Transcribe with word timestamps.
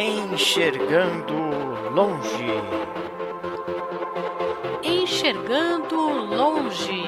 Enxergando 0.00 1.34
Longe. 1.90 2.46
Enxergando 4.80 5.96
Longe. 5.96 7.02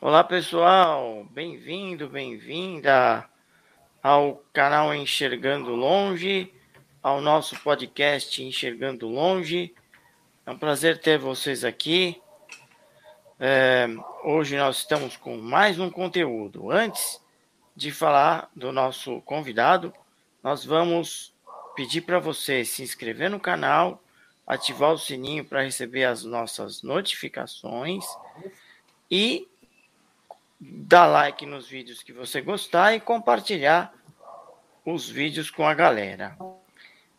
Olá 0.00 0.24
pessoal, 0.24 1.26
bem-vindo, 1.30 2.08
bem-vinda 2.08 3.28
ao 4.02 4.42
canal 4.54 4.94
Enxergando 4.94 5.74
Longe, 5.74 6.50
ao 7.02 7.20
nosso 7.20 7.58
podcast 7.60 8.42
Enxergando 8.42 9.08
Longe. 9.08 9.74
É 10.44 10.50
um 10.50 10.58
prazer 10.58 10.98
ter 11.00 11.18
vocês 11.18 11.64
aqui. 11.64 12.20
É, 13.38 13.86
hoje 14.22 14.56
nós 14.56 14.78
estamos 14.78 15.16
com 15.16 15.38
mais 15.38 15.78
um 15.78 15.90
conteúdo. 15.90 16.70
Antes 16.70 17.20
de 17.74 17.90
falar 17.90 18.50
do 18.54 18.70
nosso 18.70 19.22
convidado, 19.22 19.94
nós 20.42 20.64
vamos 20.64 21.32
pedir 21.74 22.02
para 22.02 22.18
você 22.18 22.64
se 22.64 22.82
inscrever 22.82 23.30
no 23.30 23.40
canal, 23.40 24.02
ativar 24.46 24.92
o 24.92 24.98
sininho 24.98 25.44
para 25.44 25.62
receber 25.62 26.04
as 26.04 26.22
nossas 26.22 26.82
notificações 26.82 28.04
e 29.10 29.48
dar 30.60 31.06
like 31.06 31.46
nos 31.46 31.66
vídeos 31.66 32.02
que 32.02 32.12
você 32.12 32.42
gostar 32.42 32.94
e 32.94 33.00
compartilhar 33.00 33.94
os 34.84 35.08
vídeos 35.08 35.50
com 35.50 35.66
a 35.66 35.72
galera. 35.72 36.36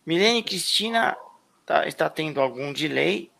Milene 0.05 0.43
Cristina 0.43 1.15
tá, 1.65 1.87
está 1.87 2.09
tendo 2.09 2.41
algum 2.41 2.73
delay 2.73 3.31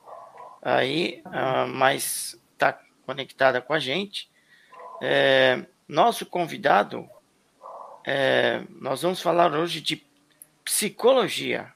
aí, 0.61 1.21
uh, 1.25 1.67
mas 1.67 2.39
está 2.53 2.79
conectada 3.05 3.61
com 3.61 3.73
a 3.73 3.79
gente. 3.79 4.29
É, 5.01 5.65
nosso 5.87 6.25
convidado, 6.25 7.09
é, 8.05 8.63
nós 8.69 9.01
vamos 9.01 9.21
falar 9.21 9.53
hoje 9.53 9.81
de 9.81 10.05
psicologia. 10.63 11.73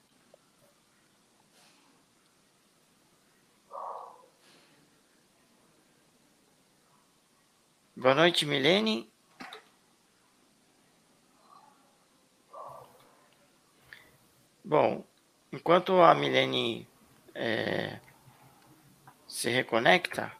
Boa 7.95 8.13
noite, 8.13 8.45
Milene. 8.45 9.11
Bom, 14.67 15.05
enquanto 15.53 16.01
a 16.01 16.15
Milene 16.15 16.87
é, 17.35 17.99
se 19.27 19.47
reconecta, 19.51 20.31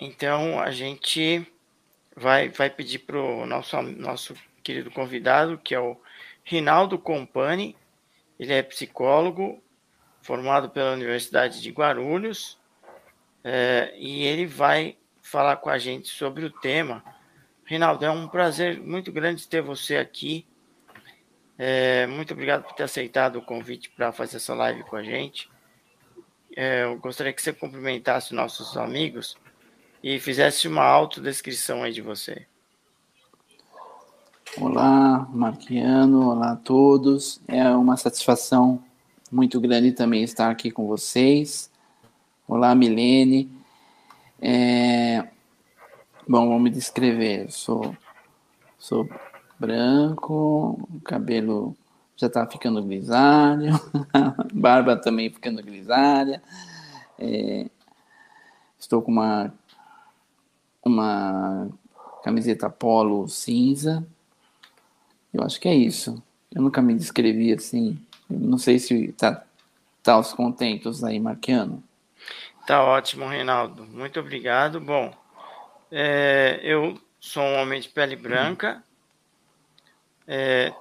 então 0.00 0.58
a 0.58 0.72
gente 0.72 1.46
vai, 2.16 2.48
vai 2.48 2.68
pedir 2.68 2.98
para 2.98 3.16
o 3.16 3.46
nosso, 3.46 3.80
nosso 3.80 4.34
querido 4.60 4.90
convidado, 4.90 5.56
que 5.56 5.72
é 5.72 5.78
o 5.78 5.96
Rinaldo 6.42 6.98
Compani, 6.98 7.76
ele 8.40 8.54
é 8.54 8.60
psicólogo, 8.60 9.62
formado 10.20 10.68
pela 10.68 10.92
Universidade 10.92 11.62
de 11.62 11.70
Guarulhos, 11.70 12.58
é, 13.44 13.94
e 13.96 14.24
ele 14.24 14.46
vai 14.46 14.96
falar 15.22 15.58
com 15.58 15.70
a 15.70 15.78
gente 15.78 16.08
sobre 16.08 16.44
o 16.44 16.50
tema. 16.50 17.04
Rinaldo, 17.64 18.04
é 18.04 18.10
um 18.10 18.26
prazer 18.26 18.80
muito 18.80 19.12
grande 19.12 19.46
ter 19.46 19.62
você 19.62 19.96
aqui. 19.96 20.44
É, 21.64 22.08
muito 22.08 22.32
obrigado 22.32 22.64
por 22.64 22.72
ter 22.72 22.82
aceitado 22.82 23.36
o 23.36 23.42
convite 23.42 23.88
para 23.88 24.10
fazer 24.10 24.38
essa 24.38 24.52
live 24.52 24.82
com 24.82 24.96
a 24.96 25.02
gente. 25.04 25.48
É, 26.56 26.82
eu 26.82 26.98
gostaria 26.98 27.32
que 27.32 27.40
você 27.40 27.52
cumprimentasse 27.52 28.34
nossos 28.34 28.76
amigos 28.76 29.36
e 30.02 30.18
fizesse 30.18 30.66
uma 30.66 30.82
autodescrição 30.82 31.84
aí 31.84 31.92
de 31.92 32.02
você. 32.02 32.48
Olá, 34.56 35.24
Marquiano, 35.32 36.30
olá 36.30 36.50
a 36.50 36.56
todos. 36.56 37.40
É 37.46 37.68
uma 37.68 37.96
satisfação 37.96 38.82
muito 39.30 39.60
grande 39.60 39.92
também 39.92 40.24
estar 40.24 40.50
aqui 40.50 40.68
com 40.68 40.88
vocês. 40.88 41.70
Olá, 42.48 42.74
Milene. 42.74 43.48
É... 44.40 45.28
Bom, 46.26 46.48
vamos 46.48 46.62
me 46.64 46.70
descrever. 46.70 47.44
Eu 47.44 47.50
sou, 47.52 47.96
sou 48.76 49.08
branco, 49.62 50.88
o 50.92 51.00
cabelo 51.02 51.76
já 52.16 52.26
está 52.26 52.44
ficando 52.46 52.82
grisalho, 52.82 53.72
barba 54.52 54.96
também 54.96 55.30
ficando 55.30 55.62
grisalha. 55.62 56.42
É... 57.16 57.66
Estou 58.78 59.00
com 59.00 59.12
uma, 59.12 59.54
uma 60.84 61.68
camiseta 62.24 62.68
polo 62.68 63.28
cinza. 63.28 64.04
Eu 65.32 65.44
acho 65.44 65.60
que 65.60 65.68
é 65.68 65.74
isso. 65.74 66.20
Eu 66.52 66.62
nunca 66.62 66.82
me 66.82 66.94
descrevi 66.94 67.52
assim. 67.52 67.96
Eu 68.28 68.40
não 68.40 68.58
sei 68.58 68.80
se 68.80 69.12
tá, 69.12 69.44
tá 70.02 70.18
os 70.18 70.32
contentos 70.32 71.04
aí, 71.04 71.20
Marquiano. 71.20 71.82
Tá 72.66 72.82
ótimo, 72.82 73.26
Reinaldo. 73.26 73.84
Muito 73.86 74.18
obrigado. 74.18 74.80
Bom, 74.80 75.14
é, 75.90 76.60
eu 76.62 76.98
sou 77.20 77.42
um 77.42 77.62
homem 77.62 77.80
de 77.80 77.88
pele 77.88 78.16
branca, 78.16 78.82
é, 80.26 80.72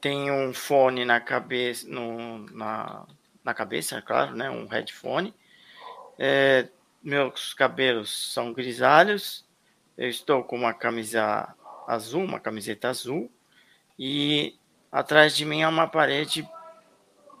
tenho 0.00 0.34
um 0.34 0.54
fone 0.54 1.04
na 1.04 1.20
cabeça, 1.20 1.86
no, 1.88 2.46
na, 2.50 3.06
na 3.44 3.54
cabeça, 3.54 3.98
é 3.98 4.02
claro, 4.02 4.34
né? 4.34 4.50
Um 4.50 4.66
headphone. 4.66 5.34
É, 6.18 6.68
meus 7.02 7.54
cabelos 7.54 8.32
são 8.32 8.52
grisalhos. 8.52 9.44
Eu 9.96 10.08
estou 10.08 10.42
com 10.44 10.56
uma 10.56 10.72
camisa 10.72 11.54
azul, 11.86 12.24
uma 12.24 12.40
camiseta 12.40 12.88
azul, 12.88 13.30
e 13.98 14.56
atrás 14.90 15.36
de 15.36 15.44
mim 15.44 15.62
é 15.62 15.68
uma 15.68 15.88
parede 15.88 16.48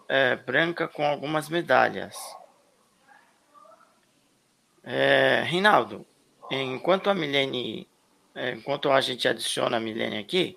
é, 0.08 0.36
branca 0.36 0.88
com 0.88 1.06
algumas 1.06 1.48
medalhas. 1.48 2.16
É, 4.82 5.42
Rinaldo, 5.44 6.04
enquanto 6.50 7.08
a 7.08 7.14
Milene, 7.14 7.88
é, 8.34 8.52
enquanto 8.52 8.90
a 8.90 9.00
gente 9.00 9.28
adiciona 9.28 9.76
a 9.76 9.80
Milene 9.80 10.18
aqui, 10.18 10.56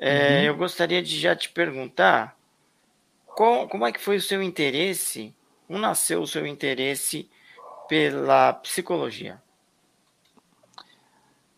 é, 0.00 0.38
uhum. 0.38 0.44
eu 0.46 0.56
gostaria 0.56 1.02
de 1.02 1.20
já 1.20 1.36
te 1.36 1.50
perguntar 1.50 2.34
qual, 3.26 3.68
como 3.68 3.86
é 3.86 3.92
que 3.92 4.00
foi 4.00 4.16
o 4.16 4.22
seu 4.22 4.42
interesse, 4.42 5.34
como 5.66 5.78
nasceu 5.78 6.22
o 6.22 6.26
seu 6.26 6.46
interesse 6.46 7.28
pela 7.86 8.54
psicologia? 8.54 9.40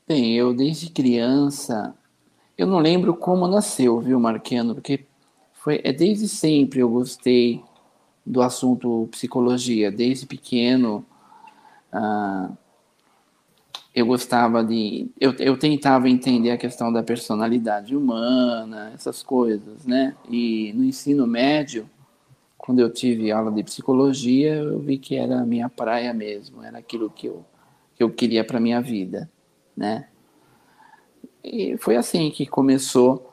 Bem, 0.08 0.36
eu 0.36 0.52
desde 0.52 0.90
criança, 0.90 1.94
eu 2.58 2.66
não 2.66 2.80
lembro 2.80 3.14
como 3.14 3.46
nasceu, 3.46 4.00
viu, 4.00 4.18
Marquiano, 4.18 4.74
porque 4.74 5.04
foi, 5.52 5.80
é 5.84 5.92
desde 5.92 6.26
sempre 6.26 6.80
eu 6.80 6.88
gostei 6.88 7.62
do 8.26 8.42
assunto 8.42 9.08
psicologia, 9.12 9.90
desde 9.92 10.26
pequeno 10.26 11.06
ah, 11.92 12.50
eu 13.94 14.06
gostava 14.06 14.64
de. 14.64 15.10
Eu, 15.20 15.34
eu 15.38 15.56
tentava 15.56 16.08
entender 16.08 16.50
a 16.50 16.56
questão 16.56 16.92
da 16.92 17.02
personalidade 17.02 17.94
humana, 17.94 18.90
essas 18.94 19.22
coisas, 19.22 19.84
né? 19.84 20.16
E 20.28 20.72
no 20.74 20.84
ensino 20.84 21.26
médio, 21.26 21.88
quando 22.56 22.78
eu 22.78 22.90
tive 22.90 23.30
aula 23.30 23.50
de 23.50 23.62
psicologia, 23.62 24.54
eu 24.54 24.78
vi 24.78 24.96
que 24.96 25.16
era 25.16 25.40
a 25.40 25.44
minha 25.44 25.68
praia 25.68 26.14
mesmo, 26.14 26.62
era 26.62 26.78
aquilo 26.78 27.10
que 27.10 27.26
eu, 27.26 27.44
que 27.94 28.02
eu 28.02 28.10
queria 28.10 28.44
para 28.44 28.60
minha 28.60 28.80
vida, 28.80 29.30
né? 29.76 30.08
E 31.44 31.76
foi 31.76 31.96
assim 31.96 32.30
que 32.30 32.46
começou 32.46 33.30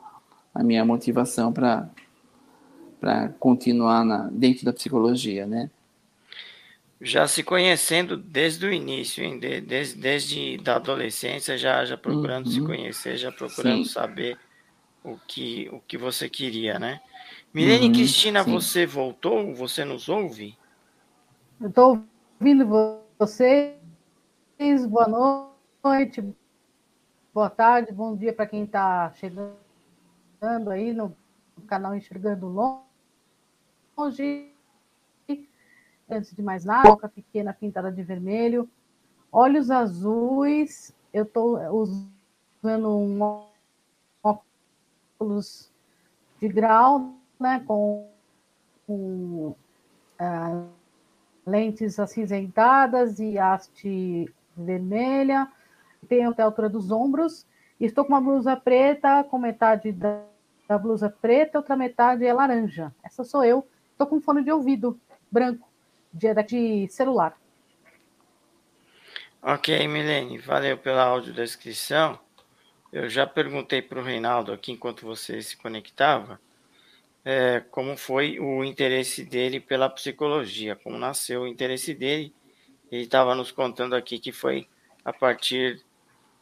a 0.52 0.62
minha 0.62 0.84
motivação 0.84 1.52
para 1.52 1.88
continuar 3.38 4.04
na, 4.04 4.28
dentro 4.30 4.64
da 4.64 4.72
psicologia, 4.72 5.46
né? 5.46 5.70
Já 7.00 7.26
se 7.26 7.42
conhecendo 7.42 8.16
desde 8.16 8.66
o 8.66 8.72
início, 8.72 9.24
hein? 9.24 9.38
De, 9.38 9.60
desde, 9.60 9.98
desde 9.98 10.58
da 10.58 10.76
adolescência, 10.76 11.56
já, 11.56 11.84
já 11.84 11.96
procurando 11.96 12.46
uhum. 12.46 12.52
se 12.52 12.60
conhecer, 12.60 13.16
já 13.16 13.32
procurando 13.32 13.84
sim. 13.84 13.90
saber 13.90 14.38
o 15.02 15.16
que, 15.26 15.68
o 15.72 15.80
que 15.80 15.96
você 15.96 16.28
queria, 16.28 16.78
né? 16.78 17.00
Milene 17.54 17.86
uhum, 17.86 17.92
Cristina, 17.92 18.44
sim. 18.44 18.52
você 18.52 18.84
voltou? 18.84 19.54
Você 19.54 19.84
nos 19.84 20.08
ouve? 20.08 20.56
estou 21.60 22.02
ouvindo 22.38 22.66
vocês. 23.18 23.76
Boa 24.86 25.08
noite, 25.82 26.22
boa 27.32 27.48
tarde, 27.48 27.92
bom 27.92 28.14
dia 28.14 28.32
para 28.32 28.46
quem 28.46 28.64
está 28.64 29.10
chegando 29.14 29.56
aí 30.70 30.92
no 30.92 31.16
canal 31.66 31.94
Enxergando 31.94 32.46
Longe 33.96 34.49
antes 36.10 36.34
de 36.34 36.42
mais 36.42 36.64
nada, 36.64 36.88
boca 36.88 37.08
pequena 37.08 37.52
pintada 37.52 37.90
de 37.90 38.02
vermelho, 38.02 38.68
olhos 39.32 39.70
azuis, 39.70 40.94
eu 41.12 41.24
estou 41.24 41.58
usando 42.62 42.98
um 42.98 43.44
óculos 44.22 45.70
de 46.40 46.48
grau, 46.48 47.14
né, 47.38 47.62
com, 47.66 48.08
com 48.86 49.54
ah, 50.18 50.64
lentes 51.46 51.98
acinzentadas 51.98 53.18
e 53.18 53.38
haste 53.38 54.32
vermelha, 54.56 55.50
tenho 56.08 56.30
até 56.30 56.42
a 56.42 56.46
altura 56.46 56.68
dos 56.68 56.90
ombros, 56.90 57.46
estou 57.78 58.04
com 58.04 58.12
uma 58.12 58.20
blusa 58.20 58.56
preta, 58.56 59.24
com 59.24 59.38
metade 59.38 59.92
da, 59.92 60.22
da 60.68 60.78
blusa 60.78 61.08
preta, 61.08 61.58
outra 61.58 61.76
metade 61.76 62.24
é 62.24 62.32
laranja. 62.32 62.94
Essa 63.02 63.24
sou 63.24 63.44
eu. 63.44 63.66
Estou 63.92 64.06
com 64.06 64.20
fone 64.20 64.42
de 64.42 64.50
ouvido 64.50 64.98
branco, 65.30 65.69
de, 66.12 66.34
de 66.44 66.88
celular. 66.88 67.36
Ok, 69.42 69.88
Milene, 69.88 70.38
valeu 70.38 70.76
pela 70.76 71.04
audiodescrição. 71.04 72.18
Eu 72.92 73.08
já 73.08 73.26
perguntei 73.26 73.80
para 73.80 73.98
o 74.00 74.02
Reinaldo 74.02 74.52
aqui, 74.52 74.72
enquanto 74.72 75.06
você 75.06 75.40
se 75.40 75.56
conectava, 75.56 76.40
é, 77.24 77.60
como 77.70 77.96
foi 77.96 78.38
o 78.38 78.64
interesse 78.64 79.24
dele 79.24 79.60
pela 79.60 79.88
psicologia, 79.88 80.76
como 80.76 80.98
nasceu 80.98 81.42
o 81.42 81.46
interesse 81.46 81.94
dele. 81.94 82.34
Ele 82.90 83.04
estava 83.04 83.34
nos 83.34 83.52
contando 83.52 83.94
aqui 83.94 84.18
que 84.18 84.32
foi 84.32 84.68
a 85.04 85.12
partir 85.12 85.82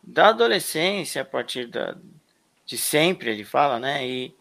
da 0.03 0.29
adolescência, 0.29 1.23
a 1.23 1.25
partir 1.25 1.67
da, 1.67 1.97
de 2.65 2.77
sempre, 2.77 3.31
ele 3.31 3.45
fala, 3.45 3.79
né? 3.79 4.07
E 4.07 4.35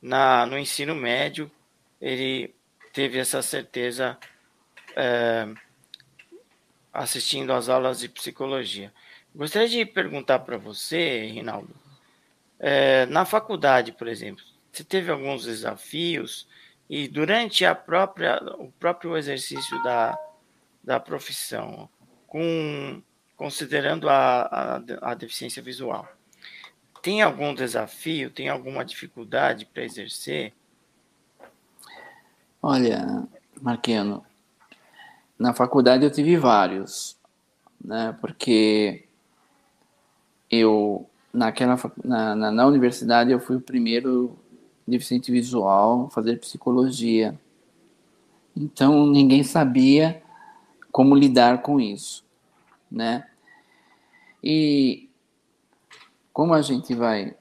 na, 0.00 0.46
no 0.46 0.58
ensino 0.58 0.94
médio, 0.94 1.50
ele 2.00 2.54
teve 2.92 3.18
essa 3.18 3.42
certeza 3.42 4.18
é, 4.96 5.46
assistindo 6.92 7.52
às 7.52 7.68
aulas 7.68 8.00
de 8.00 8.08
psicologia. 8.08 8.92
Gostaria 9.34 9.68
de 9.68 9.84
perguntar 9.84 10.38
para 10.40 10.56
você, 10.56 11.26
Rinaldo, 11.26 11.74
é, 12.58 13.04
na 13.06 13.26
faculdade, 13.26 13.92
por 13.92 14.08
exemplo, 14.08 14.42
você 14.72 14.82
teve 14.82 15.10
alguns 15.12 15.44
desafios 15.44 16.48
e 16.88 17.06
durante 17.06 17.64
a 17.64 17.74
própria, 17.74 18.42
o 18.58 18.72
próprio 18.72 19.16
exercício 19.16 19.82
da, 19.82 20.18
da 20.82 20.98
profissão, 20.98 21.88
com, 22.26 23.02
considerando 23.36 24.08
a, 24.08 24.42
a, 24.42 25.10
a 25.10 25.14
deficiência 25.14 25.62
visual, 25.62 26.08
tem 27.02 27.22
algum 27.22 27.54
desafio, 27.54 28.30
tem 28.30 28.48
alguma 28.48 28.84
dificuldade 28.84 29.66
para 29.66 29.84
exercer? 29.84 30.52
Olha, 32.62 33.28
Marquiano, 33.60 34.24
na 35.38 35.52
faculdade 35.52 36.04
eu 36.04 36.10
tive 36.10 36.36
vários, 36.36 37.16
né? 37.82 38.16
Porque 38.20 39.04
eu 40.50 41.08
naquela 41.32 41.78
na, 42.02 42.34
na, 42.34 42.50
na, 42.50 42.66
universidade 42.66 43.30
eu 43.30 43.38
fui 43.38 43.56
o 43.56 43.60
primeiro 43.60 44.38
deficiente 44.86 45.30
visual 45.30 46.06
a 46.06 46.10
fazer 46.10 46.40
psicologia. 46.40 47.38
Então 48.56 49.06
ninguém 49.06 49.42
sabia 49.42 50.22
como 50.90 51.14
lidar 51.14 51.60
com 51.60 51.78
isso, 51.78 52.24
né? 52.90 53.26
E 54.42 55.10
como 56.32 56.54
a 56.54 56.62
gente 56.62 56.94
vai, 56.94 57.34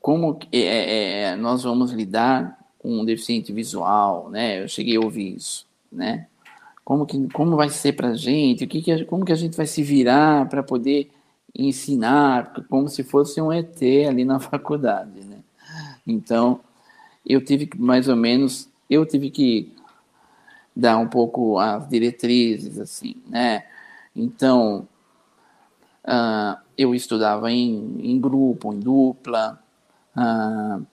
como 0.00 0.38
é, 0.50 0.58
é, 0.58 1.22
é, 1.22 1.36
nós 1.36 1.62
vamos 1.62 1.92
lidar 1.92 2.58
com 2.78 3.00
um 3.00 3.04
deficiente 3.04 3.52
visual, 3.52 4.30
né? 4.30 4.62
Eu 4.62 4.68
cheguei 4.68 4.96
a 4.96 5.00
ouvir 5.00 5.36
isso, 5.36 5.68
né? 5.90 6.26
Como 6.84 7.06
que 7.06 7.28
como 7.28 7.56
vai 7.56 7.70
ser 7.70 7.92
para 7.92 8.08
a 8.08 8.14
gente? 8.14 8.64
O 8.64 8.68
que, 8.68 8.82
que 8.82 9.04
como 9.04 9.24
que 9.24 9.32
a 9.32 9.36
gente 9.36 9.56
vai 9.56 9.66
se 9.66 9.82
virar 9.82 10.48
para 10.48 10.62
poder 10.62 11.10
ensinar 11.54 12.52
como 12.68 12.88
se 12.88 13.04
fosse 13.04 13.40
um 13.40 13.52
ET 13.52 13.80
ali 14.08 14.24
na 14.24 14.40
faculdade, 14.40 15.24
né? 15.24 15.38
Então, 16.06 16.60
eu 17.24 17.44
tive 17.44 17.66
que, 17.66 17.80
mais 17.80 18.08
ou 18.08 18.16
menos, 18.16 18.68
eu 18.90 19.06
tive 19.06 19.30
que 19.30 19.72
dar 20.74 20.98
um 20.98 21.06
pouco 21.06 21.58
as 21.58 21.88
diretrizes, 21.88 22.78
assim, 22.78 23.16
né? 23.28 23.64
Então, 24.14 24.88
uh, 26.04 26.60
eu 26.76 26.94
estudava 26.94 27.50
em, 27.50 27.98
em 28.00 28.20
grupo, 28.20 28.72
em 28.72 28.80
dupla, 28.80 29.62
uh, 30.16 30.84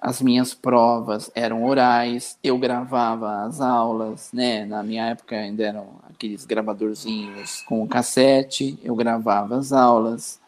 as 0.00 0.22
minhas 0.22 0.54
provas 0.54 1.30
eram 1.34 1.62
orais, 1.64 2.38
eu 2.42 2.56
gravava 2.56 3.44
as 3.44 3.60
aulas, 3.60 4.32
né? 4.32 4.64
Na 4.64 4.82
minha 4.82 5.08
época 5.08 5.36
ainda 5.36 5.62
eram 5.62 5.88
aqueles 6.08 6.46
gravadorzinhos 6.46 7.60
com 7.62 7.86
cassete, 7.86 8.78
eu 8.82 8.96
gravava 8.96 9.58
as 9.58 9.72
aulas. 9.74 10.40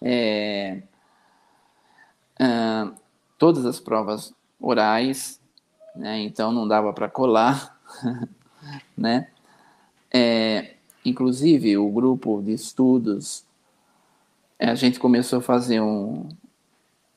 É, 0.00 0.80
uh, 2.40 2.94
todas 3.36 3.66
as 3.66 3.80
provas 3.80 4.32
orais, 4.60 5.40
né? 5.96 6.20
Então 6.20 6.52
não 6.52 6.68
dava 6.68 6.92
para 6.92 7.08
colar, 7.08 7.76
né? 8.96 9.26
É, 10.12 10.74
inclusive 11.04 11.76
o 11.76 11.90
grupo 11.90 12.40
de 12.40 12.52
estudos, 12.52 13.44
a 14.56 14.76
gente 14.76 15.00
começou 15.00 15.40
a 15.40 15.42
fazer 15.42 15.80
um, 15.80 16.28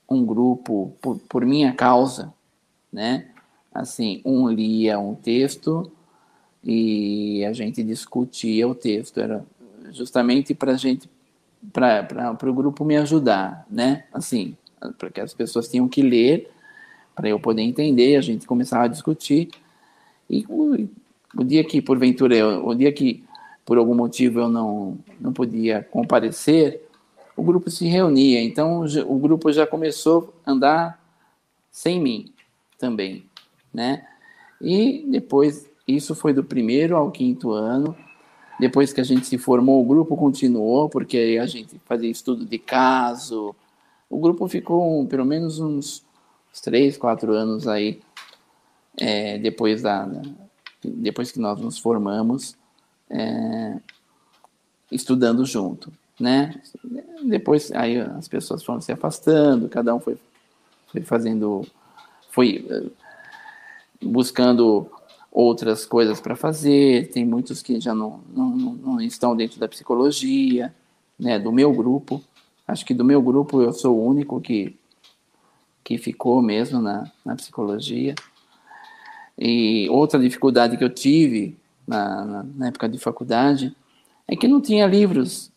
um 0.09 0.25
grupo 0.25 0.93
por, 1.01 1.19
por 1.27 1.45
minha 1.45 1.73
causa, 1.73 2.33
né? 2.91 3.27
Assim, 3.73 4.21
um 4.25 4.47
lia 4.49 4.99
um 4.99 5.13
texto 5.13 5.91
e 6.63 7.45
a 7.45 7.53
gente 7.53 7.83
discutia 7.83 8.67
o 8.67 8.73
texto. 8.73 9.19
Era 9.19 9.45
justamente 9.91 10.53
para 10.53 10.75
gente, 10.75 11.09
para 11.71 12.37
o 12.43 12.53
grupo 12.53 12.85
me 12.85 12.97
ajudar, 12.97 13.65
né? 13.69 14.05
Assim, 14.13 14.55
porque 14.97 15.21
as 15.21 15.33
pessoas 15.33 15.67
tinham 15.67 15.87
que 15.87 16.01
ler 16.01 16.49
para 17.15 17.29
eu 17.29 17.39
poder 17.39 17.61
entender. 17.61 18.15
A 18.15 18.21
gente 18.21 18.47
começava 18.47 18.85
a 18.85 18.87
discutir 18.87 19.49
e 20.29 20.45
o, 20.47 20.87
o 21.35 21.43
dia 21.43 21.63
que 21.63 21.81
porventura 21.81 22.35
eu, 22.35 22.65
o 22.65 22.73
dia 22.73 22.91
que 22.91 23.23
por 23.65 23.77
algum 23.77 23.95
motivo 23.95 24.39
eu 24.39 24.49
não 24.49 24.97
não 25.19 25.33
podia 25.33 25.83
comparecer, 25.83 26.86
o 27.37 27.43
grupo 27.43 27.69
se 27.69 27.85
reunia. 27.87 28.41
Então 28.41 28.83
o 29.07 29.19
grupo 29.19 29.51
já 29.53 29.65
começou 29.67 30.33
a 30.43 30.51
andar 30.51 30.99
sem 31.71 32.01
mim 32.01 32.33
também, 32.79 33.23
né? 33.71 34.05
E 34.59 35.05
depois 35.07 35.69
isso 35.87 36.15
foi 36.15 36.33
do 36.33 36.43
primeiro 36.43 36.97
ao 36.97 37.11
quinto 37.11 37.51
ano. 37.51 37.95
Depois 38.59 38.91
que 38.91 38.99
a 38.99 39.03
gente 39.03 39.27
se 39.27 39.37
formou, 39.37 39.83
o 39.83 39.87
grupo 39.87 40.17
continuou, 40.17 40.89
porque 40.89 41.37
a 41.39 41.45
gente 41.45 41.79
fazia 41.85 42.09
estudo 42.09 42.43
de 42.43 42.57
caso. 42.57 43.55
O 44.09 44.19
grupo 44.19 44.47
ficou 44.47 45.05
pelo 45.05 45.23
menos 45.23 45.59
uns, 45.59 46.03
uns 46.51 46.59
três, 46.59 46.97
quatro 46.97 47.33
anos 47.33 47.67
aí, 47.67 48.01
é, 48.97 49.37
depois, 49.37 49.83
da, 49.83 50.09
depois 50.83 51.31
que 51.31 51.39
nós 51.39 51.59
nos 51.61 51.77
formamos, 51.77 52.57
é, 53.11 53.77
estudando 54.91 55.45
junto 55.45 55.93
né? 56.19 56.59
Depois 57.23 57.71
aí 57.71 57.99
as 57.99 58.27
pessoas 58.27 58.63
foram 58.63 58.81
se 58.81 58.91
afastando, 58.91 59.69
cada 59.69 59.93
um 59.93 59.99
foi, 59.99 60.17
foi 60.87 61.01
fazendo, 61.01 61.65
foi 62.29 62.65
eh, 62.69 62.89
buscando 64.01 64.89
outras 65.31 65.85
coisas 65.85 66.19
para 66.19 66.35
fazer. 66.35 67.09
Tem 67.11 67.25
muitos 67.25 67.61
que 67.61 67.79
já 67.79 67.93
não, 67.93 68.21
não, 68.33 68.49
não 68.49 69.01
estão 69.01 69.35
dentro 69.35 69.59
da 69.59 69.67
psicologia, 69.67 70.73
né? 71.19 71.37
Do 71.39 71.51
meu 71.51 71.71
grupo, 71.73 72.23
acho 72.67 72.85
que 72.85 72.93
do 72.93 73.05
meu 73.05 73.21
grupo 73.21 73.61
eu 73.61 73.73
sou 73.73 73.97
o 73.97 74.05
único 74.05 74.41
que 74.41 74.75
que 75.83 75.97
ficou 75.97 76.41
mesmo 76.41 76.81
na, 76.81 77.09
na 77.23 77.33
psicologia. 77.33 78.13
E 79.39 79.87
outra 79.89 80.19
dificuldade 80.19 80.75
que 80.75 80.83
eu 80.83 80.89
tive 80.89 81.55
na, 81.87 82.25
na, 82.25 82.43
na 82.43 82.67
época 82.67 82.89
de 82.89 82.97
faculdade 82.97 83.73
é 84.27 84.35
que 84.35 84.49
não 84.49 84.59
tinha 84.59 84.85
livros 84.85 85.49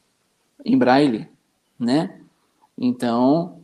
em 0.64 0.76
braille, 0.76 1.28
né? 1.78 2.18
Então, 2.78 3.58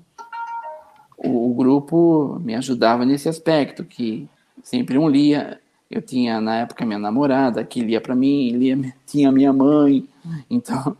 o, 1.16 1.50
o, 1.50 1.54
grupo 1.54 2.38
me 2.40 2.54
ajudava 2.54 3.04
nesse 3.04 3.28
aspecto, 3.28 3.84
que 3.84 4.28
sempre 4.62 4.98
um 4.98 5.08
lia. 5.08 5.60
Eu 5.90 6.02
tinha, 6.02 6.40
na 6.40 6.56
época, 6.58 6.84
minha 6.84 6.98
namorada, 6.98 7.64
que 7.64 7.80
lia 7.80 8.00
para 8.00 8.14
mim, 8.14 8.50
lia, 8.50 8.76
tinha 9.06 9.32
minha 9.32 9.52
mãe. 9.52 10.08
Então, 10.50 10.96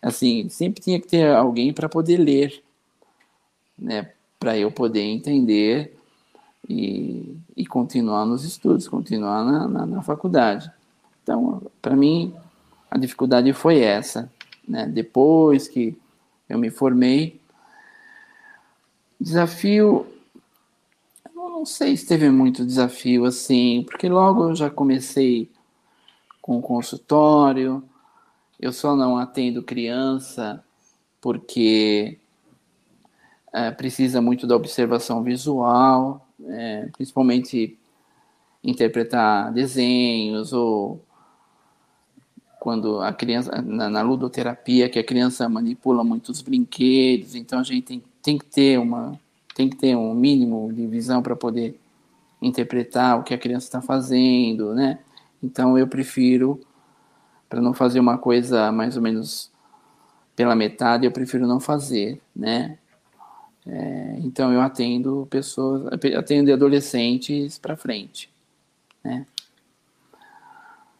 assim, 0.00 0.48
sempre 0.48 0.82
tinha 0.82 1.00
que 1.00 1.08
ter 1.08 1.28
alguém 1.34 1.72
para 1.72 1.88
poder 1.88 2.18
ler, 2.18 2.62
né? 3.78 4.10
Para 4.38 4.56
eu 4.56 4.70
poder 4.70 5.02
entender 5.02 5.96
e, 6.68 7.36
e 7.56 7.66
continuar 7.66 8.24
nos 8.24 8.44
estudos, 8.44 8.86
continuar 8.86 9.44
na, 9.44 9.66
na, 9.66 9.86
na 9.86 10.02
faculdade. 10.02 10.70
Então, 11.22 11.62
para 11.82 11.96
mim, 11.96 12.32
a 12.90 12.96
dificuldade 12.96 13.52
foi 13.52 13.80
essa 13.80 14.30
né? 14.68 14.86
Depois 14.86 15.66
que 15.66 15.96
eu 16.48 16.58
me 16.58 16.70
formei, 16.70 17.40
desafio, 19.20 20.06
eu 21.34 21.48
não 21.50 21.66
sei 21.66 21.96
se 21.96 22.06
teve 22.06 22.30
muito 22.30 22.64
desafio 22.64 23.24
assim, 23.24 23.84
porque 23.84 24.08
logo 24.08 24.50
eu 24.50 24.56
já 24.56 24.70
comecei 24.70 25.50
com 26.40 26.58
o 26.58 26.62
consultório, 26.62 27.82
eu 28.60 28.72
só 28.72 28.94
não 28.94 29.16
atendo 29.16 29.62
criança 29.62 30.62
porque 31.20 32.18
é, 33.52 33.70
precisa 33.70 34.20
muito 34.20 34.46
da 34.46 34.56
observação 34.56 35.22
visual. 35.22 36.26
é, 36.46 36.88
principalmente 36.96 37.76
interpretar 38.62 39.52
desenhos 39.52 40.52
ou 40.52 41.04
quando 42.68 43.00
a 43.00 43.14
criança 43.14 43.62
na, 43.62 43.88
na, 43.88 44.02
ludoterapia 44.02 44.90
que 44.90 44.98
a 44.98 45.02
criança 45.02 45.48
manipula 45.48 46.04
muitos 46.04 46.42
brinquedos, 46.42 47.34
então 47.34 47.60
a 47.60 47.62
gente 47.62 47.82
tem, 47.82 48.04
tem 48.22 48.36
que 48.36 48.44
ter 48.44 48.78
uma 48.78 49.18
tem 49.54 49.70
que 49.70 49.76
ter 49.76 49.96
um 49.96 50.12
mínimo 50.12 50.70
de 50.70 50.86
visão 50.86 51.22
para 51.22 51.34
poder 51.34 51.80
interpretar 52.42 53.18
o 53.18 53.22
que 53.22 53.32
a 53.32 53.38
criança 53.38 53.64
está 53.64 53.80
fazendo, 53.80 54.74
né? 54.74 54.98
Então 55.42 55.78
eu 55.78 55.88
prefiro 55.88 56.60
para 57.48 57.62
não 57.62 57.72
fazer 57.72 58.00
uma 58.00 58.18
coisa 58.18 58.70
mais 58.70 58.98
ou 58.98 59.02
menos 59.02 59.50
pela 60.36 60.54
metade, 60.54 61.06
eu 61.06 61.10
prefiro 61.10 61.46
não 61.46 61.58
fazer, 61.58 62.20
né? 62.36 62.76
É, 63.66 64.18
então 64.18 64.52
eu 64.52 64.60
atendo 64.60 65.26
pessoas, 65.30 65.86
atendo 66.14 66.52
adolescentes 66.52 67.56
para 67.58 67.78
frente, 67.78 68.28
né? 69.02 69.26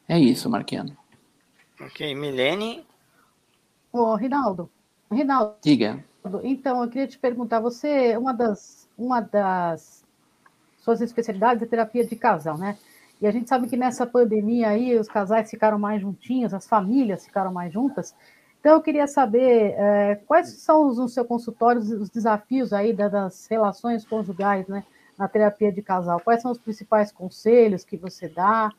É 0.09 0.19
isso, 0.19 0.49
Marquiano. 0.49 0.97
Ok, 1.89 2.15
Milene. 2.15 2.87
Ô, 3.91 4.15
Rinaldo. 4.15 4.71
Rinaldo. 5.11 5.55
Diga. 5.63 6.05
Então, 6.45 6.83
eu 6.83 6.91
queria 6.91 7.07
te 7.07 7.19
perguntar, 7.19 7.61
você, 7.61 8.15
uma 8.19 8.35
das, 8.35 8.87
uma 8.97 9.23
das 9.23 10.05
suas 10.81 11.01
especialidades 11.01 11.63
é 11.63 11.67
terapia 11.67 12.05
de 12.05 12.15
casal, 12.15 12.59
né? 12.59 12.77
E 13.23 13.27
a 13.27 13.31
gente 13.31 13.49
sabe 13.49 13.69
que 13.69 13.77
nessa 13.77 14.07
pandemia 14.07 14.69
aí 14.69 14.99
os 14.99 15.09
casais 15.09 15.49
ficaram 15.49 15.79
mais 15.79 16.03
juntinhos, 16.03 16.53
as 16.53 16.69
famílias 16.69 17.25
ficaram 17.25 17.51
mais 17.51 17.73
juntas. 17.73 18.15
Então, 18.61 18.73
eu 18.75 18.83
queria 18.83 19.07
saber 19.07 19.75
é, 19.79 20.17
quais 20.27 20.51
são 20.61 20.89
os, 20.89 20.99
no 20.99 21.09
seu 21.09 21.25
consultório 21.25 21.81
os 21.81 22.11
desafios 22.11 22.75
aí 22.75 22.93
das 22.93 23.47
relações 23.47 24.05
conjugais, 24.05 24.69
né? 24.69 24.85
Na 25.17 25.27
terapia 25.27 25.73
de 25.73 25.81
casal. 25.81 26.21
Quais 26.21 26.43
são 26.43 26.51
os 26.51 26.59
principais 26.59 27.11
conselhos 27.11 27.83
que 27.83 27.97
você 27.97 28.29
dá? 28.29 28.71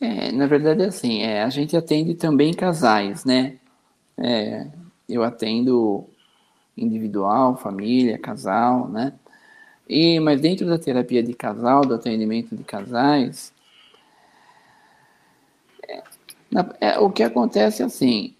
É, 0.00 0.32
na 0.32 0.46
verdade, 0.46 0.82
é 0.82 0.86
assim, 0.86 1.20
é, 1.22 1.42
a 1.42 1.50
gente 1.50 1.76
atende 1.76 2.14
também 2.14 2.54
casais, 2.54 3.24
né? 3.26 3.58
É, 4.16 4.66
eu 5.06 5.22
atendo 5.22 6.08
individual, 6.76 7.56
família, 7.58 8.18
casal, 8.18 8.88
né? 8.88 9.12
E, 9.86 10.18
mas 10.20 10.40
dentro 10.40 10.66
da 10.66 10.78
terapia 10.78 11.22
de 11.22 11.34
casal, 11.34 11.82
do 11.82 11.94
atendimento 11.94 12.56
de 12.56 12.64
casais, 12.64 13.52
é, 15.86 16.02
na, 16.50 16.74
é, 16.80 16.98
o 16.98 17.10
que 17.10 17.22
acontece 17.22 17.82
é 17.82 17.84
assim, 17.84 18.34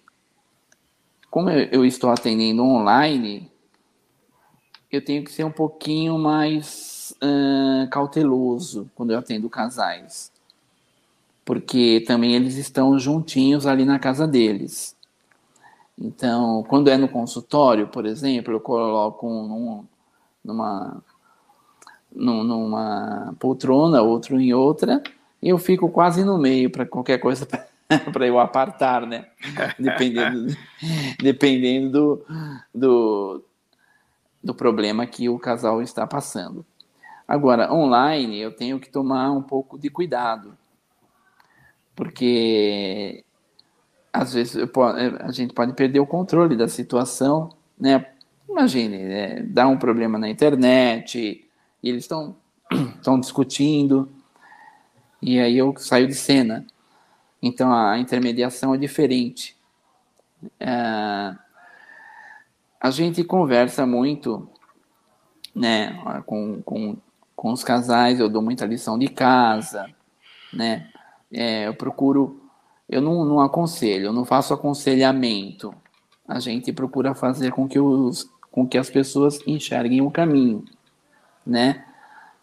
como 1.31 1.51
eu, 1.51 1.69
eu 1.73 1.85
estou 1.85 2.11
atendendo 2.11 2.65
online, 2.65 3.51
eu 4.91 5.05
tenho 5.05 5.23
que 5.25 5.31
ser 5.31 5.45
um 5.45 5.53
pouquinho 5.53 6.19
mais 6.19 6.99
cauteloso 7.91 8.91
quando 8.95 9.13
eu 9.13 9.19
atendo 9.19 9.51
casais 9.51 10.33
porque 11.51 12.05
também 12.07 12.37
eles 12.37 12.55
estão 12.55 12.97
juntinhos 12.97 13.67
ali 13.67 13.85
na 13.85 13.99
casa 13.99 14.25
deles. 14.25 14.97
Então, 15.99 16.65
quando 16.69 16.87
é 16.87 16.97
no 16.97 17.09
consultório, 17.09 17.89
por 17.89 18.07
exemplo, 18.07 18.55
eu 18.55 18.61
coloco 18.61 19.27
um, 19.29 19.85
numa, 20.45 21.03
numa 22.15 23.35
poltrona, 23.41 24.01
outro 24.01 24.41
em 24.41 24.55
outra, 24.55 25.03
e 25.43 25.49
eu 25.49 25.59
fico 25.59 25.89
quase 25.89 26.23
no 26.23 26.39
meio 26.39 26.71
para 26.71 26.87
qualquer 26.87 27.19
coisa 27.19 27.45
para 28.13 28.29
eu 28.29 28.39
apartar, 28.39 29.05
né? 29.05 29.27
Dependendo, 29.77 30.57
dependendo 31.19 31.91
do, 31.91 32.25
do, 32.73 33.45
do 34.41 34.55
problema 34.55 35.05
que 35.05 35.29
o 35.29 35.37
casal 35.37 35.83
está 35.83 36.07
passando. 36.07 36.65
Agora, 37.27 37.75
online, 37.75 38.39
eu 38.39 38.53
tenho 38.53 38.79
que 38.79 38.89
tomar 38.89 39.33
um 39.33 39.43
pouco 39.43 39.77
de 39.77 39.91
cuidado, 39.91 40.57
porque 42.01 43.23
às 44.11 44.33
vezes 44.33 44.57
a 45.21 45.31
gente 45.33 45.53
pode 45.53 45.75
perder 45.75 46.01
o 46.01 46.07
controle 46.07 46.57
da 46.57 46.67
situação, 46.67 47.51
né? 47.79 48.07
Imagine, 48.49 48.97
é, 48.97 49.43
dá 49.43 49.69
um 49.69 49.77
problema 49.77 50.19
na 50.19 50.27
internet 50.27 51.47
e 51.83 51.89
eles 51.91 52.05
estão 52.05 52.35
estão 52.97 53.21
discutindo 53.21 54.09
e 55.21 55.39
aí 55.39 55.59
eu 55.59 55.75
saio 55.77 56.07
de 56.07 56.15
cena. 56.15 56.67
Então 57.43 57.71
a 57.71 57.99
intermediação 57.99 58.75
é 58.75 58.79
diferente. 58.79 59.55
É, 60.59 61.35
a 62.81 62.91
gente 62.91 63.23
conversa 63.25 63.85
muito, 63.85 64.49
né, 65.55 66.03
com, 66.25 66.63
com, 66.63 66.97
com 67.37 67.53
os 67.53 67.63
casais. 67.63 68.19
Eu 68.19 68.31
dou 68.31 68.41
muita 68.41 68.65
lição 68.65 68.99
de 68.99 69.09
casa, 69.09 69.87
né? 70.51 70.91
É, 71.33 71.69
eu 71.69 71.75
procuro, 71.75 72.41
eu 72.89 73.01
não, 73.01 73.25
não 73.25 73.41
aconselho, 73.41 74.07
eu 74.07 74.13
não 74.13 74.25
faço 74.25 74.53
aconselhamento. 74.53 75.75
A 76.27 76.39
gente 76.41 76.73
procura 76.73 77.15
fazer 77.15 77.53
com 77.53 77.69
que, 77.69 77.79
os, 77.79 78.31
com 78.51 78.67
que 78.67 78.79
as 78.79 78.91
pessoas 78.91 79.41
enxerguem 79.47 80.01
o 80.01 80.11
caminho, 80.11 80.65
né? 81.45 81.85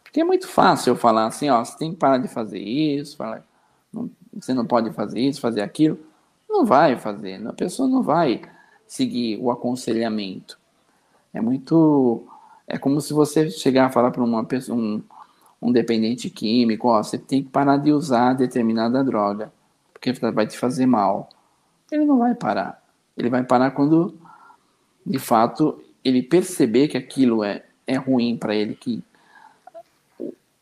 Porque 0.03 0.21
é 0.21 0.23
muito 0.23 0.47
fácil 0.47 0.91
eu 0.91 0.95
falar 0.95 1.27
assim, 1.27 1.49
ó, 1.49 1.63
você 1.63 1.77
tem 1.77 1.91
que 1.91 1.97
parar 1.97 2.17
de 2.17 2.27
fazer 2.27 2.59
isso, 2.59 3.17
falar, 3.17 3.43
não, 3.91 4.09
você 4.33 4.53
não 4.53 4.65
pode 4.65 4.91
fazer 4.91 5.19
isso, 5.19 5.41
fazer 5.41 5.61
aquilo. 5.61 5.99
Não 6.49 6.65
vai 6.65 6.97
fazer, 6.97 7.45
a 7.45 7.53
pessoa 7.53 7.87
não 7.87 8.01
vai 8.01 8.41
seguir 8.87 9.37
o 9.41 9.51
aconselhamento. 9.51 10.57
É 11.33 11.41
muito. 11.41 12.23
É 12.67 12.77
como 12.77 12.99
se 13.01 13.13
você 13.13 13.49
chegar 13.49 13.85
a 13.85 13.89
falar 13.89 14.11
para 14.11 14.23
uma 14.23 14.43
pessoa, 14.43 14.77
um, 14.77 15.03
um 15.61 15.71
dependente 15.71 16.29
químico, 16.29 16.87
ó, 16.87 17.01
você 17.01 17.17
tem 17.17 17.43
que 17.43 17.49
parar 17.49 17.77
de 17.77 17.91
usar 17.91 18.33
determinada 18.33 19.03
droga, 19.03 19.51
porque 19.93 20.11
vai 20.13 20.45
te 20.45 20.57
fazer 20.57 20.85
mal. 20.85 21.29
Ele 21.91 22.05
não 22.05 22.19
vai 22.19 22.35
parar. 22.35 22.83
Ele 23.15 23.29
vai 23.29 23.43
parar 23.43 23.71
quando, 23.71 24.15
de 25.05 25.17
fato, 25.17 25.81
ele 26.03 26.21
perceber 26.21 26.87
que 26.87 26.97
aquilo 26.97 27.43
é, 27.43 27.63
é 27.85 27.95
ruim 27.95 28.37
para 28.37 28.55
ele, 28.55 28.75
que 28.75 29.03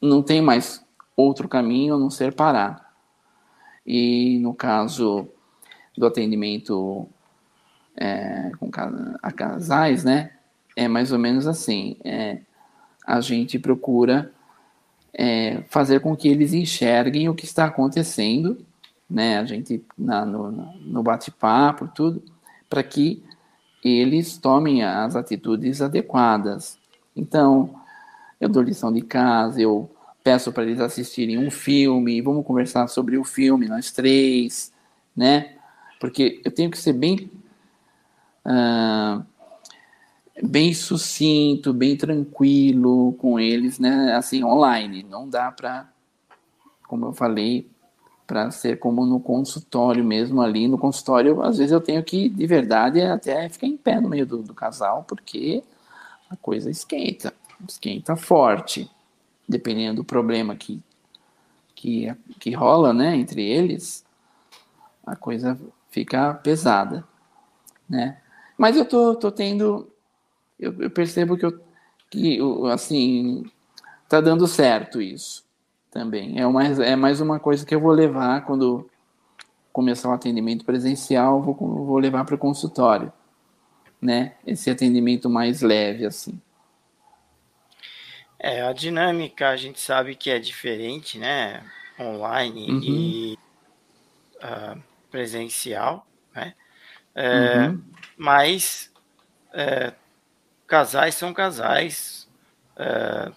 não 0.01 0.21
tem 0.23 0.41
mais 0.41 0.83
outro 1.15 1.47
caminho 1.47 1.95
a 1.95 1.99
não 1.99 2.09
ser 2.09 2.33
parar. 2.33 2.93
E 3.85 4.39
no 4.39 4.53
caso 4.53 5.27
do 5.97 6.05
atendimento 6.05 7.07
é, 7.95 8.51
com 8.59 8.69
a 9.21 9.31
casais, 9.31 10.03
né, 10.03 10.31
é 10.75 10.87
mais 10.87 11.11
ou 11.11 11.19
menos 11.19 11.47
assim. 11.47 11.97
É, 12.03 12.39
a 13.05 13.21
gente 13.21 13.59
procura 13.59 14.31
é, 15.17 15.63
fazer 15.69 16.01
com 16.01 16.15
que 16.15 16.27
eles 16.27 16.53
enxerguem 16.53 17.29
o 17.29 17.33
que 17.33 17.45
está 17.45 17.65
acontecendo, 17.65 18.57
né? 19.09 19.39
A 19.39 19.45
gente 19.45 19.83
na, 19.97 20.25
no, 20.25 20.51
no 20.51 21.01
bate-papo, 21.01 21.87
tudo, 21.87 22.21
para 22.69 22.83
que 22.83 23.23
eles 23.83 24.37
tomem 24.37 24.83
as 24.83 25.15
atitudes 25.15 25.81
adequadas. 25.81 26.77
Então, 27.15 27.73
eu 28.41 28.49
dou 28.49 28.61
lição 28.61 28.91
de 28.91 29.01
casa, 29.01 29.61
eu 29.61 29.89
peço 30.21 30.51
para 30.51 30.63
eles 30.63 30.81
assistirem 30.81 31.37
um 31.37 31.49
filme, 31.49 32.21
vamos 32.21 32.45
conversar 32.45 32.87
sobre 32.87 33.17
o 33.17 33.23
filme, 33.23 33.67
nós 33.67 33.91
três, 33.91 34.73
né? 35.15 35.53
Porque 35.99 36.41
eu 36.43 36.51
tenho 36.51 36.69
que 36.69 36.77
ser 36.77 36.93
bem. 36.93 37.31
Uh, 38.45 39.23
bem 40.43 40.73
sucinto, 40.73 41.73
bem 41.73 41.95
tranquilo 41.95 43.13
com 43.13 43.39
eles, 43.39 43.79
né? 43.79 44.13
Assim, 44.15 44.43
online. 44.43 45.03
Não 45.03 45.29
dá 45.29 45.51
para, 45.51 45.89
como 46.87 47.07
eu 47.07 47.13
falei, 47.13 47.69
para 48.27 48.51
ser 48.51 48.79
como 48.79 49.05
no 49.05 49.19
consultório 49.19 50.03
mesmo 50.03 50.41
ali. 50.41 50.67
No 50.67 50.77
consultório, 50.77 51.41
às 51.41 51.57
vezes 51.57 51.71
eu 51.71 51.81
tenho 51.81 52.03
que, 52.03 52.27
de 52.29 52.47
verdade, 52.47 53.01
até 53.01 53.47
ficar 53.49 53.67
em 53.67 53.77
pé 53.77 53.99
no 53.99 54.09
meio 54.09 54.25
do, 54.25 54.41
do 54.41 54.53
casal, 54.53 55.05
porque 55.07 55.63
a 56.29 56.35
coisa 56.35 56.69
esquenta, 56.69 57.33
esquenta 57.67 58.15
forte, 58.15 58.89
dependendo 59.47 59.97
do 59.97 60.03
problema 60.03 60.55
que, 60.55 60.81
que, 61.75 62.13
que 62.39 62.51
rola, 62.51 62.93
né, 62.93 63.15
entre 63.15 63.43
eles, 63.43 64.03
a 65.05 65.15
coisa 65.15 65.57
fica 65.91 66.33
pesada, 66.33 67.05
né? 67.87 68.17
Mas 68.57 68.75
eu 68.75 68.85
tô, 68.85 69.15
tô 69.15 69.31
tendo 69.31 69.87
eu, 70.59 70.73
eu 70.81 70.89
percebo 70.89 71.37
que, 71.37 71.45
eu, 71.45 71.59
que 72.09 72.39
assim, 72.71 73.43
tá 74.07 74.21
dando 74.21 74.47
certo 74.47 75.01
isso 75.01 75.45
também. 75.91 76.39
É, 76.39 76.45
uma, 76.45 76.63
é 76.65 76.95
mais 76.95 77.21
uma 77.21 77.39
coisa 77.39 77.65
que 77.65 77.73
eu 77.73 77.79
vou 77.79 77.91
levar 77.91 78.45
quando 78.45 78.89
começar 79.71 80.09
o 80.09 80.13
atendimento 80.13 80.63
presencial, 80.63 81.41
vou, 81.41 81.53
vou 81.53 81.97
levar 81.99 82.23
para 82.25 82.35
o 82.35 82.37
consultório, 82.37 83.11
né? 84.01 84.35
Esse 84.45 84.69
atendimento 84.69 85.29
mais 85.29 85.61
leve, 85.61 86.05
assim. 86.05 86.39
É, 88.39 88.61
a 88.61 88.73
dinâmica 88.73 89.49
a 89.49 89.55
gente 89.55 89.79
sabe 89.79 90.15
que 90.15 90.29
é 90.29 90.39
diferente, 90.39 91.17
né? 91.17 91.63
Online 91.99 92.71
uhum. 92.71 92.79
e 92.83 93.39
uh, 94.37 94.81
presencial, 95.09 96.05
né? 96.33 96.53
É, 97.13 97.67
uhum. 97.67 97.83
Mas 98.17 98.91
é, 99.53 99.93
casais 100.67 101.15
são 101.15 101.33
casais, 101.33 102.27
uh, 102.77 103.33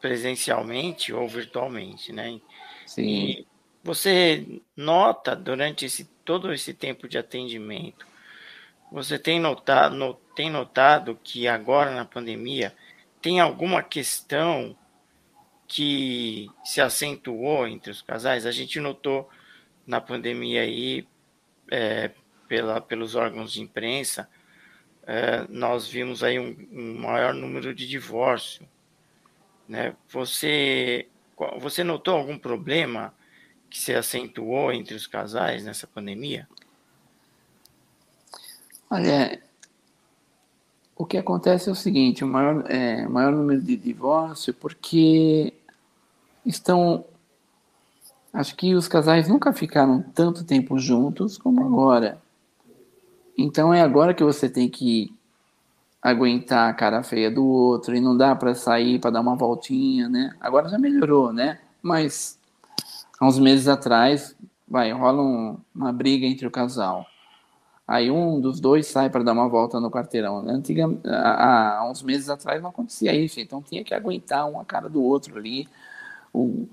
presencialmente 0.00 1.12
ou 1.12 1.28
virtualmente, 1.28 2.12
né? 2.12 2.40
Sim. 2.86 3.02
E 3.02 3.46
você 3.82 4.60
nota 4.76 5.34
durante 5.34 5.84
esse, 5.84 6.04
todo 6.24 6.52
esse 6.52 6.74
tempo 6.74 7.08
de 7.08 7.18
atendimento, 7.18 8.06
você 8.90 9.18
tem 9.18 9.40
notado, 9.40 9.96
no, 9.96 10.14
tem 10.34 10.50
notado 10.50 11.18
que 11.22 11.48
agora 11.48 11.90
na 11.90 12.04
pandemia 12.04 12.74
tem 13.20 13.40
alguma 13.40 13.82
questão 13.82 14.76
que 15.66 16.48
se 16.64 16.80
acentuou 16.80 17.66
entre 17.66 17.90
os 17.90 18.02
casais? 18.02 18.46
A 18.46 18.52
gente 18.52 18.78
notou 18.78 19.28
na 19.86 20.00
pandemia 20.00 20.62
aí, 20.62 21.06
é, 21.70 22.10
pela, 22.48 22.80
pelos 22.80 23.14
órgãos 23.14 23.52
de 23.52 23.60
imprensa, 23.60 24.28
é, 25.06 25.46
nós 25.48 25.86
vimos 25.86 26.24
aí 26.24 26.38
um, 26.38 26.56
um, 26.72 26.98
maior 26.98 27.32
número 27.32 27.72
de 27.72 27.86
divórcio. 27.86 28.66
Né? 29.68 29.94
Você, 30.10 31.06
você 31.60 31.84
notou 31.84 32.16
algum 32.16 32.36
problema 32.36 33.14
que 33.70 33.78
se 33.78 33.94
acentuou 33.94 34.72
entre 34.72 34.94
os 34.94 35.06
casais 35.06 35.64
nessa 35.64 35.86
pandemia? 35.86 36.48
Olha, 38.90 39.40
o 40.96 41.06
que 41.06 41.16
acontece 41.16 41.68
é 41.68 41.72
o 41.72 41.76
seguinte: 41.76 42.24
o 42.24 42.26
maior, 42.26 42.64
é, 42.68 43.06
maior 43.06 43.32
número 43.32 43.60
de 43.60 43.76
divórcio, 43.76 44.52
porque 44.54 45.52
estão. 46.44 47.04
Acho 48.32 48.54
que 48.56 48.74
os 48.74 48.86
casais 48.86 49.28
nunca 49.28 49.52
ficaram 49.52 50.02
tanto 50.02 50.44
tempo 50.44 50.78
juntos 50.78 51.38
como 51.38 51.64
agora. 51.64 52.20
Então 53.36 53.72
é 53.72 53.82
agora 53.82 54.14
que 54.14 54.24
você 54.24 54.48
tem 54.48 54.68
que 54.68 55.14
aguentar 56.00 56.70
a 56.70 56.74
cara 56.74 57.02
feia 57.02 57.30
do 57.30 57.44
outro 57.44 57.94
e 57.94 58.00
não 58.00 58.16
dá 58.16 58.34
para 58.34 58.54
sair 58.54 58.98
para 58.98 59.10
dar 59.10 59.20
uma 59.20 59.34
voltinha, 59.34 60.08
né? 60.08 60.34
Agora 60.40 60.68
já 60.68 60.78
melhorou, 60.78 61.32
né? 61.32 61.58
Mas 61.82 62.38
há 63.18 63.26
uns 63.26 63.38
meses 63.38 63.68
atrás, 63.68 64.36
vai, 64.68 64.92
rola 64.92 65.22
um, 65.22 65.58
uma 65.74 65.92
briga 65.92 66.26
entre 66.26 66.46
o 66.46 66.50
casal. 66.50 67.06
Aí 67.86 68.10
um 68.10 68.40
dos 68.40 68.60
dois 68.60 68.86
sai 68.86 69.08
para 69.08 69.22
dar 69.22 69.32
uma 69.32 69.48
volta 69.48 69.78
no 69.78 69.90
quarteirão. 69.90 70.42
Né? 70.42 70.52
Antiga, 70.52 70.88
há, 71.04 71.78
há, 71.78 71.90
uns 71.90 72.02
meses 72.02 72.28
atrás 72.28 72.60
não 72.60 72.70
acontecia 72.70 73.14
isso, 73.14 73.38
então 73.38 73.62
tinha 73.62 73.84
que 73.84 73.94
aguentar 73.94 74.48
uma 74.50 74.64
cara 74.64 74.88
do 74.88 75.02
outro 75.02 75.36
ali, 75.38 75.68
o, 76.32 76.66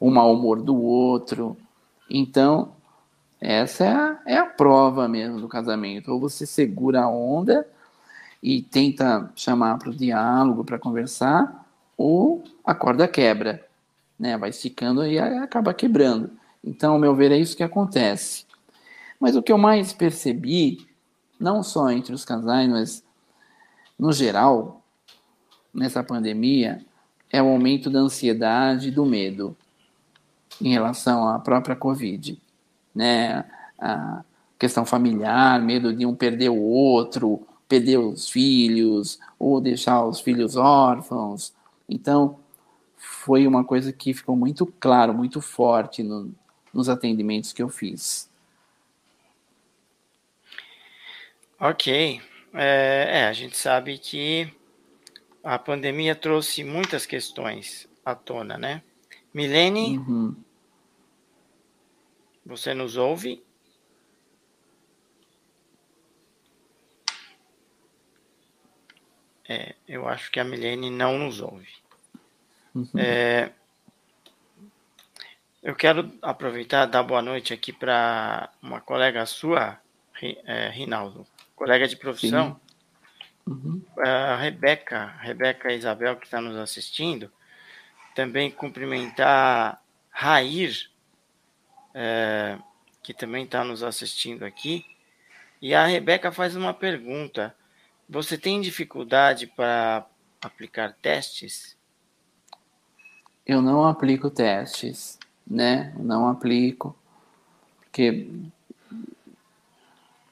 o 0.00 0.10
mau 0.10 0.32
humor 0.32 0.62
do 0.62 0.74
outro. 0.74 1.56
Então, 2.08 2.72
essa 3.40 3.84
é 3.84 3.88
a, 3.88 4.20
é 4.26 4.36
a 4.38 4.46
prova 4.46 5.08
mesmo 5.08 5.40
do 5.40 5.48
casamento. 5.48 6.12
Ou 6.12 6.20
você 6.20 6.46
segura 6.46 7.02
a 7.02 7.08
onda 7.08 7.66
e 8.42 8.62
tenta 8.62 9.30
chamar 9.34 9.78
para 9.78 9.90
o 9.90 9.94
diálogo, 9.94 10.64
para 10.64 10.78
conversar, 10.78 11.66
ou 11.96 12.44
a 12.64 12.74
corda 12.74 13.08
quebra, 13.08 13.66
né? 14.18 14.36
vai 14.36 14.50
esticando 14.50 15.06
e 15.06 15.18
acaba 15.18 15.74
quebrando. 15.74 16.30
Então, 16.62 16.94
ao 16.94 16.98
meu 16.98 17.14
ver, 17.14 17.32
é 17.32 17.38
isso 17.38 17.56
que 17.56 17.62
acontece. 17.62 18.44
Mas 19.18 19.36
o 19.36 19.42
que 19.42 19.52
eu 19.52 19.58
mais 19.58 19.92
percebi, 19.92 20.86
não 21.38 21.62
só 21.62 21.90
entre 21.90 22.14
os 22.14 22.24
casais, 22.24 22.68
mas 22.68 23.04
no 23.98 24.12
geral, 24.12 24.82
nessa 25.72 26.02
pandemia, 26.02 26.84
é 27.30 27.42
o 27.42 27.48
aumento 27.48 27.88
da 27.90 28.00
ansiedade 28.00 28.88
e 28.88 28.90
do 28.90 29.04
medo 29.04 29.56
em 30.60 30.70
relação 30.70 31.28
à 31.28 31.38
própria 31.38 31.76
Covid. 31.76 32.40
Né? 32.96 33.44
A 33.78 34.24
questão 34.58 34.86
familiar, 34.86 35.60
medo 35.60 35.94
de 35.94 36.06
um 36.06 36.14
perder 36.14 36.48
o 36.48 36.58
outro, 36.58 37.46
perder 37.68 37.98
os 37.98 38.28
filhos, 38.28 39.18
ou 39.38 39.60
deixar 39.60 40.02
os 40.04 40.20
filhos 40.20 40.56
órfãos. 40.56 41.52
Então, 41.88 42.38
foi 42.96 43.46
uma 43.46 43.62
coisa 43.62 43.92
que 43.92 44.14
ficou 44.14 44.34
muito 44.34 44.66
claro, 44.80 45.12
muito 45.12 45.40
forte 45.42 46.02
no, 46.02 46.32
nos 46.72 46.88
atendimentos 46.88 47.52
que 47.52 47.62
eu 47.62 47.68
fiz. 47.68 48.30
Ok. 51.60 52.20
É, 52.54 53.20
é, 53.20 53.26
a 53.26 53.32
gente 53.32 53.56
sabe 53.56 53.98
que 53.98 54.50
a 55.44 55.58
pandemia 55.58 56.14
trouxe 56.14 56.64
muitas 56.64 57.04
questões 57.04 57.88
à 58.04 58.14
tona, 58.14 58.56
né? 58.56 58.82
Milene, 59.32 59.98
uhum. 59.98 60.34
Você 62.46 62.72
nos 62.72 62.96
ouve? 62.96 63.44
É, 69.48 69.74
eu 69.86 70.08
acho 70.08 70.30
que 70.30 70.40
a 70.40 70.44
Milene 70.44 70.90
não 70.90 71.18
nos 71.18 71.40
ouve. 71.40 71.68
Uhum. 72.74 72.88
É, 72.96 73.50
eu 75.62 75.74
quero 75.74 76.12
aproveitar 76.22 76.88
e 76.88 76.90
dar 76.90 77.02
boa 77.02 77.20
noite 77.20 77.52
aqui 77.52 77.72
para 77.72 78.50
uma 78.62 78.80
colega 78.80 79.26
sua, 79.26 79.80
é, 80.22 80.68
Rinaldo 80.70 81.26
colega 81.56 81.88
de 81.88 81.96
profissão, 81.96 82.60
uhum. 83.46 83.82
a 83.98 84.36
Rebeca, 84.36 85.06
Rebeca 85.20 85.72
Isabel, 85.72 86.16
que 86.16 86.26
está 86.26 86.40
nos 86.40 86.56
assistindo, 86.56 87.32
também 88.14 88.50
cumprimentar 88.50 89.82
Rair, 90.10 90.90
é, 91.98 92.58
que 93.02 93.14
também 93.14 93.44
está 93.44 93.64
nos 93.64 93.82
assistindo 93.82 94.44
aqui. 94.44 94.84
E 95.62 95.74
a 95.74 95.86
Rebeca 95.86 96.30
faz 96.30 96.54
uma 96.54 96.74
pergunta: 96.74 97.56
Você 98.06 98.36
tem 98.36 98.60
dificuldade 98.60 99.46
para 99.46 100.06
aplicar 100.42 100.92
testes? 101.00 101.74
Eu 103.46 103.62
não 103.62 103.86
aplico 103.86 104.28
testes, 104.28 105.18
né? 105.46 105.94
Não 105.98 106.28
aplico, 106.28 106.94
porque 107.80 108.28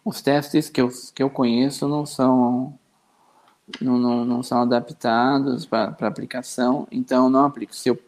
os 0.05 0.21
testes 0.21 0.69
que 0.69 0.83
eu, 0.83 0.91
que 1.15 1.23
eu 1.23 1.31
conheço 1.31 1.89
não 1.89 2.05
são 2.05 2.79
não, 3.81 3.99
não, 3.99 4.25
não 4.27 4.43
são 4.43 4.61
adaptados 4.61 5.65
para 5.65 5.97
aplicação, 6.01 6.87
então 6.91 7.31
não 7.31 7.47
aplico. 7.47 7.75
Se 7.75 7.89
eu, 7.89 7.99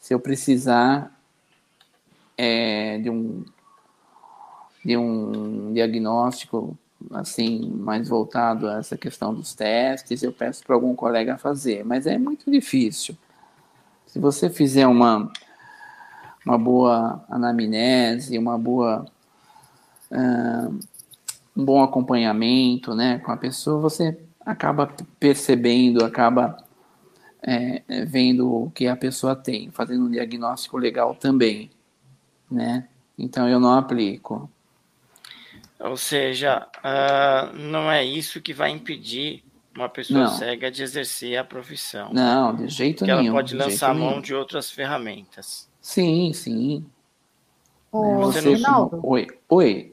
se 0.00 0.12
eu 0.12 0.18
precisar 0.18 1.15
é, 2.36 2.98
de, 2.98 3.10
um, 3.10 3.44
de 4.84 4.96
um 4.96 5.72
diagnóstico 5.72 6.76
assim 7.12 7.70
mais 7.70 8.08
voltado 8.08 8.68
a 8.68 8.78
essa 8.78 8.96
questão 8.96 9.34
dos 9.34 9.54
testes, 9.54 10.22
eu 10.22 10.32
peço 10.32 10.64
para 10.64 10.74
algum 10.74 10.94
colega 10.94 11.38
fazer, 11.38 11.84
mas 11.84 12.06
é 12.06 12.18
muito 12.18 12.50
difícil. 12.50 13.16
Se 14.06 14.18
você 14.18 14.48
fizer 14.48 14.86
uma, 14.86 15.30
uma 16.44 16.58
boa 16.58 17.24
anamnese, 17.28 18.38
uma 18.38 18.58
boa 18.58 19.06
uh, 20.10 20.78
um 21.56 21.64
bom 21.64 21.82
acompanhamento 21.82 22.94
né, 22.94 23.18
com 23.18 23.32
a 23.32 23.36
pessoa, 23.36 23.80
você 23.80 24.18
acaba 24.44 24.92
percebendo, 25.18 26.04
acaba 26.04 26.56
é, 27.42 27.82
vendo 28.04 28.64
o 28.64 28.70
que 28.70 28.86
a 28.86 28.94
pessoa 28.94 29.34
tem, 29.34 29.70
fazendo 29.70 30.04
um 30.04 30.10
diagnóstico 30.10 30.76
legal 30.76 31.14
também, 31.14 31.70
né? 32.50 32.88
Então 33.18 33.48
eu 33.48 33.58
não 33.58 33.72
aplico. 33.72 34.50
Ou 35.78 35.96
seja, 35.96 36.66
uh, 36.78 37.56
não 37.56 37.90
é 37.90 38.04
isso 38.04 38.40
que 38.40 38.52
vai 38.52 38.70
impedir 38.70 39.44
uma 39.76 39.88
pessoa 39.88 40.20
não. 40.20 40.28
cega 40.28 40.70
de 40.70 40.82
exercer 40.82 41.36
a 41.38 41.44
profissão. 41.44 42.10
Não, 42.12 42.54
de 42.54 42.68
jeito 42.68 43.04
que 43.04 43.12
nenhum. 43.12 43.26
Ela 43.26 43.34
pode 43.34 43.54
lançar 43.54 43.94
mão 43.94 44.10
nenhum. 44.10 44.22
de 44.22 44.34
outras 44.34 44.70
ferramentas. 44.70 45.68
Sim, 45.80 46.32
sim. 46.32 46.84
Ô, 47.92 48.20
Você 48.20 48.40
Rinaldo. 48.40 49.00
Oi, 49.02 49.26
oi. 49.48 49.92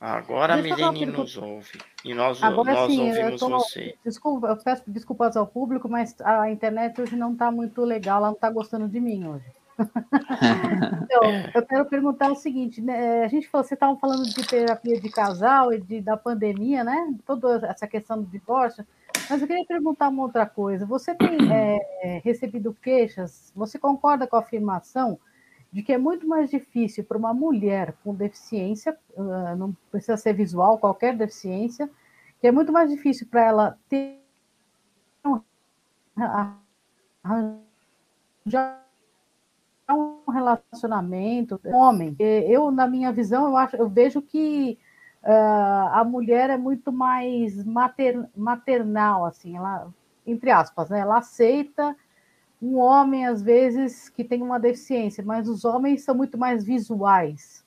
Agora 0.00 0.60
Deixa 0.60 0.86
a 0.86 0.92
Milene 0.92 1.12
nos 1.12 1.36
ouve. 1.36 1.78
E 2.04 2.12
nós, 2.12 2.42
Agora, 2.42 2.74
nós 2.74 2.92
sim, 2.92 3.08
ouvimos 3.08 3.40
tô, 3.40 3.48
você. 3.48 3.94
Desculpa, 4.04 4.48
eu 4.48 4.56
peço 4.56 4.82
desculpas 4.86 5.36
ao 5.36 5.46
público, 5.46 5.88
mas 5.88 6.14
a 6.20 6.50
internet 6.50 7.00
hoje 7.00 7.16
não 7.16 7.32
está 7.32 7.50
muito 7.50 7.82
legal, 7.82 8.18
ela 8.18 8.26
não 8.26 8.34
está 8.34 8.50
gostando 8.50 8.86
de 8.86 9.00
mim 9.00 9.26
hoje. 9.26 9.46
Então, 9.78 11.22
eu 11.54 11.66
quero 11.66 11.84
perguntar 11.86 12.30
o 12.30 12.36
seguinte: 12.36 12.80
né, 12.80 13.24
a 13.24 13.28
gente 13.28 13.48
falou, 13.48 13.66
você 13.66 13.74
estava 13.74 13.96
falando 13.96 14.24
de 14.24 14.46
terapia 14.46 15.00
de 15.00 15.10
casal 15.10 15.72
e 15.72 15.80
de, 15.80 16.00
da 16.00 16.16
pandemia, 16.16 16.84
né? 16.84 17.14
Toda 17.26 17.66
essa 17.66 17.86
questão 17.86 18.20
do 18.20 18.26
divórcio. 18.26 18.86
Mas 19.28 19.40
eu 19.40 19.46
queria 19.46 19.64
perguntar 19.64 20.08
uma 20.08 20.22
outra 20.22 20.46
coisa. 20.46 20.84
Você 20.86 21.14
tem 21.14 21.38
é, 21.52 22.20
recebido 22.24 22.76
queixas? 22.82 23.52
Você 23.56 23.78
concorda 23.78 24.26
com 24.26 24.36
a 24.36 24.40
afirmação 24.40 25.18
de 25.72 25.82
que 25.82 25.92
é 25.92 25.98
muito 25.98 26.26
mais 26.28 26.50
difícil 26.50 27.02
para 27.02 27.18
uma 27.18 27.34
mulher 27.34 27.94
com 28.04 28.14
deficiência, 28.14 28.96
uh, 29.16 29.56
não 29.56 29.76
precisa 29.90 30.16
ser 30.16 30.32
visual, 30.32 30.78
qualquer 30.78 31.16
deficiência, 31.16 31.90
que 32.40 32.46
é 32.46 32.52
muito 32.52 32.72
mais 32.72 32.88
difícil 32.88 33.26
para 33.26 33.44
ela 33.44 33.78
ter 33.88 34.20
arranjar 37.24 38.83
um 39.92 40.30
relacionamento 40.30 41.60
homem. 41.66 42.16
Eu, 42.18 42.70
na 42.70 42.86
minha 42.86 43.12
visão, 43.12 43.46
eu, 43.46 43.56
acho, 43.56 43.76
eu 43.76 43.88
vejo 43.88 44.22
que 44.22 44.78
uh, 45.22 45.88
a 45.92 46.04
mulher 46.04 46.48
é 46.50 46.56
muito 46.56 46.90
mais 46.92 47.62
mater, 47.64 48.28
maternal, 48.34 49.26
assim, 49.26 49.56
ela 49.56 49.92
entre 50.26 50.50
aspas, 50.50 50.88
né? 50.88 51.00
Ela 51.00 51.18
aceita 51.18 51.96
um 52.60 52.78
homem, 52.78 53.26
às 53.26 53.42
vezes, 53.42 54.08
que 54.08 54.24
tem 54.24 54.42
uma 54.42 54.58
deficiência, 54.58 55.22
mas 55.22 55.48
os 55.48 55.64
homens 55.64 56.02
são 56.02 56.14
muito 56.14 56.38
mais 56.38 56.64
visuais. 56.64 57.64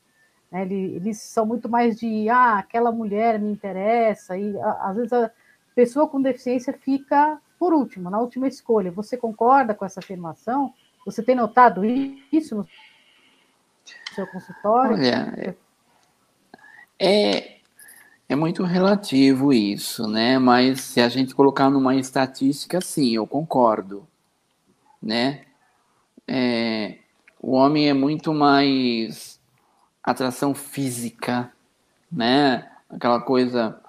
Né? 0.51 0.63
Eles, 0.63 0.95
eles 0.95 1.21
são 1.21 1.45
muito 1.45 1.69
mais 1.69 1.99
de, 1.99 2.27
ah, 2.29 2.57
aquela 2.57 2.91
mulher 2.91 3.39
me 3.39 3.51
interessa, 3.51 4.37
e 4.37 4.55
às 4.59 4.95
vezes 4.95 5.13
a 5.13 5.31
pessoa 5.75 6.07
com 6.07 6.21
deficiência 6.21 6.73
fica 6.73 7.39
por 7.59 7.73
último, 7.73 8.09
na 8.09 8.19
última 8.19 8.47
escolha. 8.47 8.91
Você 8.91 9.17
concorda 9.17 9.73
com 9.73 9.85
essa 9.85 9.99
afirmação? 9.99 10.73
Você 11.07 11.23
tem 11.23 11.35
notado 11.35 11.83
isso 12.31 12.55
no 12.55 12.67
seu 14.13 14.27
consultório? 14.27 14.97
Olha, 14.97 15.57
é, 16.99 17.57
é 18.29 18.35
muito 18.35 18.63
relativo 18.63 19.51
isso, 19.51 20.07
né? 20.07 20.37
Mas 20.37 20.81
se 20.81 21.01
a 21.01 21.09
gente 21.09 21.33
colocar 21.33 21.69
numa 21.69 21.95
estatística, 21.95 22.79
sim, 22.79 23.15
eu 23.15 23.25
concordo 23.25 24.07
né? 25.01 25.45
É, 26.27 26.97
o 27.41 27.51
homem 27.53 27.87
é 27.87 27.93
muito 27.93 28.33
mais 28.33 29.39
atração 30.03 30.53
física, 30.53 31.51
né? 32.11 32.69
Aquela 32.89 33.21
coisa 33.21 33.79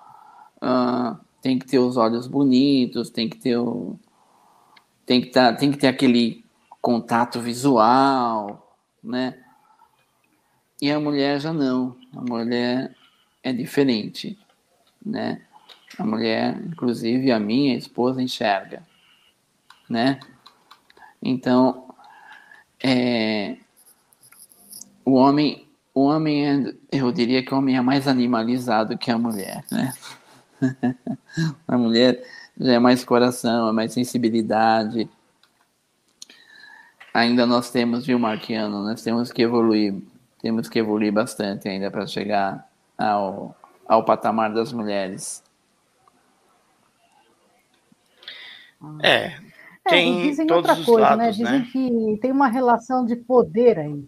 uh, 0.63 1.19
tem 1.41 1.59
que 1.59 1.67
ter 1.67 1.79
os 1.79 1.97
olhos 1.97 2.27
bonitos, 2.27 3.11
tem 3.11 3.29
que 3.29 3.39
ter 3.39 3.57
o, 3.57 3.99
tem 5.07 5.21
que 5.21 5.29
tá, 5.29 5.53
tem 5.53 5.71
que 5.71 5.79
ter 5.79 5.89
aquele 5.89 6.45
contato 6.81 7.41
visual, 7.41 8.77
né? 9.03 9.39
E 10.81 10.91
a 10.91 11.01
mulher 11.01 11.41
já 11.41 11.53
não. 11.53 11.97
A 12.15 12.21
mulher 12.21 12.95
é 13.43 13.53
diferente, 13.53 14.39
né? 15.05 15.43
A 15.99 16.05
mulher, 16.05 16.57
inclusive 16.67 17.33
a 17.33 17.41
minha 17.41 17.77
esposa 17.77 18.23
enxerga, 18.23 18.83
né? 19.89 20.21
Então, 21.21 21.89
é, 22.81 23.57
o 25.05 25.15
homem, 25.15 25.67
o 25.93 26.03
homem 26.03 26.47
é, 26.47 26.75
eu 26.93 27.11
diria 27.11 27.43
que 27.43 27.53
o 27.53 27.59
homem 27.59 27.77
é 27.77 27.81
mais 27.81 28.07
animalizado 28.07 28.97
que 28.97 29.11
a 29.11 29.19
mulher, 29.19 29.65
né? 29.71 29.93
a 31.67 31.79
mulher 31.79 32.23
já 32.59 32.75
é 32.75 32.79
mais 32.79 33.05
coração, 33.05 33.69
é 33.69 33.73
mais 33.73 33.93
sensibilidade. 33.93 35.09
Ainda 37.13 37.47
nós 37.47 37.71
temos, 37.71 38.07
viu, 38.07 38.19
Marquiano, 38.19 38.83
nós 38.83 39.03
temos 39.03 39.33
que 39.33 39.43
evoluir, 39.43 40.01
temos 40.41 40.69
que 40.69 40.79
evoluir 40.79 41.13
bastante 41.13 41.69
ainda 41.69 41.91
para 41.91 42.07
chegar 42.07 42.69
ao, 42.97 43.57
ao 43.87 44.05
patamar 44.05 44.53
das 44.53 44.73
mulheres. 44.73 45.43
É, 49.03 49.09
é, 49.09 49.41
tem 49.85 50.23
dizem 50.23 50.47
todos 50.47 50.69
outra 50.71 50.85
coisa, 50.85 51.17
né? 51.17 51.25
lados, 51.25 51.39
né? 51.39 51.45
Dizem 51.45 51.61
né? 51.61 51.69
que 51.73 52.19
tem 52.21 52.31
uma 52.31 52.49
relação 52.49 53.05
de 53.05 53.17
poder 53.17 53.79
aí. 53.79 54.05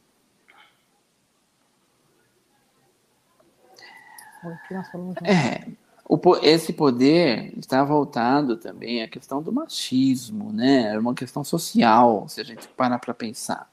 É, 5.24 5.66
o, 6.12 6.36
esse 6.42 6.72
poder 6.72 7.56
está 7.56 7.84
voltado 7.84 8.56
também 8.56 9.00
à 9.00 9.06
questão 9.06 9.40
do 9.40 9.52
machismo, 9.52 10.52
né? 10.52 10.92
É 10.92 10.98
uma 10.98 11.14
questão 11.14 11.44
social, 11.44 12.28
se 12.28 12.40
a 12.40 12.44
gente 12.44 12.66
parar 12.66 12.98
para 12.98 13.14
pensar, 13.14 13.70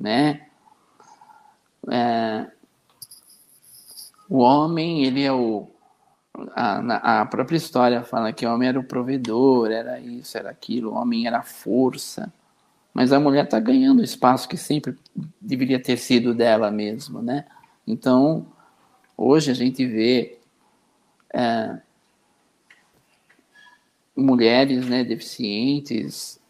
né? 0.00 0.46
É, 1.90 2.50
o 4.26 4.38
homem, 4.38 5.04
ele 5.04 5.22
é 5.22 5.30
o, 5.30 5.68
a, 6.56 7.20
a 7.20 7.26
própria 7.26 7.58
história 7.58 8.02
fala 8.02 8.32
que 8.32 8.46
o 8.46 8.54
homem 8.54 8.70
era 8.70 8.80
o 8.80 8.84
provedor, 8.84 9.70
era 9.70 10.00
isso, 10.00 10.38
era 10.38 10.48
aquilo, 10.48 10.92
o 10.92 10.94
homem 10.94 11.26
era 11.26 11.40
a 11.40 11.42
força. 11.42 12.32
Mas 12.94 13.12
a 13.12 13.20
mulher 13.20 13.44
está 13.44 13.60
ganhando 13.60 14.00
o 14.00 14.04
espaço 14.04 14.48
que 14.48 14.56
sempre 14.56 14.96
deveria 15.38 15.78
ter 15.78 15.98
sido 15.98 16.34
dela 16.34 16.70
mesmo, 16.70 17.20
né? 17.20 17.44
Então, 17.86 18.46
hoje 19.14 19.50
a 19.50 19.54
gente 19.54 19.86
vê 19.86 20.37
é, 21.32 21.78
mulheres 24.16 24.88
né, 24.88 25.04
deficientes, 25.04 26.40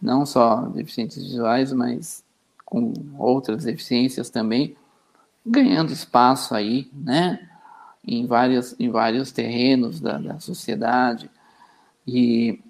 não 0.00 0.26
só 0.26 0.62
deficientes 0.62 1.22
visuais, 1.22 1.72
mas 1.72 2.24
com 2.64 2.92
outras 3.18 3.64
deficiências 3.64 4.30
também, 4.30 4.76
ganhando 5.46 5.92
espaço 5.92 6.54
aí, 6.54 6.90
né? 6.92 7.50
em, 8.06 8.26
várias, 8.26 8.76
em 8.78 8.90
vários 8.90 9.32
terrenos 9.32 10.00
da, 10.00 10.18
da 10.18 10.38
sociedade. 10.38 11.30
E 12.06 12.60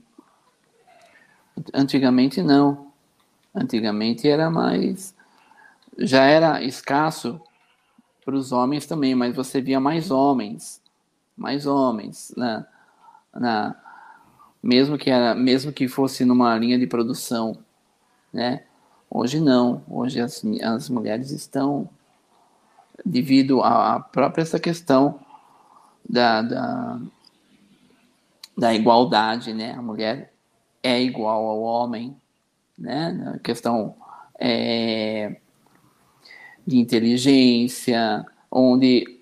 antigamente 1.73 2.41
não. 2.41 2.93
Antigamente 3.55 4.29
era 4.29 4.51
mais. 4.51 5.15
Já 5.99 6.25
era 6.25 6.63
escasso 6.63 7.41
para 8.25 8.35
os 8.35 8.53
homens 8.53 8.87
também, 8.87 9.15
mas 9.15 9.35
você 9.35 9.61
via 9.61 9.79
mais 9.79 10.11
homens, 10.11 10.81
mais 11.37 11.67
homens 11.67 12.33
na, 12.37 12.67
na 13.33 13.77
mesmo 14.63 14.97
que 14.97 15.11
era, 15.11 15.35
mesmo 15.35 15.73
que 15.73 15.87
fosse 15.87 16.25
numa 16.25 16.57
linha 16.57 16.79
de 16.79 16.87
produção, 16.87 17.59
né? 18.33 18.65
Hoje 19.11 19.39
não, 19.39 19.83
hoje 19.89 20.21
as, 20.21 20.43
as 20.63 20.89
mulheres 20.89 21.31
estão 21.31 21.89
devido 23.05 23.63
à 23.63 24.01
própria 24.01 24.43
essa 24.43 24.59
questão 24.59 25.21
da, 26.09 26.43
da, 26.43 27.01
da 28.57 28.75
igualdade, 28.75 29.53
né? 29.53 29.73
A 29.73 29.83
mulher 29.83 30.33
é 30.83 31.01
igual 31.03 31.47
ao 31.47 31.61
homem, 31.61 32.17
né? 32.79 33.35
A 33.35 33.39
questão 33.39 33.95
é, 34.39 35.37
de 36.67 36.79
inteligência, 36.79 38.25
onde 38.51 39.21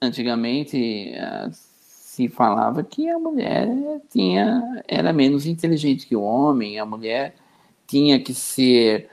antigamente 0.00 1.12
uh, 1.14 1.50
se 1.52 2.28
falava 2.28 2.82
que 2.82 3.08
a 3.08 3.18
mulher 3.18 3.68
tinha 4.10 4.82
era 4.86 5.12
menos 5.12 5.46
inteligente 5.46 6.06
que 6.06 6.16
o 6.16 6.22
homem, 6.22 6.78
a 6.78 6.86
mulher 6.86 7.34
tinha 7.86 8.20
que 8.20 8.34
ser 8.34 9.08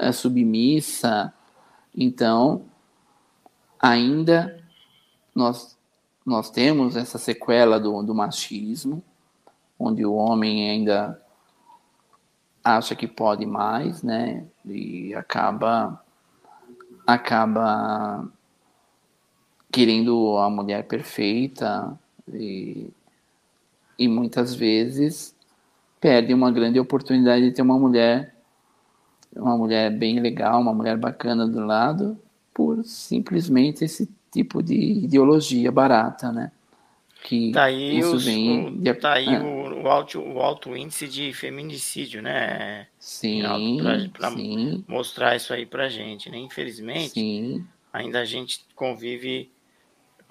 uh, 0.00 0.12
submissa. 0.12 1.32
Então, 1.94 2.64
ainda 3.80 4.62
nós 5.34 5.76
nós 6.24 6.50
temos 6.50 6.96
essa 6.96 7.18
sequela 7.18 7.78
do, 7.78 8.02
do 8.02 8.12
machismo, 8.12 9.00
onde 9.78 10.04
o 10.04 10.14
homem 10.14 10.68
ainda 10.68 11.22
acha 12.64 12.96
que 12.96 13.06
pode 13.06 13.46
mais, 13.46 14.02
né? 14.02 14.44
E 14.64 15.14
acaba 15.14 16.02
acaba 17.06 18.28
querendo 19.76 20.38
a 20.38 20.48
mulher 20.48 20.84
perfeita 20.84 22.00
e, 22.32 22.88
e 23.98 24.08
muitas 24.08 24.54
vezes 24.54 25.36
perde 26.00 26.32
uma 26.32 26.50
grande 26.50 26.80
oportunidade 26.80 27.44
de 27.44 27.52
ter 27.52 27.60
uma 27.60 27.78
mulher 27.78 28.34
uma 29.34 29.54
mulher 29.54 29.90
bem 29.90 30.18
legal, 30.18 30.62
uma 30.62 30.72
mulher 30.72 30.96
bacana 30.96 31.46
do 31.46 31.60
lado, 31.60 32.18
por 32.54 32.82
simplesmente 32.84 33.84
esse 33.84 34.08
tipo 34.32 34.62
de 34.62 34.74
ideologia 34.74 35.70
barata, 35.70 36.32
né? 36.32 36.50
Que 37.22 37.52
tá 37.52 37.64
aí, 37.64 37.98
isso 37.98 38.16
os, 38.16 38.24
vem 38.24 38.68
o, 38.68 38.70
de... 38.78 38.94
tá 38.94 39.12
aí 39.12 39.28
é. 39.28 39.38
o, 39.38 39.82
o, 39.82 39.88
alto, 39.88 40.18
o 40.18 40.40
alto 40.40 40.74
índice 40.74 41.06
de 41.06 41.34
feminicídio, 41.34 42.22
né? 42.22 42.86
Sim, 42.98 43.42
para 44.14 44.30
mostrar 44.88 45.36
isso 45.36 45.52
aí 45.52 45.66
pra 45.66 45.90
gente, 45.90 46.30
né? 46.30 46.38
Infelizmente, 46.38 47.10
sim. 47.10 47.66
ainda 47.92 48.20
a 48.20 48.24
gente 48.24 48.64
convive 48.74 49.50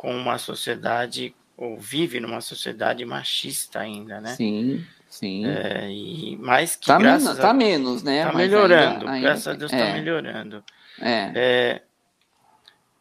com 0.05 0.15
uma 0.15 0.37
sociedade, 0.37 1.35
ou 1.57 1.79
vive 1.79 2.19
numa 2.19 2.39
sociedade 2.39 3.03
machista 3.03 3.79
ainda, 3.79 4.21
né? 4.21 4.35
Sim, 4.35 4.85
sim. 5.09 5.47
É, 5.47 5.89
e, 5.89 6.37
mas 6.37 6.75
que 6.75 6.85
tá, 6.85 6.99
graças 6.99 7.23
men 7.23 7.39
a... 7.39 7.41
tá 7.41 7.53
menos, 7.55 8.03
né? 8.03 8.23
Tá 8.23 8.31
melhorando, 8.31 8.99
ainda, 8.99 9.11
ainda, 9.11 9.27
graças 9.27 9.47
a 9.47 9.53
Deus 9.53 9.71
tá 9.71 9.77
é. 9.77 9.87
tá 9.87 9.93
melhorando. 9.93 10.63
É. 11.01 11.31
é, 11.35 11.81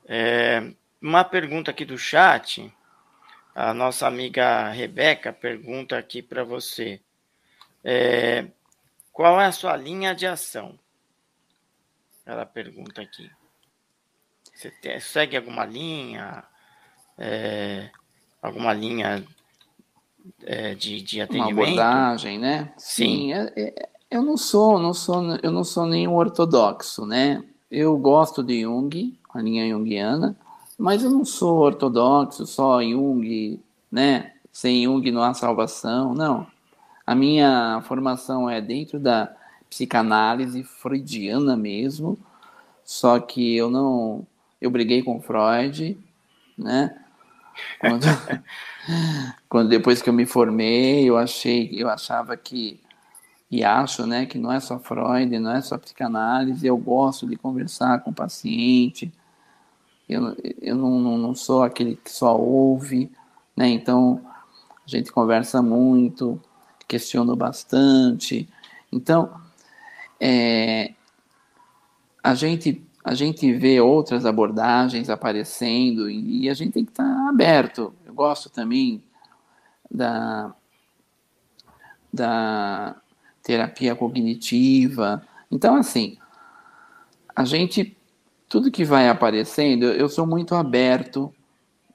é 0.09 0.73
uma 0.99 1.23
pergunta 1.25 1.71
aqui 1.73 1.85
do 1.85 1.99
chat. 1.99 2.73
A 3.55 3.75
nossa 3.75 4.07
amiga 4.07 4.71
Rebeca 4.71 5.31
pergunta 5.31 5.99
aqui 5.99 6.23
para 6.23 6.43
você. 6.43 7.03
É, 7.85 8.47
qual 9.13 9.39
é 9.39 9.45
a 9.45 9.53
sua 9.53 9.77
linha 9.77 10.15
de 10.15 10.27
ação? 10.27 10.79
Ela 12.25 12.47
pergunta 12.47 13.03
aqui. 13.03 13.31
Você 14.55 14.71
tem, 14.71 14.99
segue 15.01 15.37
alguma 15.37 15.67
linha? 15.67 16.43
É, 17.19 17.91
alguma 18.43 18.73
linha 18.73 19.25
é, 20.43 20.75
de, 20.75 21.01
de 21.01 21.21
atendimento? 21.21 21.57
Uma 21.57 21.65
abordagem, 21.65 22.39
né? 22.39 22.73
Sim. 22.77 23.05
Sim 23.05 23.33
é, 23.33 23.53
é, 23.57 23.89
eu 24.11 24.23
não 24.23 24.37
sou, 24.37 24.79
não 24.79 24.95
sou, 24.95 25.23
eu 25.43 25.51
não 25.51 25.65
sou 25.65 25.87
nenhum 25.87 26.15
ortodoxo, 26.15 27.05
né? 27.05 27.43
Eu 27.71 27.97
gosto 27.99 28.43
de 28.43 28.63
Jung, 28.63 29.19
a 29.33 29.41
linha 29.41 29.69
junguiana, 29.69 30.37
mas 30.79 31.03
eu 31.03 31.11
não 31.11 31.25
sou 31.25 31.59
ortodoxo, 31.59 32.47
só 32.47 32.81
Jung, 32.83 33.61
né? 33.91 34.33
Sem 34.53 34.85
Jung 34.85 35.11
não 35.11 35.23
há 35.23 35.35
salvação, 35.35 36.15
não. 36.15 36.47
A 37.07 37.15
minha 37.15 37.83
formação 37.87 38.49
é 38.49 38.61
dentro 38.61 39.01
da 39.01 39.35
psicanálise 39.69 40.63
freudiana 40.63 41.57
mesmo, 41.57 42.17
só 42.85 43.19
que 43.19 43.57
eu 43.57 43.69
não. 43.69 44.25
Eu 44.61 44.71
briguei 44.71 45.03
com 45.03 45.21
Freud, 45.21 45.99
né? 46.57 47.04
Quando, 47.81 48.05
quando 49.49 49.69
depois 49.69 50.03
que 50.03 50.09
eu 50.09 50.13
me 50.13 50.27
formei, 50.27 51.09
eu 51.09 51.17
achei, 51.17 51.71
eu 51.73 51.89
achava 51.89 52.37
que 52.37 52.81
e 53.51 53.63
acho, 53.63 54.05
né, 54.05 54.27
que 54.27 54.37
não 54.37 54.51
é 54.51 54.59
só 54.59 54.81
Freud, 54.81 55.39
não 55.39 55.53
é 55.53 55.61
só 55.61 55.79
psicanálise. 55.79 56.67
Eu 56.67 56.77
gosto 56.77 57.25
de 57.25 57.37
conversar 57.37 58.01
com 58.01 58.11
o 58.11 58.15
paciente. 58.15 59.13
Eu, 60.09 60.37
eu 60.61 60.75
não, 60.75 60.99
não, 60.99 61.17
não 61.17 61.35
sou 61.37 61.63
aquele 61.63 61.95
que 61.97 62.11
só 62.11 62.37
ouve, 62.37 63.11
né? 63.57 63.69
Então 63.69 64.21
a 64.85 64.89
gente 64.91 65.13
conversa 65.13 65.63
muito, 65.63 66.41
questiono 66.89 67.37
bastante. 67.37 68.49
Então 68.91 69.33
é, 70.19 70.93
a 72.23 72.35
gente 72.35 72.85
a 73.05 73.15
gente 73.15 73.53
vê 73.53 73.79
outras 73.83 74.25
abordagens 74.25 75.11
aparecendo 75.11 76.09
e, 76.09 76.49
a 76.49 76.55
gente 76.55 76.73
tem 76.73 76.85
que 76.87 76.91
estar 76.91 77.29
aberto. 77.29 77.95
Eu 78.07 78.15
gosto 78.15 78.49
também 78.49 79.05
da, 79.91 80.55
da 82.11 82.97
terapia 83.43 83.95
cognitiva. 83.95 85.23
Então, 85.51 85.77
assim, 85.77 86.17
a 87.37 87.45
gente, 87.45 87.95
tudo 88.49 88.71
que 88.71 88.87
vai 88.87 89.07
aparecendo, 89.11 89.85
eu 89.85 90.09
sou 90.09 90.27
muito 90.27 90.55
aberto 90.55 91.31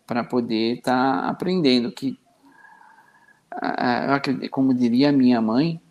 para 0.05 0.23
poder 0.23 0.77
estar 0.77 1.23
tá 1.23 1.27
aprendendo. 1.27 1.91
Que, 1.91 2.19
como 4.51 4.75
diria 4.75 5.11
minha 5.11 5.41
mãe, 5.41 5.81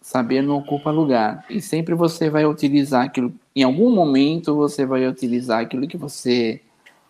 saber 0.00 0.42
não 0.42 0.56
ocupa 0.56 0.90
lugar. 0.90 1.44
E 1.50 1.60
sempre 1.60 1.94
você 1.94 2.30
vai 2.30 2.46
utilizar 2.46 3.04
aquilo, 3.04 3.34
em 3.54 3.62
algum 3.62 3.94
momento 3.94 4.56
você 4.56 4.86
vai 4.86 5.06
utilizar 5.06 5.60
aquilo 5.60 5.86
que 5.86 5.96
você 5.96 6.60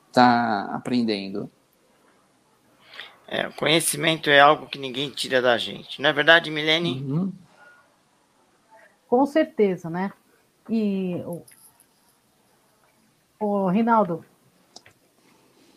está 0.09 0.65
aprendendo. 0.73 1.51
É, 3.29 3.47
o 3.47 3.53
conhecimento 3.53 4.29
é 4.29 4.41
algo 4.41 4.67
que 4.67 4.79
ninguém 4.79 5.09
tira 5.09 5.41
da 5.41 5.57
gente. 5.57 6.03
Não 6.03 6.11
é 6.11 6.13
verdade, 6.13 6.51
Milene? 6.51 7.01
Uhum. 7.01 7.33
Com 9.07 9.25
certeza, 9.25 9.89
né? 9.89 10.13
E 10.69 11.23
o, 11.25 11.43
o 13.39 13.69
Rinaldo, 13.69 14.25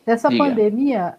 dessa 0.03 0.29
Diga. 0.29 0.43
pandemia, 0.43 1.17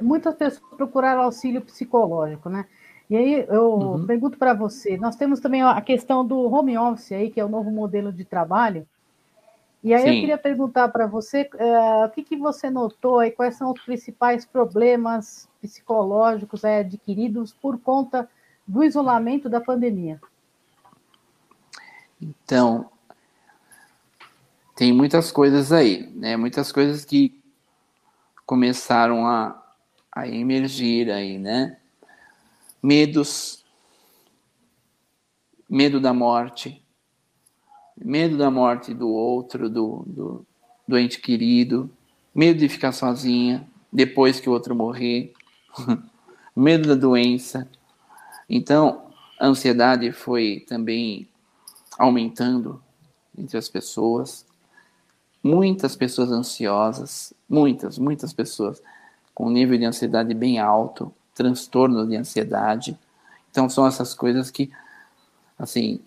muitas 0.00 0.34
pessoas 0.34 0.68
procuraram 0.76 1.22
auxílio 1.22 1.60
psicológico, 1.60 2.48
né? 2.48 2.66
E 3.10 3.16
aí 3.16 3.46
eu 3.48 3.72
uhum. 3.72 4.06
pergunto 4.06 4.38
para 4.38 4.54
você, 4.54 4.96
nós 4.96 5.16
temos 5.16 5.40
também 5.40 5.62
a 5.62 5.80
questão 5.80 6.26
do 6.26 6.38
home 6.50 6.78
office 6.78 7.12
aí, 7.12 7.30
que 7.30 7.40
é 7.40 7.44
o 7.44 7.48
novo 7.48 7.70
modelo 7.70 8.12
de 8.12 8.24
trabalho. 8.24 8.86
E 9.82 9.92
aí 9.92 10.02
Sim. 10.02 10.08
eu 10.08 10.20
queria 10.20 10.38
perguntar 10.38 10.88
para 10.88 11.06
você 11.06 11.48
uh, 11.54 12.06
o 12.06 12.10
que, 12.10 12.22
que 12.22 12.36
você 12.36 12.70
notou 12.70 13.18
aí, 13.18 13.32
quais 13.32 13.56
são 13.56 13.72
os 13.72 13.80
principais 13.82 14.44
problemas 14.44 15.48
psicológicos 15.60 16.62
é, 16.62 16.78
adquiridos 16.80 17.52
por 17.52 17.78
conta 17.78 18.28
do 18.66 18.84
isolamento 18.84 19.48
da 19.48 19.60
pandemia. 19.60 20.20
Então, 22.20 22.88
tem 24.76 24.92
muitas 24.92 25.32
coisas 25.32 25.72
aí, 25.72 26.08
né? 26.14 26.36
Muitas 26.36 26.70
coisas 26.70 27.04
que 27.04 27.42
começaram 28.46 29.26
a, 29.26 29.60
a 30.12 30.28
emergir 30.28 31.10
aí, 31.10 31.38
né? 31.38 31.78
Medos, 32.82 33.64
medo 35.70 36.00
da 36.00 36.12
morte, 36.12 36.82
medo 37.96 38.36
da 38.36 38.50
morte 38.50 38.92
do 38.92 39.08
outro, 39.08 39.70
do, 39.70 40.02
do, 40.06 40.46
do 40.88 40.98
ente 40.98 41.20
querido, 41.20 41.88
medo 42.34 42.58
de 42.58 42.68
ficar 42.68 42.92
sozinha 42.92 43.66
depois 43.92 44.40
que 44.40 44.48
o 44.48 44.52
outro 44.52 44.74
morrer, 44.74 45.32
medo 46.56 46.88
da 46.88 46.94
doença. 46.94 47.68
Então, 48.48 49.06
a 49.38 49.46
ansiedade 49.46 50.10
foi 50.10 50.64
também 50.66 51.28
aumentando 51.98 52.82
entre 53.38 53.56
as 53.56 53.68
pessoas. 53.68 54.44
Muitas 55.42 55.94
pessoas 55.94 56.30
ansiosas, 56.30 57.32
muitas, 57.48 57.98
muitas 57.98 58.32
pessoas 58.32 58.82
com 59.34 59.50
nível 59.50 59.78
de 59.78 59.84
ansiedade 59.84 60.34
bem 60.34 60.58
alto 60.58 61.12
transtorno 61.34 62.06
de 62.06 62.16
ansiedade. 62.16 62.98
Então 63.50 63.68
são 63.68 63.86
essas 63.86 64.14
coisas 64.14 64.50
que, 64.50 64.70
assim, 65.58 66.00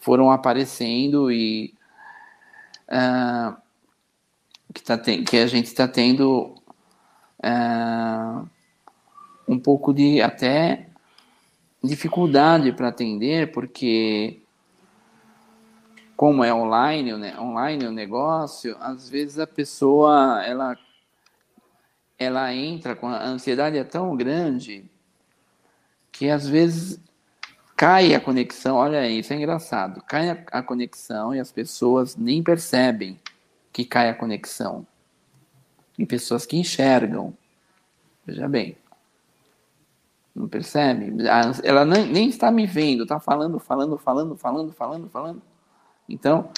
foram 0.00 0.30
aparecendo 0.30 1.30
e 1.30 1.74
uh, 2.88 3.56
que, 4.72 4.82
tá 4.82 4.98
que 4.98 5.36
a 5.38 5.46
gente 5.46 5.66
está 5.66 5.88
tendo 5.88 6.54
uh, 7.42 8.48
um 9.48 9.58
pouco 9.58 9.92
de 9.92 10.20
até 10.20 10.88
dificuldade 11.82 12.72
para 12.72 12.88
atender, 12.88 13.52
porque 13.52 14.40
como 16.16 16.44
é 16.44 16.54
online, 16.54 17.16
né, 17.16 17.38
online 17.38 17.86
o 17.86 17.92
negócio, 17.92 18.76
às 18.80 19.08
vezes 19.08 19.38
a 19.38 19.46
pessoa 19.46 20.42
ela 20.44 20.78
ela 22.18 22.54
entra 22.54 22.94
com 22.94 23.08
a 23.08 23.24
ansiedade 23.24 23.76
é 23.76 23.84
tão 23.84 24.16
grande 24.16 24.84
que 26.12 26.30
às 26.30 26.46
vezes 26.46 27.00
cai 27.76 28.14
a 28.14 28.20
conexão. 28.20 28.76
Olha 28.76 29.08
isso 29.08 29.32
é 29.32 29.36
engraçado. 29.36 30.02
Cai 30.02 30.30
a, 30.50 30.62
conexão 30.62 31.34
e 31.34 31.40
as 31.40 31.50
pessoas 31.50 32.16
nem 32.16 32.42
percebem 32.42 33.18
que 33.72 33.84
cai 33.84 34.08
a 34.08 34.14
conexão. 34.14 34.86
Tem 35.96 36.06
pessoas 36.06 36.46
que 36.46 36.56
enxergam. 36.56 37.36
Veja 38.24 38.48
bem. 38.48 38.76
Não 40.34 40.48
percebe? 40.48 41.12
Ela 41.62 41.84
nem, 41.84 42.28
está 42.28 42.50
me 42.50 42.66
vendo, 42.66 43.04
está 43.04 43.20
falando, 43.20 43.58
falando, 43.58 43.96
falando, 43.98 44.36
falando, 44.36 44.72
falando, 44.72 45.08
falando. 45.08 45.42
Então, 46.08 46.50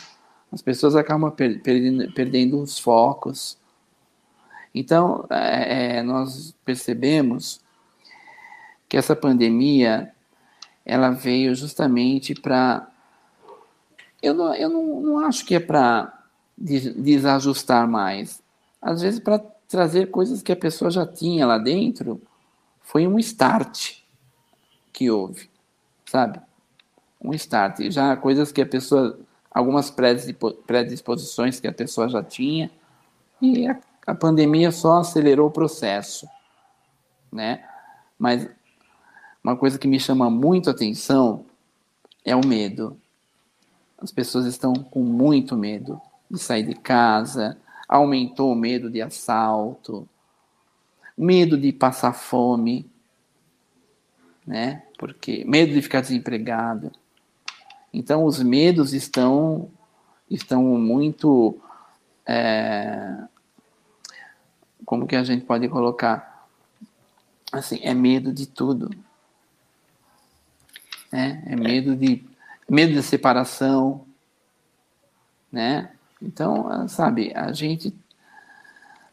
as 0.51 0.62
pessoas 0.62 0.97
acabam 0.97 1.31
per, 1.31 1.61
perdendo, 1.62 2.12
perdendo 2.12 2.61
os 2.61 2.79
focos 2.79 3.59
então, 4.79 5.27
é, 5.31 5.97
é, 5.97 6.03
nós 6.03 6.55
percebemos 6.62 7.62
que 8.87 8.95
essa 8.99 9.17
pandemia 9.17 10.12
ela 10.85 11.09
veio 11.09 11.55
justamente 11.55 12.35
para. 12.35 12.87
Eu, 14.23 14.35
não, 14.35 14.55
eu 14.55 14.69
não, 14.69 15.01
não 15.01 15.19
acho 15.21 15.47
que 15.47 15.55
é 15.55 15.61
para 15.61 16.12
desajustar 16.59 17.89
mais. 17.89 18.43
Às 18.81 19.01
vezes, 19.01 19.19
para 19.19 19.39
trazer 19.67 20.11
coisas 20.11 20.43
que 20.43 20.53
a 20.53 20.57
pessoa 20.57 20.91
já 20.91 21.07
tinha 21.07 21.47
lá 21.47 21.57
dentro, 21.57 22.21
foi 22.83 23.07
um 23.07 23.19
start 23.19 24.03
que 24.93 25.11
houve, 25.11 25.49
sabe? 26.05 26.39
Um 27.19 27.33
start. 27.33 27.81
Já 27.91 28.15
coisas 28.15 28.53
que 28.53 28.61
a 28.61 28.67
pessoa. 28.67 29.19
Algumas 29.51 29.91
predisposições 30.67 31.59
que 31.59 31.67
a 31.67 31.73
pessoa 31.73 32.11
já 32.11 32.23
tinha, 32.23 32.71
e 33.41 33.67
a 34.07 34.14
pandemia 34.14 34.71
só 34.71 34.99
acelerou 34.99 35.49
o 35.49 35.53
processo, 35.53 36.29
né? 37.33 37.66
Mas 38.19 38.49
uma 39.42 39.57
coisa 39.57 39.79
que 39.79 39.88
me 39.88 39.99
chama 39.99 40.31
muito 40.31 40.71
atenção 40.71 41.45
é 42.25 42.35
o 42.37 42.47
medo. 42.47 42.97
As 43.99 44.12
pessoas 44.12 44.47
estão 44.47 44.75
com 44.75 45.03
muito 45.03 45.57
medo 45.57 46.01
de 46.31 46.38
sair 46.38 46.62
de 46.62 46.75
casa, 46.75 47.59
aumentou 47.88 48.53
o 48.53 48.57
medo 48.57 48.90
de 48.90 49.03
assalto, 49.03 50.09
medo 51.16 51.59
de 51.59 51.73
passar 51.73 52.12
fome, 52.12 52.88
né? 54.47 54.83
Porque 54.99 55.45
medo 55.45 55.73
de 55.73 55.83
ficar 55.83 56.01
desempregado. 56.01 56.92
Então 57.92 58.25
os 58.25 58.42
medos 58.42 58.92
estão 58.92 59.71
estão 60.29 60.62
muito 60.62 61.59
é, 62.27 63.16
como 64.87 65.07
que 65.07 65.16
a 65.16 65.25
gente 65.25 65.44
pode 65.44 65.68
colocar? 65.68 66.46
Assim, 67.53 67.81
é 67.83 67.92
medo 67.92 68.33
de 68.33 68.46
tudo. 68.46 68.90
Né? 71.12 71.42
É 71.46 71.57
medo 71.57 71.96
de 71.96 72.25
medo 72.68 72.92
de 72.92 73.03
separação, 73.03 74.07
né? 75.51 75.90
Então, 76.22 76.88
sabe, 76.88 77.33
a 77.35 77.53
gente 77.53 77.94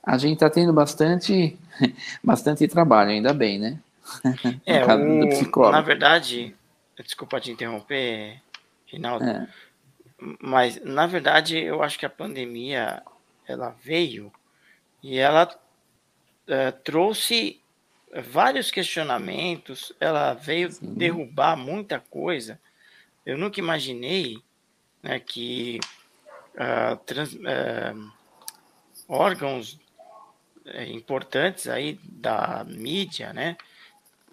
a 0.01 0.17
gente 0.17 0.33
está 0.33 0.49
tendo 0.49 0.73
bastante 0.73 1.57
bastante 2.23 2.67
trabalho, 2.67 3.11
ainda 3.11 3.33
bem, 3.33 3.59
né? 3.59 3.79
É, 4.65 4.83
o, 4.85 5.71
na 5.71 5.81
verdade, 5.81 6.55
desculpa 7.03 7.39
te 7.39 7.51
interromper, 7.51 8.41
Rinaldo, 8.85 9.25
é. 9.25 9.47
mas 10.41 10.83
na 10.83 11.07
verdade 11.07 11.57
eu 11.57 11.81
acho 11.81 11.97
que 11.97 12.05
a 12.05 12.09
pandemia 12.09 13.01
ela 13.47 13.75
veio 13.81 14.31
e 15.01 15.17
ela 15.17 15.45
uh, 16.47 16.71
trouxe 16.83 17.61
vários 18.21 18.69
questionamentos, 18.69 19.91
ela 19.99 20.33
veio 20.33 20.71
Sim. 20.71 20.93
derrubar 20.93 21.57
muita 21.57 21.99
coisa. 21.99 22.59
Eu 23.25 23.37
nunca 23.37 23.59
imaginei 23.59 24.37
né, 25.01 25.19
que 25.19 25.79
uh, 26.55 26.95
trans, 27.05 27.33
uh, 27.33 28.11
órgãos 29.07 29.79
uh, 30.65 30.81
importantes 30.87 31.67
aí 31.67 31.99
da 32.03 32.63
mídia, 32.65 33.33
né, 33.33 33.57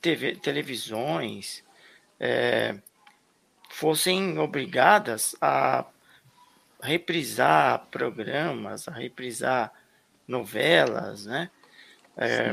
TV, 0.00 0.36
televisões, 0.36 1.62
eh, 2.18 2.76
fossem 3.70 4.38
obrigadas 4.38 5.36
a 5.40 5.86
reprisar 6.82 7.86
programas, 7.90 8.88
a 8.88 8.92
reprisar 8.92 9.72
novelas, 10.26 11.26
né? 11.26 11.50
É, 12.20 12.52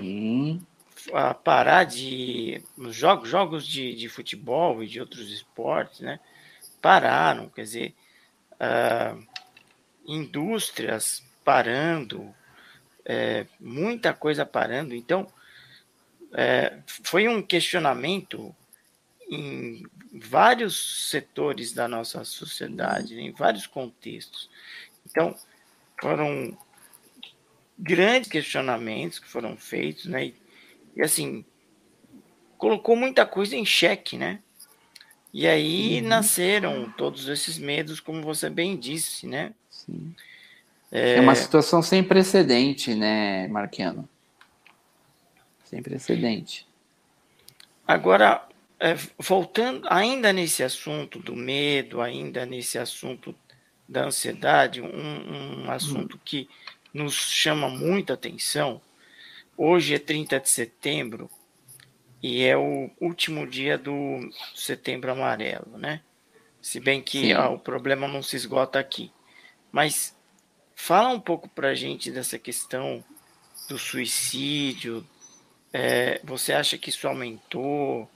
a 1.13 1.33
parar 1.33 1.83
de 1.83 2.63
jogos, 2.89 3.29
jogos 3.29 3.67
de, 3.67 3.93
de 3.95 4.09
futebol 4.09 4.81
e 4.81 4.87
de 4.87 4.99
outros 4.99 5.31
esportes, 5.31 5.99
né? 5.99 6.19
Pararam, 6.81 7.49
quer 7.49 7.63
dizer, 7.63 7.95
uh, 8.53 9.27
indústrias 10.05 11.23
parando, 11.43 12.33
é, 13.05 13.45
muita 13.59 14.13
coisa 14.13 14.45
parando. 14.45 14.93
Então, 14.95 15.27
é, 16.33 16.79
foi 17.03 17.27
um 17.27 17.41
questionamento 17.41 18.55
em 19.29 19.85
vários 20.13 21.09
setores 21.09 21.73
da 21.73 21.87
nossa 21.87 22.23
sociedade, 22.23 23.19
em 23.19 23.31
vários 23.31 23.67
contextos. 23.67 24.49
Então, 25.05 25.35
foram 26.01 26.57
grandes 27.77 28.29
questionamentos 28.29 29.19
que 29.19 29.27
foram 29.27 29.55
feitos, 29.55 30.05
né? 30.05 30.25
E, 30.25 30.35
e 30.95 31.01
assim, 31.01 31.45
colocou 32.57 32.95
muita 32.95 33.25
coisa 33.25 33.55
em 33.55 33.65
xeque, 33.65 34.17
né? 34.17 34.39
E 35.33 35.45
aí 35.47 36.01
uhum. 36.01 36.07
nasceram 36.07 36.91
todos 36.97 37.27
esses 37.27 37.57
medos, 37.57 37.99
como 37.99 38.23
você 38.23 38.49
bem 38.49 38.75
disse, 38.75 39.27
né? 39.27 39.53
Sim. 39.69 40.15
É... 40.91 41.15
é 41.15 41.21
uma 41.21 41.35
situação 41.35 41.81
sem 41.81 42.03
precedente, 42.03 42.95
né, 42.95 43.47
Marquiano? 43.47 44.07
Sem 45.65 45.83
precedente. 45.83 46.65
Agora, 47.85 48.47
é, 48.79 48.95
voltando 49.19 49.87
ainda 49.89 50.31
nesse 50.31 50.63
assunto 50.63 51.19
do 51.19 51.35
medo, 51.35 52.01
ainda 52.01 52.45
nesse 52.45 52.77
assunto 52.77 53.35
da 53.87 54.05
ansiedade, 54.05 54.81
um, 54.81 55.65
um 55.65 55.71
assunto 55.71 56.15
hum. 56.15 56.19
que 56.23 56.49
nos 56.93 57.13
chama 57.13 57.69
muita 57.69 58.13
atenção. 58.13 58.81
Hoje 59.57 59.95
é 59.95 59.99
30 59.99 60.39
de 60.39 60.49
setembro 60.49 61.29
e 62.21 62.43
é 62.43 62.57
o 62.57 62.89
último 62.99 63.45
dia 63.45 63.77
do 63.77 64.29
Setembro 64.55 65.11
Amarelo, 65.11 65.77
né? 65.77 66.01
Se 66.61 66.79
bem 66.79 67.01
que 67.01 67.33
o 67.33 67.59
problema 67.59 68.07
não 68.07 68.21
se 68.21 68.35
esgota 68.35 68.79
aqui. 68.79 69.11
Mas 69.71 70.15
fala 70.75 71.09
um 71.09 71.19
pouco 71.19 71.47
para 71.47 71.69
a 71.69 71.75
gente 71.75 72.11
dessa 72.11 72.37
questão 72.37 73.03
do 73.69 73.77
suicídio. 73.77 75.07
É, 75.71 76.19
você 76.23 76.53
acha 76.53 76.77
que 76.77 76.89
isso 76.89 77.07
aumentou? 77.07 78.09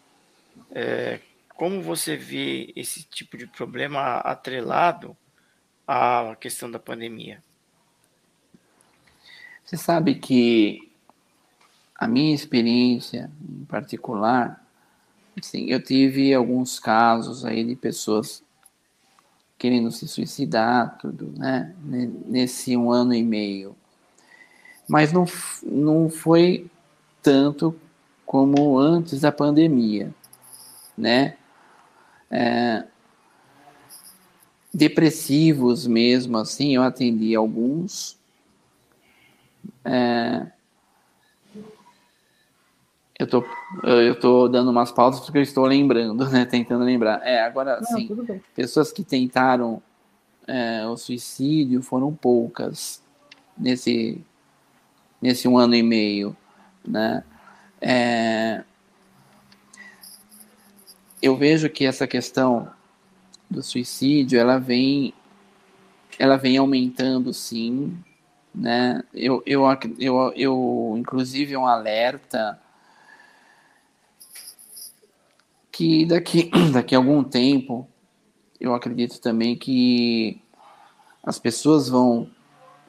É, 0.72 1.20
como 1.56 1.82
você 1.82 2.18
vê 2.18 2.74
esse 2.76 3.04
tipo 3.04 3.38
de 3.38 3.46
problema 3.46 4.18
atrelado 4.18 5.16
à 5.88 6.36
questão 6.40 6.70
da 6.70 6.80
pandemia? 6.80 7.44
Você 9.72 9.78
sabe 9.78 10.16
que 10.16 10.92
a 11.96 12.06
minha 12.06 12.36
experiência 12.36 13.32
em 13.42 13.64
particular, 13.64 14.62
assim, 15.40 15.68
eu 15.70 15.82
tive 15.82 16.34
alguns 16.34 16.78
casos 16.78 17.46
aí 17.46 17.64
de 17.64 17.78
pessoas 17.78 18.44
querendo 19.58 19.90
se 19.90 20.10
suicidar, 20.10 20.98
tudo, 20.98 21.32
né? 21.38 21.74
Nesse 22.28 22.76
um 22.76 22.92
ano 22.92 23.14
e 23.14 23.24
meio. 23.24 23.74
Mas 24.90 25.14
não, 25.14 25.24
não 25.64 26.10
foi 26.10 26.70
tanto 27.24 27.74
como 28.26 28.78
antes 28.78 29.22
da 29.22 29.32
pandemia 29.32 30.14
né? 30.98 31.38
É, 32.30 32.84
depressivos 34.74 35.88
mesmo, 35.88 36.38
assim, 36.38 36.76
eu 36.76 36.84
atendi 36.84 37.34
alguns. 37.34 38.20
É, 39.84 40.48
eu 43.22 43.28
tô, 43.28 43.46
eu 43.84 44.20
tô 44.20 44.48
dando 44.48 44.72
umas 44.72 44.92
pausas 44.92 45.22
porque 45.22 45.38
eu 45.38 45.44
estou 45.44 45.66
lembrando, 45.66 46.28
né? 46.28 46.44
Tentando 46.44 46.84
lembrar. 46.84 47.22
É, 47.24 47.44
agora, 47.44 47.76
assim, 47.76 48.10
pessoas 48.56 48.92
que 48.92 49.04
tentaram 49.04 49.80
é, 50.48 50.88
o 50.88 50.98
suicídio 50.98 51.84
foram 51.84 52.12
poucas 52.14 53.04
nesse, 53.56 54.20
nesse 55.22 55.48
um 55.48 55.56
ano 55.56 55.76
e 55.76 55.84
meio, 55.84 56.36
né? 56.84 57.24
É, 57.80 58.64
eu 61.22 61.38
vejo 61.38 61.70
que 61.70 61.86
essa 61.86 62.08
questão 62.08 62.72
do 63.48 63.62
suicídio 63.62 64.40
ela 64.40 64.58
vem 64.58 65.14
ela 66.18 66.38
vem 66.38 66.58
aumentando 66.58 67.34
sim 67.34 67.96
né 68.54 69.04
eu, 69.14 69.42
eu, 69.46 69.64
eu, 70.00 70.34
eu 70.36 70.96
inclusive 70.98 71.56
um 71.56 71.66
alerta 71.66 72.60
que 75.72 76.06
daqui 76.06 76.52
daqui 76.74 76.96
a 76.96 76.98
algum 76.98 77.24
tempo 77.24 77.88
eu 78.60 78.74
acredito 78.74 79.20
também 79.20 79.56
que 79.56 80.42
as 81.24 81.40
pessoas 81.40 81.88
vão 81.88 82.30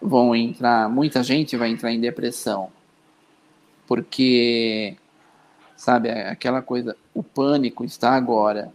vão 0.00 0.34
entrar 0.34 0.88
muita 0.88 1.22
gente 1.22 1.56
vai 1.56 1.70
entrar 1.70 1.92
em 1.92 2.00
depressão 2.00 2.70
porque 3.86 4.96
sabe? 5.82 6.08
É 6.08 6.28
aquela 6.28 6.62
coisa, 6.62 6.96
o 7.12 7.24
pânico 7.24 7.84
está 7.84 8.12
agora, 8.14 8.72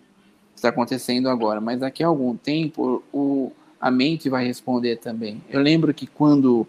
está 0.53 0.67
acontecendo 0.67 1.29
agora, 1.29 1.61
mas 1.61 1.79
daqui 1.79 2.03
a 2.03 2.07
algum 2.07 2.35
tempo 2.35 3.01
o, 3.13 3.53
a 3.79 3.89
mente 3.89 4.29
vai 4.29 4.45
responder 4.45 4.97
também. 4.97 5.41
Eu 5.49 5.61
lembro 5.61 5.93
que 5.93 6.05
quando 6.05 6.67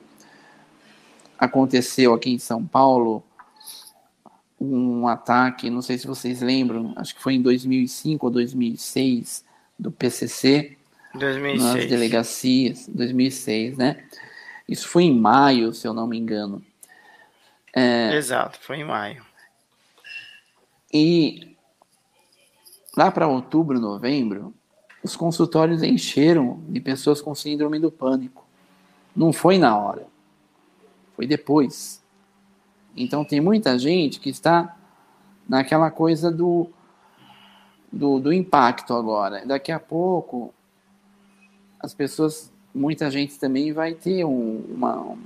aconteceu 1.38 2.12
aqui 2.12 2.31
em 2.31 2.38
São 2.38 2.66
Paulo 2.66 3.22
um 4.61 5.07
ataque, 5.07 5.70
não 5.70 5.81
sei 5.81 5.96
se 5.98 6.07
vocês 6.07 6.40
lembram, 6.40 6.92
acho 6.96 7.14
que 7.14 7.22
foi 7.22 7.35
em 7.35 7.42
2005 7.42 8.27
ou 8.27 8.33
2006, 8.33 9.44
do 9.79 9.92
PCC, 9.92 10.77
2006. 11.14 11.62
nas 11.62 11.87
delegacias, 11.87 12.88
2006, 12.88 13.79
né? 13.79 14.05
Isso 14.68 14.88
foi 14.88 15.05
em 15.05 15.14
maio, 15.14 15.72
se 15.72 15.87
eu 15.87 15.94
não 15.94 16.07
me 16.07 16.18
engano. 16.18 16.62
É, 17.74 18.14
Exato, 18.14 18.59
foi 18.61 18.79
em 18.79 18.85
maio. 18.85 19.24
E 20.92 21.57
lá 22.96 23.11
para 23.11 23.29
outubro, 23.29 23.79
novembro, 23.79 24.53
os 25.03 25.14
consultórios 25.14 25.83
encheram 25.83 26.61
de 26.68 26.81
pessoas 26.81 27.20
com 27.20 27.35
síndrome 27.35 27.79
do 27.79 27.92
pânico. 27.92 28.44
Não 29.14 29.33
foi 29.33 29.59
na 29.59 29.79
hora, 29.79 30.07
foi 31.18 31.26
depois. 31.26 32.00
Então 32.96 33.24
tem 33.24 33.40
muita 33.40 33.76
gente 33.76 34.20
que 34.20 34.31
está 34.31 34.76
naquela 35.48 35.90
coisa 35.90 36.31
do, 36.31 36.70
do, 37.90 38.20
do 38.20 38.33
impacto 38.33 38.94
agora. 38.94 39.44
Daqui 39.44 39.72
a 39.72 39.81
pouco, 39.81 40.54
as 41.81 41.92
pessoas, 41.92 42.52
muita 42.72 43.11
gente 43.11 43.37
também 43.37 43.72
vai 43.72 43.94
ter 43.94 44.24
um, 44.24 44.64
uma, 44.68 45.16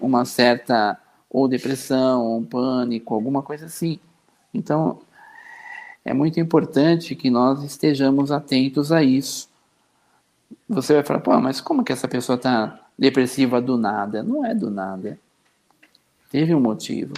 uma 0.00 0.24
certa 0.24 0.96
ou 1.28 1.48
depressão, 1.48 2.24
ou 2.24 2.38
um 2.38 2.44
pânico, 2.44 3.12
alguma 3.12 3.42
coisa 3.42 3.66
assim. 3.66 3.98
Então, 4.54 5.00
é 6.04 6.14
muito 6.14 6.38
importante 6.38 7.16
que 7.16 7.30
nós 7.30 7.64
estejamos 7.64 8.30
atentos 8.30 8.92
a 8.92 9.02
isso. 9.02 9.48
Você 10.68 10.94
vai 10.94 11.02
falar, 11.02 11.18
pô, 11.18 11.36
mas 11.40 11.60
como 11.60 11.82
que 11.82 11.92
essa 11.92 12.06
pessoa 12.06 12.36
está 12.36 12.85
depressiva 12.98 13.60
do 13.60 13.76
nada? 13.76 14.22
Não 14.22 14.44
é 14.44 14.54
do 14.54 14.70
nada. 14.70 15.18
Teve 16.30 16.54
um 16.54 16.60
motivo. 16.60 17.14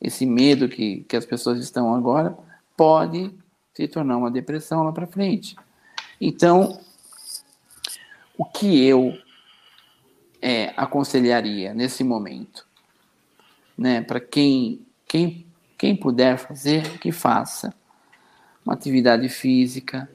Esse 0.00 0.26
medo 0.26 0.68
que, 0.68 1.04
que 1.08 1.16
as 1.16 1.24
pessoas 1.24 1.58
estão 1.58 1.94
agora 1.94 2.36
pode 2.76 3.32
se 3.74 3.88
tornar 3.88 4.16
uma 4.16 4.30
depressão 4.30 4.82
lá 4.82 4.92
para 4.92 5.06
frente. 5.06 5.56
Então, 6.20 6.78
o 8.36 8.44
que 8.44 8.84
eu 8.84 9.16
é, 10.40 10.72
aconselharia 10.76 11.74
nesse 11.74 12.04
momento, 12.04 12.66
né, 13.76 14.00
para 14.00 14.20
quem, 14.20 14.86
quem 15.06 15.46
quem 15.76 15.94
puder 15.94 16.38
fazer, 16.38 16.98
que 16.98 17.12
faça. 17.12 17.74
Uma 18.64 18.74
atividade 18.74 19.28
física, 19.28 20.08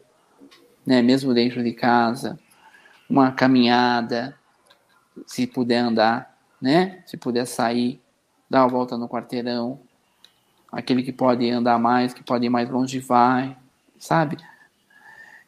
né, 0.86 1.02
mesmo 1.02 1.34
dentro 1.34 1.64
de 1.64 1.72
casa, 1.72 2.40
uma 3.10 3.32
caminhada, 3.32 4.36
se 5.26 5.48
puder 5.48 5.80
andar, 5.80 6.38
né? 6.62 7.04
Se 7.06 7.18
puder 7.18 7.46
sair, 7.46 8.02
dar 8.50 8.64
uma 8.64 8.70
volta 8.70 8.98
no 8.98 9.08
quarteirão, 9.08 9.80
Aquele 10.72 11.04
que 11.04 11.12
pode 11.12 11.50
andar 11.50 11.78
mais, 11.78 12.14
que 12.14 12.24
pode 12.24 12.46
ir 12.46 12.50
mais 12.50 12.70
longe, 12.70 13.00
vai, 13.00 13.58
sabe? 14.00 14.38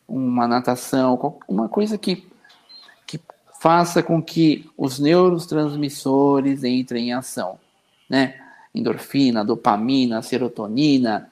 Uma 0.05 0.47
natação, 0.47 1.39
uma 1.47 1.69
coisa 1.69 1.97
que, 1.97 2.28
que 3.07 3.17
faça 3.61 4.03
com 4.03 4.21
que 4.21 4.69
os 4.78 4.99
neurotransmissores 4.99 6.65
entrem 6.65 7.07
em 7.07 7.13
ação, 7.13 7.57
né? 8.09 8.38
Endorfina, 8.76 9.45
dopamina, 9.45 10.21
serotonina, 10.21 11.30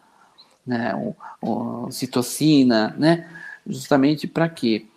né? 0.66 0.96
O, 0.96 1.16
o, 1.86 1.92
citocina, 1.92 2.96
né? 2.98 3.30
Justamente 3.68 4.26
para 4.26 4.48
quê? 4.48 4.88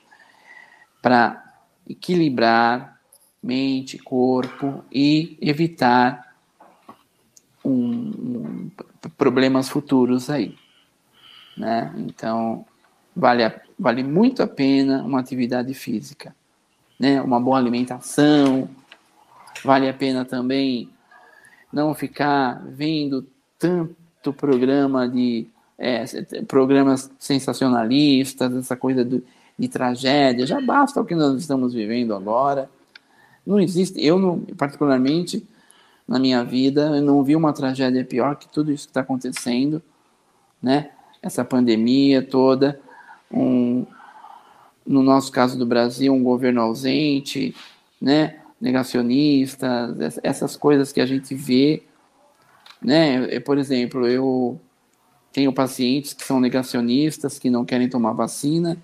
Para 1.03 1.53
equilibrar 1.89 2.94
mente, 3.45 3.99
corpo 3.99 4.83
e 4.91 5.37
evitar 5.41 6.35
um, 7.65 7.71
um, 7.71 8.71
problemas 9.19 9.69
futuros 9.69 10.31
aí, 10.31 10.57
né? 11.57 11.93
Então 11.99 12.65
vale, 13.15 13.45
a, 13.45 13.61
vale 13.79 14.03
muito 14.03 14.43
a 14.43 14.47
pena 14.47 15.03
uma 15.03 15.21
atividade 15.21 15.75
física, 15.75 16.35
né? 16.99 17.21
Uma 17.21 17.39
boa 17.39 17.59
alimentação, 17.59 18.69
vale 19.63 19.89
a 19.89 19.95
pena 19.95 20.25
também 20.25 20.89
não 21.71 21.95
ficar 21.95 22.63
vendo 22.67 23.27
tanto 23.59 24.33
programa 24.33 25.07
de 25.07 25.47
é, 25.79 26.05
programas 26.47 27.11
sensacionalistas, 27.19 28.55
essa 28.55 28.77
coisa 28.77 29.05
do, 29.05 29.23
de 29.59 29.69
tragédia, 29.69 30.47
já 30.47 30.61
basta 30.61 31.01
o 31.01 31.05
que 31.05 31.15
nós 31.15 31.39
estamos 31.41 31.75
vivendo 31.75 32.15
agora. 32.15 32.71
Não 33.47 33.61
existe, 33.61 34.03
eu 34.05 34.19
não, 34.19 34.41
particularmente, 34.41 35.47
na 36.07 36.19
minha 36.19 36.43
vida, 36.45 36.97
eu 36.97 37.03
não 37.03 37.23
vi 37.23 37.37
uma 37.37 37.53
tragédia 37.53 38.05
pior 38.05 38.37
que 38.37 38.49
tudo 38.49 38.73
isso 38.73 38.87
que 38.87 38.91
está 38.91 39.01
acontecendo, 39.01 39.83
né? 40.63 40.91
Essa 41.23 41.45
pandemia 41.45 42.23
toda, 42.23 42.81
um, 43.31 43.87
no 44.87 45.03
nosso 45.03 45.33
caso 45.33 45.59
do 45.59 45.67
Brasil, 45.67 46.13
um 46.13 46.23
governo 46.23 46.61
ausente, 46.61 47.55
né? 48.01 48.41
Negacionista, 48.61 49.95
essas 50.23 50.57
coisas 50.57 50.93
que 50.93 51.01
a 51.01 51.07
gente 51.07 51.35
vê, 51.35 51.83
né? 52.81 53.41
Por 53.41 53.59
exemplo, 53.59 54.07
eu 54.07 54.61
tenho 55.33 55.53
pacientes 55.53 56.13
que 56.13 56.23
são 56.25 56.39
negacionistas, 56.39 57.39
que 57.39 57.51
não 57.51 57.65
querem 57.65 57.89
tomar 57.89 58.13
vacina, 58.13 58.77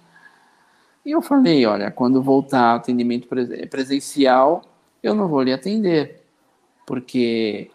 e 1.05 1.13
eu 1.13 1.23
falei, 1.23 1.65
olha, 1.67 1.91
quando 1.91 2.23
voltar 2.23 2.75
atendimento 2.75 3.29
presencial, 3.71 4.63
eu 5.03 5.15
não 5.15 5.29
vou 5.29 5.43
lhe 5.43 5.53
atender, 5.53 6.23
porque 6.87 7.71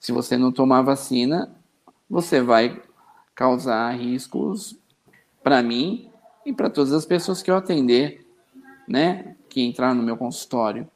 se 0.00 0.12
você 0.12 0.36
não 0.36 0.50
tomar 0.50 0.82
vacina, 0.82 1.54
você 2.08 2.40
vai 2.40 2.82
causar 3.34 3.90
riscos 3.92 4.76
para 5.42 5.62
mim 5.62 6.10
e 6.44 6.52
para 6.52 6.70
todas 6.70 6.92
as 6.92 7.04
pessoas 7.04 7.42
que 7.42 7.50
eu 7.50 7.56
atender, 7.56 8.26
né, 8.88 9.36
que 9.48 9.60
entrar 9.60 9.94
no 9.94 10.02
meu 10.02 10.16
consultório. 10.16 10.88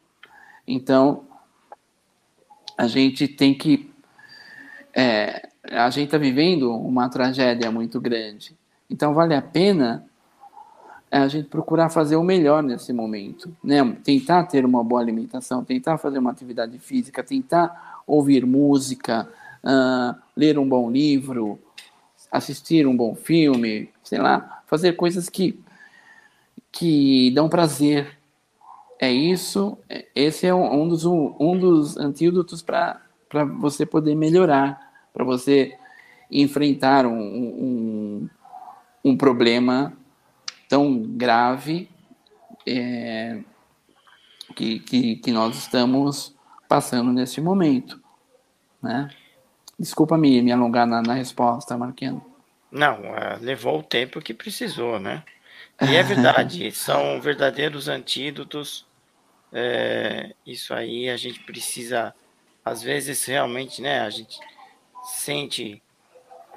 Então, 0.67 1.27
a 2.77 2.87
gente 2.87 3.29
tem 3.29 3.55
que 3.55 3.91
é, 4.95 5.49
a 5.71 5.91
gente 5.91 6.07
está 6.07 6.19
vivendo 6.19 6.75
uma 6.75 7.09
tragédia 7.09 7.71
muito 7.71 8.01
grande. 8.01 8.57
Então, 8.89 9.13
vale 9.13 9.35
a 9.35 9.43
pena 9.43 10.06
é 11.11 11.19
a 11.19 11.29
gente 11.29 11.49
procurar 11.49 11.89
fazer 11.89 12.17
o 12.17 12.23
melhor 12.23 12.63
nesse 12.63 12.93
momento, 12.93 13.55
né? 13.63 13.85
Tentar 14.03 14.45
ter 14.45 14.65
uma 14.65 14.83
boa 14.83 15.01
alimentação, 15.01 15.65
tentar 15.65 15.99
fazer 15.99 16.19
uma 16.19 16.31
atividade 16.31 16.79
física, 16.79 17.23
tentar 17.23 18.03
ouvir 18.07 18.45
música, 18.45 19.29
uh, 19.65 20.21
ler 20.37 20.59
um 20.59 20.69
bom 20.69 20.91
livro, 20.91 21.59
assistir 22.31 22.87
um 22.87 22.97
bom 22.97 23.15
filme, 23.15 23.89
sei 24.03 24.19
lá, 24.19 24.63
fazer 24.67 24.95
coisas 24.95 25.29
que 25.29 25.59
que 26.73 27.31
dão 27.31 27.49
prazer. 27.49 28.19
É 29.01 29.11
isso. 29.11 29.79
Esse 30.15 30.47
é 30.47 30.55
um 30.55 30.89
dos 30.89 31.05
um 31.05 31.59
dos 31.59 31.97
antídotos 31.97 32.63
para 32.63 33.01
para 33.29 33.45
você 33.45 33.85
poder 33.85 34.15
melhorar, 34.15 34.81
para 35.13 35.25
você 35.25 35.77
enfrentar 36.31 37.07
um, 37.07 37.19
um, 37.19 38.29
um 39.05 39.17
problema 39.17 39.93
tão 40.69 41.03
grave 41.03 41.89
é, 42.67 43.41
que, 44.55 44.81
que, 44.81 45.17
que, 45.17 45.33
nós 45.33 45.57
estamos 45.57 46.35
passando 46.69 47.13
nesse 47.13 47.41
momento. 47.41 48.01
Né? 48.83 49.11
Desculpa 49.79 50.17
me, 50.17 50.43
me 50.43 50.53
alongar 50.53 50.87
na, 50.87 51.03
na 51.03 51.15
resposta, 51.15 51.77
Marquinhos. 51.77 52.23
Não, 52.71 53.01
uh, 53.01 53.39
levou 53.41 53.79
o 53.79 53.83
tempo 53.83 54.21
que 54.21 54.35
precisou, 54.35 54.99
né? 54.99 55.23
E 55.81 55.95
é 55.95 56.03
verdade, 56.05 56.71
são 56.73 57.21
verdadeiros 57.21 57.89
antídotos. 57.89 58.87
É, 59.53 60.35
isso 60.45 60.75
aí 60.75 61.09
a 61.09 61.17
gente 61.17 61.41
precisa, 61.41 62.15
às 62.65 62.83
vezes, 62.83 63.25
realmente, 63.25 63.81
né? 63.81 64.01
A 64.01 64.11
gente 64.11 64.39
sente 65.05 65.83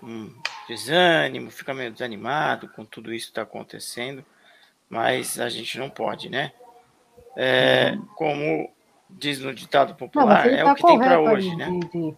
um 0.03 0.33
desânimo, 0.67 1.51
fica 1.51 1.73
meio 1.73 1.91
desanimado 1.91 2.67
com 2.69 2.85
tudo 2.85 3.13
isso 3.13 3.27
que 3.27 3.31
está 3.31 3.41
acontecendo, 3.41 4.23
mas 4.89 5.39
a 5.39 5.49
gente 5.49 5.77
não 5.77 5.89
pode, 5.89 6.29
né? 6.29 6.51
É, 7.35 7.91
uhum. 7.91 8.05
como 8.15 8.69
diz 9.09 9.39
no 9.39 9.53
ditado 9.53 9.95
popular, 9.95 10.45
não, 10.45 10.53
é 10.53 10.63
tá 10.63 10.71
o 10.71 10.75
que 10.75 10.83
tem 10.83 10.99
para 10.99 11.19
hoje, 11.19 11.55
né? 11.55 11.69
De, 11.69 11.79
de... 11.89 12.17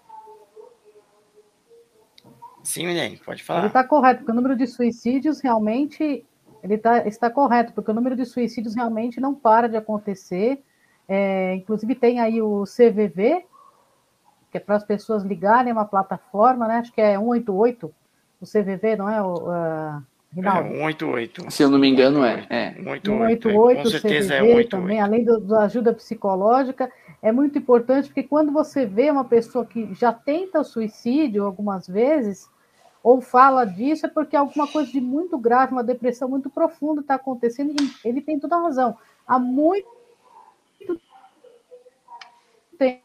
Sim, 2.63 2.85
Milene, 2.85 3.17
pode 3.17 3.43
falar. 3.43 3.59
Ele 3.59 3.67
está 3.67 3.83
correto, 3.83 4.19
porque 4.19 4.31
o 4.31 4.35
número 4.35 4.55
de 4.55 4.67
suicídios 4.67 5.41
realmente 5.41 6.25
ele 6.63 6.77
tá, 6.77 7.07
está 7.07 7.29
correto, 7.29 7.73
porque 7.73 7.89
o 7.89 7.93
número 7.93 8.15
de 8.15 8.25
suicídios 8.25 8.75
realmente 8.75 9.19
não 9.19 9.33
para 9.33 9.67
de 9.67 9.77
acontecer. 9.77 10.63
É, 11.07 11.55
inclusive 11.55 11.95
tem 11.95 12.19
aí 12.19 12.41
o 12.41 12.63
CVV, 12.63 13.45
que 14.51 14.57
é 14.57 14.61
para 14.61 14.75
as 14.75 14.83
pessoas 14.83 15.23
ligarem 15.23 15.71
uma 15.71 15.85
plataforma, 15.85 16.67
né? 16.67 16.77
Acho 16.77 16.91
que 16.91 16.99
é 16.99 17.17
188, 17.17 17.93
o 18.41 18.45
CVV, 18.45 18.95
não 18.97 19.09
é, 19.09 19.21
o, 19.21 19.35
uh, 19.35 20.03
Rinaldo? 20.33 20.69
É, 20.69 20.91
188. 20.91 21.51
Se 21.51 21.63
eu 21.63 21.69
não 21.69 21.79
me 21.79 21.87
engano, 21.87 22.23
é. 22.25 22.45
é. 22.49 22.73
188, 22.73 23.49
188 23.49 23.83
com 23.83 23.89
certeza 23.89 24.27
CVV 24.27 24.35
é 24.35 24.39
188. 24.39 24.69
também, 24.69 24.99
além 24.99 25.23
da 25.23 25.63
ajuda 25.63 25.93
psicológica, 25.93 26.91
é 27.21 27.31
muito 27.31 27.57
importante, 27.57 28.07
porque 28.07 28.23
quando 28.23 28.51
você 28.51 28.85
vê 28.85 29.09
uma 29.09 29.23
pessoa 29.23 29.65
que 29.65 29.93
já 29.93 30.11
tenta 30.11 30.59
o 30.59 30.65
suicídio 30.65 31.45
algumas 31.45 31.87
vezes, 31.87 32.49
ou 33.03 33.21
fala 33.21 33.63
disso, 33.63 34.05
é 34.05 34.09
porque 34.09 34.35
alguma 34.35 34.67
coisa 34.67 34.91
de 34.91 34.99
muito 34.99 35.37
grave, 35.37 35.71
uma 35.71 35.83
depressão 35.83 36.27
muito 36.27 36.49
profunda 36.49 37.01
está 37.01 37.15
acontecendo, 37.15 37.73
e 37.79 38.07
ele 38.07 38.21
tem 38.21 38.39
toda 38.39 38.55
a 38.57 38.61
razão. 38.61 38.97
Há 39.25 39.39
muito 39.39 39.87
tempo 42.77 43.01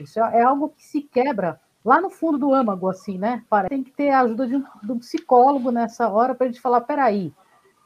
isso 0.00 0.20
é 0.20 0.42
algo 0.42 0.70
que 0.70 0.84
se 0.84 1.02
quebra 1.02 1.60
lá 1.84 2.00
no 2.00 2.10
fundo 2.10 2.38
do 2.38 2.54
âmago, 2.54 2.88
assim, 2.88 3.18
né? 3.18 3.44
Tem 3.68 3.82
que 3.82 3.90
ter 3.90 4.10
a 4.10 4.20
ajuda 4.20 4.46
de 4.46 4.56
um, 4.56 4.64
de 4.82 4.92
um 4.92 4.98
psicólogo 4.98 5.70
nessa 5.70 6.08
hora 6.08 6.34
para 6.34 6.46
a 6.46 6.48
gente 6.48 6.60
falar: 6.60 6.82
peraí, 6.82 7.32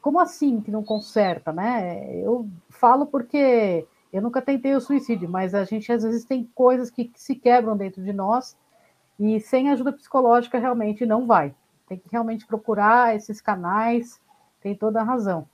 como 0.01 0.19
assim 0.19 0.59
que 0.61 0.69
não 0.69 0.83
conserta, 0.83 1.51
né? 1.53 2.19
Eu 2.19 2.49
falo 2.69 3.05
porque 3.05 3.87
eu 4.11 4.21
nunca 4.21 4.41
tentei 4.41 4.75
o 4.75 4.81
suicídio, 4.81 5.29
mas 5.29 5.55
a 5.55 5.63
gente 5.63 5.91
às 5.91 6.03
vezes 6.03 6.25
tem 6.25 6.49
coisas 6.53 6.89
que, 6.89 7.05
que 7.05 7.21
se 7.21 7.35
quebram 7.35 7.75
dentro 7.77 8.03
de 8.03 8.13
nós 8.13 8.55
e 9.19 9.39
sem 9.39 9.69
ajuda 9.69 9.93
psicológica 9.93 10.59
realmente 10.59 11.05
não 11.05 11.25
vai. 11.25 11.55
Tem 11.87 11.97
que 11.97 12.09
realmente 12.11 12.45
procurar 12.45 13.15
esses 13.15 13.39
canais, 13.39 14.21
tem 14.61 14.75
toda 14.75 15.01
a 15.01 15.03
razão. 15.03 15.47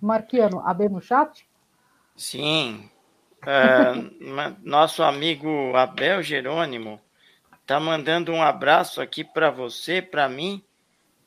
Marquiano, 0.00 0.60
abemos 0.64 1.04
o 1.04 1.06
chat? 1.06 1.48
Sim, 2.16 2.88
Uh, 3.42 4.56
nosso 4.62 5.02
amigo 5.02 5.74
Abel 5.76 6.22
Jerônimo 6.22 7.00
tá 7.64 7.78
mandando 7.78 8.32
um 8.32 8.42
abraço 8.42 9.00
aqui 9.00 9.22
para 9.22 9.50
você, 9.50 10.02
para 10.02 10.28
mim 10.28 10.62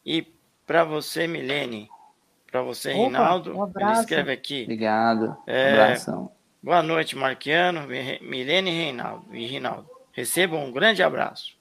e 0.05 0.27
para 0.65 0.83
você, 0.83 1.27
Milene. 1.27 1.89
Para 2.51 2.61
você, 2.61 2.89
Opa, 2.89 2.99
Reinaldo. 2.99 3.57
Um 3.57 3.71
Ele 3.79 3.91
escreve 3.93 4.31
aqui. 4.31 4.63
Obrigado. 4.63 5.37
É, 5.47 5.73
abração. 5.73 6.31
Boa 6.61 6.83
noite, 6.83 7.15
Marquiano, 7.15 7.87
Milene 8.21 8.71
e 8.71 8.83
Reinaldo. 8.83 9.35
E 9.35 9.47
Reinaldo. 9.47 9.89
Recebam 10.11 10.65
um 10.65 10.71
grande 10.71 11.01
abraço. 11.01 11.55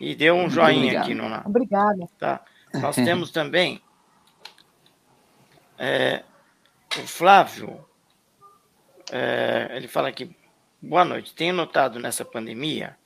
E 0.00 0.14
dê 0.14 0.30
um 0.30 0.48
joinha 0.48 1.00
aqui 1.00 1.14
no. 1.14 1.24
Obrigada. 1.44 2.08
Tá. 2.18 2.40
Nós 2.74 2.96
temos 2.96 3.30
também 3.30 3.80
é, 5.78 6.22
o 6.98 7.06
Flávio 7.06 7.84
é, 9.12 9.68
ele 9.72 9.88
fala 9.88 10.08
aqui, 10.08 10.34
boa 10.80 11.04
noite. 11.04 11.34
Tenho 11.34 11.54
notado 11.54 11.98
nessa 11.98 12.24
pandemia, 12.24 12.96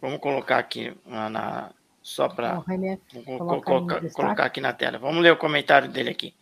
vamos 0.00 0.20
colocar 0.20 0.58
aqui 0.58 0.96
na, 1.04 1.28
na 1.28 1.70
só 2.02 2.28
para 2.28 2.62
colocar, 3.64 4.00
colocar, 4.10 4.44
aqui 4.44 4.60
na 4.60 4.72
tela. 4.72 4.98
Vamos 4.98 5.22
ler 5.22 5.32
o 5.32 5.36
comentário 5.36 5.88
dele 5.88 6.10
aqui. 6.10 6.34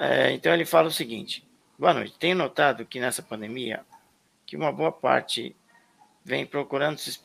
É, 0.00 0.32
então 0.32 0.52
ele 0.52 0.64
fala 0.64 0.88
o 0.88 0.92
seguinte: 0.92 1.46
Boa 1.78 1.92
noite. 1.92 2.14
Tenho 2.18 2.36
notado 2.36 2.86
que 2.86 2.98
nessa 2.98 3.22
pandemia 3.22 3.84
que 4.46 4.56
uma 4.56 4.72
boa 4.72 4.90
parte 4.90 5.54
vem 6.24 6.46
procurando 6.46 6.96
se 6.96 7.20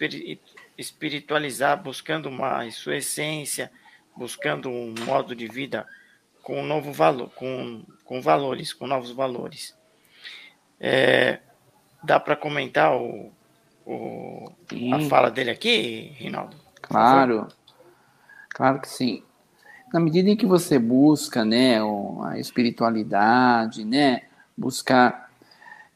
espiritualizar, 0.78 1.82
buscando 1.82 2.28
uma 2.28 2.70
sua 2.70 2.98
essência, 2.98 3.72
buscando 4.16 4.70
um 4.70 4.94
modo 5.06 5.34
de 5.34 5.48
vida 5.48 5.88
com 6.42 6.60
um 6.62 6.66
novo 6.66 6.92
valor, 6.92 7.30
com, 7.36 7.84
com 8.04 8.22
valores, 8.22 8.74
com 8.74 8.88
novos 8.88 9.12
valores. 9.12 9.76
É, 10.80 11.40
dá 12.04 12.20
para 12.20 12.36
comentar 12.36 12.96
o, 12.96 13.32
o 13.86 14.52
a 14.94 15.00
fala 15.10 15.30
dele 15.30 15.52
aqui, 15.52 16.14
Rinaldo? 16.18 16.58
Claro, 16.82 17.48
claro 18.50 18.82
que 18.82 18.90
sim. 18.90 19.24
Na 19.94 20.00
medida 20.00 20.30
em 20.30 20.38
que 20.38 20.46
você 20.46 20.80
busca, 20.80 21.44
né, 21.44 21.80
a 22.24 22.40
espiritualidade, 22.40 23.84
né, 23.84 24.24
buscar 24.58 25.30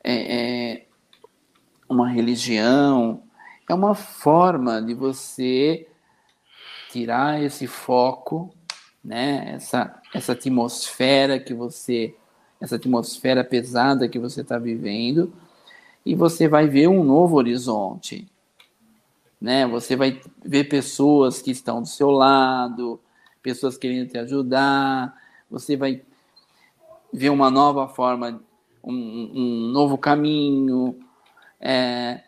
é, 0.04 0.14
é, 0.14 0.86
uma 1.90 2.10
religião, 2.10 3.24
é 3.68 3.74
uma 3.74 3.96
forma 3.96 4.82
de 4.82 4.94
você 4.94 5.88
tirar 6.92 7.42
esse 7.42 7.68
foco, 7.68 8.54
né, 9.06 9.54
essa, 9.54 10.02
essa 10.14 10.32
atmosfera 10.32 11.40
que 11.40 11.54
você, 11.54 12.16
essa 12.60 12.76
atmosfera 12.76 13.44
pesada 13.44 14.10
que 14.10 14.18
você 14.18 14.42
está 14.42 14.58
vivendo, 14.58 15.32
e 16.04 16.16
você 16.16 16.48
vai 16.48 16.68
ver 16.68 16.88
um 16.88 17.04
novo 17.04 17.38
horizonte, 17.38 18.28
né? 19.40 19.68
Você 19.68 19.96
vai 19.96 20.20
ver 20.44 20.66
pessoas 20.66 21.42
que 21.42 21.52
estão 21.52 21.82
do 21.82 21.88
seu 21.88 22.10
lado, 22.10 23.00
pessoas 23.42 23.78
querendo 23.78 24.10
te 24.10 24.18
ajudar, 24.18 25.16
você 25.50 25.78
vai 25.78 26.02
ver 27.14 27.30
uma 27.30 27.52
nova 27.52 27.88
forma, 27.88 28.42
um, 28.84 28.94
um 28.94 29.68
novo 29.72 29.98
caminho, 29.98 31.00
é, 31.60 32.24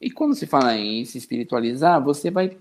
e 0.00 0.10
quando 0.10 0.34
se 0.34 0.46
fala 0.46 0.76
em 0.76 1.04
se 1.04 1.18
espiritualizar, 1.18 2.02
você 2.02 2.30
vai. 2.30 2.56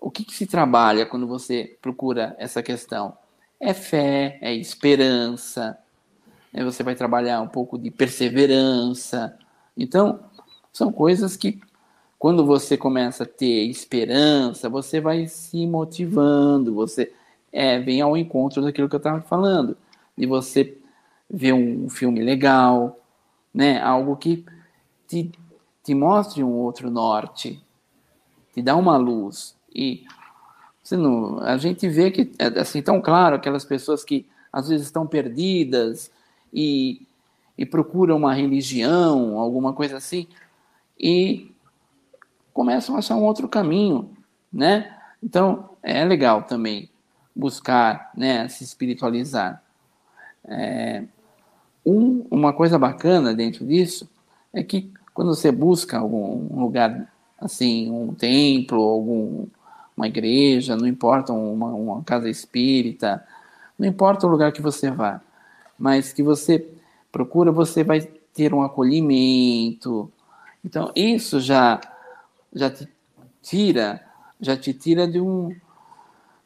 O 0.00 0.10
que, 0.10 0.24
que 0.24 0.34
se 0.34 0.46
trabalha 0.46 1.06
quando 1.06 1.26
você 1.26 1.76
procura 1.80 2.34
essa 2.38 2.62
questão? 2.62 3.16
É 3.58 3.72
fé, 3.72 4.38
é 4.40 4.54
esperança, 4.54 5.78
né? 6.52 6.64
você 6.64 6.82
vai 6.82 6.94
trabalhar 6.94 7.40
um 7.40 7.48
pouco 7.48 7.78
de 7.78 7.90
perseverança. 7.90 9.36
Então, 9.76 10.20
são 10.72 10.92
coisas 10.92 11.36
que, 11.36 11.60
quando 12.18 12.44
você 12.44 12.76
começa 12.76 13.24
a 13.24 13.26
ter 13.26 13.64
esperança, 13.66 14.68
você 14.68 15.00
vai 15.00 15.26
se 15.26 15.66
motivando, 15.66 16.74
você 16.74 17.12
é, 17.52 17.78
vem 17.78 18.00
ao 18.00 18.16
encontro 18.16 18.62
daquilo 18.62 18.88
que 18.88 18.94
eu 18.94 18.98
estava 18.98 19.20
falando, 19.22 19.76
de 20.16 20.26
você 20.26 20.76
ver 21.30 21.52
um 21.54 21.88
filme 21.88 22.22
legal, 22.22 23.00
né? 23.52 23.80
algo 23.80 24.16
que 24.16 24.44
te 25.08 25.32
te 25.84 25.94
mostre 25.94 26.42
um 26.42 26.50
outro 26.50 26.90
norte, 26.90 27.62
te 28.54 28.62
dá 28.62 28.74
uma 28.74 28.96
luz. 28.96 29.54
E 29.74 30.04
você 30.82 30.96
não, 30.96 31.40
a 31.40 31.56
gente 31.56 31.88
vê 31.88 32.10
que 32.10 32.30
é 32.38 32.60
assim 32.60 32.82
tão 32.82 33.00
claro 33.00 33.36
aquelas 33.36 33.64
pessoas 33.64 34.04
que 34.04 34.26
às 34.52 34.68
vezes 34.68 34.86
estão 34.86 35.06
perdidas 35.06 36.10
e, 36.52 37.06
e 37.58 37.66
procuram 37.66 38.16
uma 38.16 38.34
religião, 38.34 39.38
alguma 39.38 39.72
coisa 39.72 39.96
assim, 39.96 40.28
e 40.98 41.50
começam 42.52 42.94
a 42.94 42.98
achar 42.98 43.16
um 43.16 43.24
outro 43.24 43.48
caminho, 43.48 44.10
né? 44.52 44.96
Então 45.22 45.70
é 45.82 46.04
legal 46.04 46.42
também 46.42 46.88
buscar, 47.34 48.12
né, 48.16 48.46
se 48.48 48.62
espiritualizar. 48.62 49.62
É, 50.44 51.02
um, 51.84 52.26
uma 52.30 52.52
coisa 52.52 52.78
bacana 52.78 53.34
dentro 53.34 53.66
disso 53.66 54.08
é 54.52 54.62
que 54.62 54.92
quando 55.12 55.34
você 55.34 55.50
busca 55.50 55.98
algum 55.98 56.60
lugar 56.60 57.12
assim, 57.40 57.90
um 57.90 58.14
templo, 58.14 58.80
algum, 58.80 59.46
uma 59.96 60.06
igreja, 60.08 60.76
não 60.76 60.86
importa 60.86 61.32
uma, 61.32 61.68
uma 61.68 62.02
casa 62.02 62.28
espírita, 62.28 63.24
não 63.78 63.86
importa 63.86 64.26
o 64.26 64.30
lugar 64.30 64.52
que 64.52 64.62
você 64.62 64.90
vá, 64.90 65.20
mas 65.78 66.12
que 66.12 66.22
você 66.22 66.66
procura, 67.12 67.52
você 67.52 67.84
vai 67.84 68.00
ter 68.32 68.52
um 68.52 68.62
acolhimento. 68.62 70.10
Então 70.64 70.90
isso 70.94 71.40
já 71.40 71.80
já 72.52 72.70
te 72.70 72.88
tira, 73.42 74.00
já 74.40 74.56
te 74.56 74.72
tira 74.72 75.06
de 75.06 75.20
um 75.20 75.54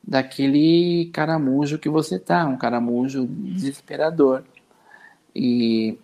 daquele 0.03 1.11
caramujo 1.12 1.78
que 1.78 1.88
você 1.88 2.18
tá, 2.18 2.46
um 2.46 2.57
caramujo 2.57 3.26
desesperador. 3.26 4.42
E 5.34 5.99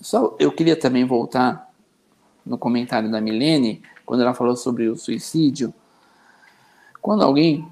só 0.00 0.34
eu 0.38 0.50
queria 0.50 0.76
também 0.76 1.04
voltar 1.04 1.70
no 2.44 2.56
comentário 2.56 3.10
da 3.10 3.20
Milene, 3.20 3.82
quando 4.04 4.22
ela 4.22 4.32
falou 4.32 4.56
sobre 4.56 4.88
o 4.88 4.96
suicídio. 4.96 5.74
Quando 7.06 7.22
alguém 7.22 7.64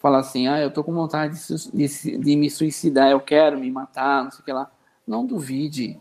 fala 0.00 0.18
assim, 0.18 0.48
ah, 0.48 0.58
eu 0.58 0.68
tô 0.68 0.82
com 0.82 0.92
vontade 0.92 1.38
de, 1.72 1.86
de, 1.86 2.18
de 2.18 2.34
me 2.34 2.50
suicidar, 2.50 3.08
eu 3.08 3.20
quero 3.20 3.56
me 3.56 3.70
matar, 3.70 4.24
não 4.24 4.32
sei 4.32 4.40
o 4.40 4.42
que 4.42 4.52
lá, 4.52 4.68
não 5.06 5.24
duvide. 5.24 5.96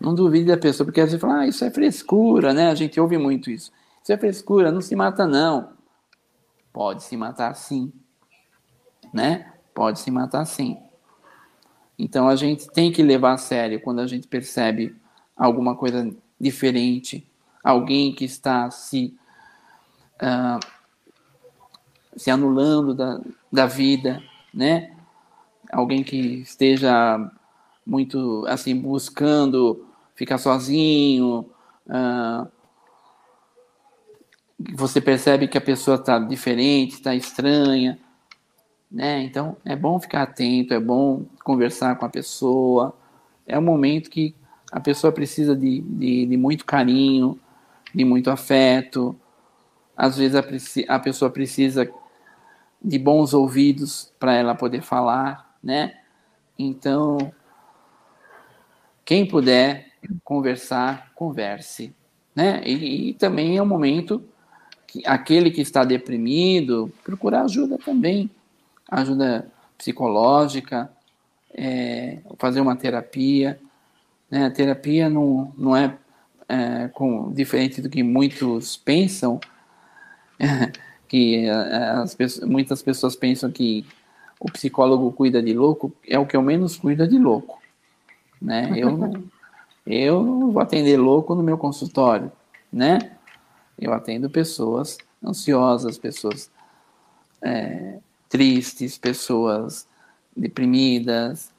Não 0.00 0.12
duvide 0.12 0.46
da 0.46 0.56
pessoa, 0.56 0.84
porque 0.84 1.00
vezes 1.00 1.20
fala, 1.20 1.42
ah, 1.42 1.46
isso 1.46 1.64
é 1.64 1.70
frescura, 1.70 2.52
né? 2.52 2.70
A 2.70 2.74
gente 2.74 2.98
ouve 2.98 3.16
muito 3.16 3.52
isso. 3.52 3.70
Isso 4.02 4.12
é 4.12 4.16
frescura, 4.16 4.72
não 4.72 4.80
se 4.80 4.96
mata 4.96 5.28
não. 5.28 5.74
Pode 6.72 7.04
se 7.04 7.16
matar 7.16 7.54
sim, 7.54 7.92
né? 9.14 9.52
Pode 9.72 10.00
se 10.00 10.10
matar 10.10 10.44
sim. 10.44 10.78
Então 11.96 12.28
a 12.28 12.34
gente 12.34 12.68
tem 12.68 12.90
que 12.90 13.00
levar 13.00 13.34
a 13.34 13.38
sério 13.38 13.80
quando 13.80 14.00
a 14.00 14.08
gente 14.08 14.26
percebe 14.26 14.96
alguma 15.36 15.76
coisa 15.76 16.12
diferente, 16.40 17.24
alguém 17.62 18.12
que 18.12 18.24
está 18.24 18.72
se 18.72 19.16
uh, 20.20 20.75
se 22.16 22.30
anulando 22.30 22.94
da, 22.94 23.20
da 23.52 23.66
vida, 23.66 24.22
né? 24.52 24.92
Alguém 25.70 26.02
que 26.02 26.16
esteja 26.16 27.30
muito 27.84 28.44
assim 28.48 28.74
buscando 28.74 29.86
ficar 30.14 30.38
sozinho, 30.38 31.46
uh, 31.86 32.48
você 34.74 35.00
percebe 35.00 35.46
que 35.46 35.58
a 35.58 35.60
pessoa 35.60 35.96
está 35.96 36.18
diferente, 36.18 36.94
está 36.94 37.14
estranha, 37.14 37.98
né? 38.90 39.22
Então 39.22 39.56
é 39.64 39.76
bom 39.76 40.00
ficar 40.00 40.22
atento, 40.22 40.72
é 40.72 40.80
bom 40.80 41.26
conversar 41.44 41.96
com 41.96 42.06
a 42.06 42.08
pessoa. 42.08 42.96
É 43.46 43.58
um 43.58 43.62
momento 43.62 44.10
que 44.10 44.34
a 44.72 44.80
pessoa 44.80 45.12
precisa 45.12 45.54
de, 45.54 45.80
de, 45.80 46.26
de 46.26 46.36
muito 46.36 46.64
carinho, 46.64 47.38
de 47.94 48.04
muito 48.04 48.30
afeto. 48.30 49.14
Às 49.96 50.16
vezes 50.16 50.34
a, 50.34 50.94
a 50.94 50.98
pessoa 50.98 51.30
precisa 51.30 51.88
de 52.86 52.98
bons 52.98 53.34
ouvidos 53.34 54.12
para 54.18 54.34
ela 54.34 54.54
poder 54.54 54.80
falar, 54.80 55.56
né? 55.62 55.98
Então, 56.56 57.32
quem 59.04 59.26
puder 59.26 59.88
conversar, 60.22 61.10
converse, 61.14 61.92
né? 62.34 62.62
E, 62.64 63.10
e 63.10 63.14
também 63.14 63.56
é 63.56 63.62
um 63.62 63.66
momento 63.66 64.22
que 64.86 65.02
aquele 65.04 65.50
que 65.50 65.60
está 65.60 65.84
deprimido 65.84 66.92
procurar 67.02 67.42
ajuda 67.42 67.76
também 67.76 68.30
ajuda 68.88 69.50
psicológica, 69.76 70.90
é, 71.52 72.18
fazer 72.38 72.60
uma 72.60 72.76
terapia. 72.76 73.58
Né? 74.30 74.46
A 74.46 74.50
terapia 74.50 75.08
não, 75.08 75.52
não 75.56 75.76
é, 75.76 75.96
é 76.48 76.88
com, 76.88 77.32
diferente 77.32 77.80
do 77.80 77.90
que 77.90 78.02
muitos 78.02 78.76
pensam, 78.76 79.40
que 81.08 81.46
é, 81.46 81.50
as 81.50 82.14
pessoas, 82.14 82.48
muitas 82.48 82.82
pessoas 82.82 83.16
pensam 83.16 83.50
que 83.50 83.86
o 84.40 84.50
psicólogo 84.50 85.12
cuida 85.12 85.42
de 85.42 85.54
louco, 85.54 85.92
é 86.06 86.18
o 86.18 86.26
que 86.26 86.36
eu 86.36 86.42
menos 86.42 86.76
cuida 86.76 87.06
de 87.06 87.18
louco. 87.18 87.60
Né? 88.40 88.70
Eu, 88.76 89.24
eu 89.86 90.22
não 90.22 90.50
vou 90.50 90.62
atender 90.62 90.96
louco 90.96 91.34
no 91.34 91.42
meu 91.42 91.56
consultório, 91.56 92.30
né? 92.72 93.12
Eu 93.78 93.92
atendo 93.92 94.28
pessoas 94.28 94.98
ansiosas, 95.24 95.98
pessoas 95.98 96.50
é, 97.42 97.98
tristes, 98.28 98.98
pessoas 98.98 99.86
deprimidas, 100.36 101.52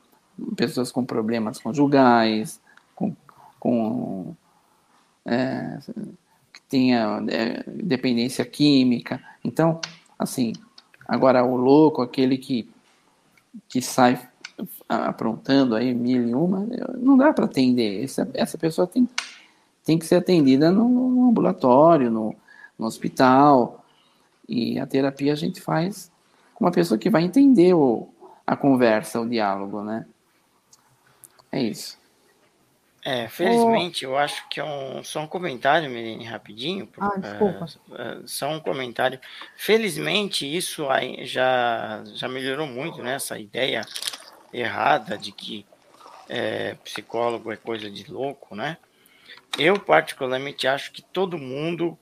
pessoas 0.55 0.91
com 0.91 1.03
problemas 1.03 1.59
conjugais, 1.59 2.59
com, 2.95 3.15
com 3.59 4.35
é, 5.25 5.79
que 6.57 6.61
tenha 6.63 7.23
é, 7.29 7.63
dependência 7.67 8.43
química. 8.43 9.21
Então, 9.43 9.79
assim, 10.17 10.53
agora 11.07 11.43
o 11.43 11.55
louco, 11.55 12.01
aquele 12.01 12.37
que, 12.37 12.67
que 13.69 13.81
sai 13.81 14.19
aprontando 14.89 15.75
aí 15.75 15.93
mil 15.93 16.27
e 16.27 16.33
uma, 16.33 16.67
não 16.97 17.15
dá 17.15 17.31
para 17.31 17.45
atender. 17.45 18.03
Essa, 18.03 18.27
essa 18.33 18.57
pessoa 18.57 18.87
tem, 18.87 19.07
tem 19.85 19.99
que 19.99 20.05
ser 20.05 20.15
atendida 20.15 20.71
no, 20.71 20.87
no 20.89 21.29
ambulatório, 21.29 22.09
no, 22.09 22.35
no 22.77 22.85
hospital. 22.87 23.85
E 24.49 24.79
a 24.79 24.87
terapia 24.87 25.33
a 25.33 25.35
gente 25.35 25.61
faz 25.61 26.11
com 26.55 26.65
uma 26.65 26.71
pessoa 26.71 26.97
que 26.97 27.09
vai 27.09 27.23
entender 27.23 27.75
o, 27.75 28.07
a 28.45 28.55
conversa, 28.55 29.21
o 29.21 29.29
diálogo, 29.29 29.83
né? 29.83 30.07
É 31.51 31.61
isso. 31.61 31.97
É, 33.09 33.29
felizmente, 33.29 34.03
eu 34.03 34.17
acho 34.17 34.45
que 34.49 34.59
é 34.59 34.63
um, 34.65 35.01
só 35.01 35.21
um 35.21 35.27
comentário, 35.27 35.89
Menine, 35.89 36.25
rapidinho. 36.25 36.89
Ah, 36.99 37.17
desculpa. 37.17 37.65
É, 37.93 38.27
só 38.27 38.49
um 38.49 38.59
comentário. 38.59 39.17
Felizmente, 39.55 40.45
isso 40.45 40.89
aí 40.89 41.25
já, 41.25 42.03
já 42.15 42.27
melhorou 42.27 42.67
muito, 42.67 43.01
né? 43.01 43.13
Essa 43.13 43.39
ideia 43.39 43.85
errada 44.51 45.17
de 45.17 45.31
que 45.31 45.65
é, 46.27 46.73
psicólogo 46.83 47.49
é 47.49 47.55
coisa 47.55 47.89
de 47.89 48.11
louco, 48.11 48.53
né? 48.53 48.75
Eu, 49.57 49.79
particularmente, 49.79 50.67
acho 50.67 50.91
que 50.91 51.01
todo 51.01 51.37
mundo, 51.37 51.97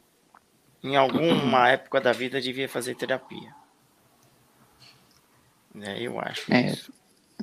em 0.82 0.96
alguma 0.96 1.70
época 1.70 2.02
da 2.02 2.14
vida, 2.14 2.42
devia 2.42 2.68
fazer 2.68 2.96
terapia. 2.96 3.54
É, 5.82 6.02
eu 6.02 6.20
acho 6.20 6.52
É, 6.52 6.66
isso. 6.66 6.92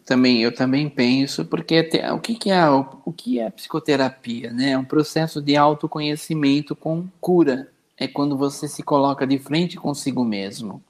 Também, 0.01 0.43
eu 0.43 0.55
também 0.55 0.88
penso, 0.88 1.45
porque 1.45 1.82
te- 1.84 2.05
o 2.11 2.18
que 2.18 2.34
que 2.34 2.51
é, 2.51 2.68
o, 2.68 2.86
o 3.05 3.12
que 3.12 3.38
é 3.38 3.51
psicoterapia, 3.51 4.51
né? 4.53 4.70
É 4.70 4.78
um 4.78 4.84
processo 4.84 5.40
de 5.40 5.57
autoconhecimento 5.57 6.74
com 6.74 7.07
cura. 7.20 7.70
É 7.97 8.09
quando 8.09 8.36
você 8.36 8.66
se 8.66 8.82
coloca 8.82 9.26
de 9.26 9.38
frente 9.38 9.76
consigo 9.76 10.24
mesmo. 10.24 10.82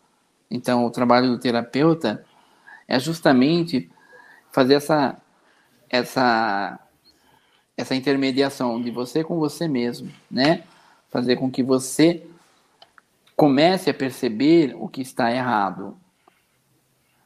Então, 0.50 0.84
o 0.86 0.90
trabalho 0.90 1.28
do 1.28 1.38
terapeuta 1.38 2.24
é 2.88 2.98
justamente 2.98 3.90
fazer 4.52 4.74
essa 4.74 5.16
essa 5.90 6.78
essa 7.76 7.94
intermediação 7.94 8.80
de 8.80 8.90
você 8.90 9.24
com 9.24 9.38
você 9.38 9.66
mesmo, 9.68 10.10
né? 10.30 10.64
Fazer 11.10 11.36
com 11.36 11.50
que 11.50 11.62
você 11.62 12.24
comece 13.36 13.90
a 13.90 13.94
perceber 13.94 14.74
o 14.78 14.88
que 14.88 15.02
está 15.02 15.32
errado. 15.32 15.96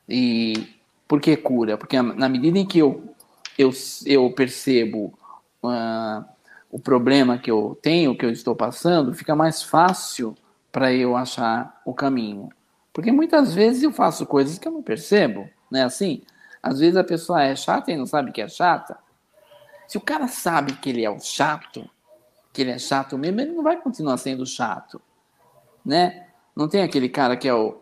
E 0.09 0.76
por 1.09 1.21
que 1.21 1.37
cura? 1.37 1.77
Porque 1.77 2.01
na 2.01 2.29
medida 2.29 2.59
em 2.59 2.67
que 2.67 2.79
eu, 2.79 3.15
eu, 3.59 3.71
eu 4.05 4.31
percebo 4.33 5.17
ah, 5.63 6.25
o 6.71 6.79
problema 6.79 7.39
que 7.39 7.51
eu 7.51 7.79
tenho, 7.81 8.17
que 8.17 8.25
eu 8.25 8.31
estou 8.31 8.55
passando, 8.55 9.15
fica 9.15 9.35
mais 9.35 9.63
fácil 9.63 10.37
para 10.73 10.93
eu 10.93 11.17
achar 11.17 11.81
o 11.85 11.95
caminho. 11.95 12.51
Porque 12.93 13.13
muitas 13.13 13.55
vezes 13.55 13.83
eu 13.83 13.93
faço 13.93 14.27
coisas 14.27 14.59
que 14.59 14.67
eu 14.67 14.73
não 14.73 14.83
percebo, 14.83 15.49
não 15.71 15.81
é 15.81 15.83
assim? 15.85 16.23
Às 16.63 16.81
vezes 16.81 16.97
a 16.97 17.05
pessoa 17.05 17.43
é 17.43 17.55
chata 17.55 17.93
e 17.93 17.97
não 17.97 18.07
sabe 18.07 18.33
que 18.33 18.43
é 18.43 18.49
chata. 18.49 18.99
Se 19.87 19.97
o 19.97 20.01
cara 20.01 20.27
sabe 20.27 20.73
que 20.75 20.91
ele 20.91 21.05
é 21.05 21.11
o 21.11 21.21
chato, 21.21 21.89
que 22.53 22.63
ele 22.63 22.73
é 22.73 22.79
chato 22.79 23.17
mesmo, 23.17 23.41
ele 23.41 23.53
não 23.53 23.63
vai 23.63 23.77
continuar 23.81 24.17
sendo 24.17 24.45
chato, 24.45 25.01
né? 25.85 26.27
Não 26.57 26.69
tem 26.69 26.83
aquele 26.83 27.09
cara 27.09 27.37
que 27.37 27.47
é 27.47 27.55
o 27.55 27.81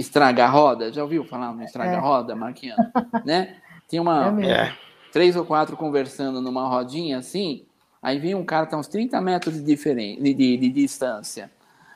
estraga-roda, 0.00 0.92
já 0.92 1.02
ouviu 1.02 1.24
falar 1.24 1.52
no 1.52 1.62
estraga-roda, 1.62 2.34
Marquinhos? 2.34 2.76
Né? 3.24 3.56
Tem 3.88 3.98
É 3.98 4.00
uma, 4.00 4.30
mesmo. 4.30 4.50
É, 4.52 4.76
três 5.12 5.36
ou 5.36 5.44
quatro 5.44 5.76
conversando 5.76 6.40
numa 6.40 6.66
rodinha 6.68 7.18
assim, 7.18 7.64
aí 8.02 8.18
vem 8.18 8.34
um 8.34 8.44
cara 8.44 8.66
que 8.66 8.72
tá 8.72 8.78
uns 8.78 8.86
30 8.88 9.20
metros 9.20 9.54
de, 9.54 9.62
diferen- 9.62 10.20
de, 10.22 10.32
de- 10.34 10.56
de 10.56 10.68
distância. 10.70 11.50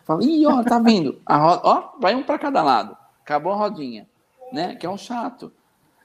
Fala, 0.05 0.23
ih, 0.23 0.45
ó, 0.47 0.63
tá 0.63 0.79
vindo. 0.79 1.21
A 1.25 1.37
roda, 1.37 1.61
ó, 1.65 1.93
vai 2.01 2.15
um 2.15 2.23
para 2.23 2.39
cada 2.39 2.63
lado. 2.63 2.97
Acabou 3.23 3.53
a 3.53 3.57
rodinha, 3.57 4.07
né? 4.53 4.75
Que 4.75 4.85
é 4.85 4.91
um 4.91 4.99
chato. 4.99 5.51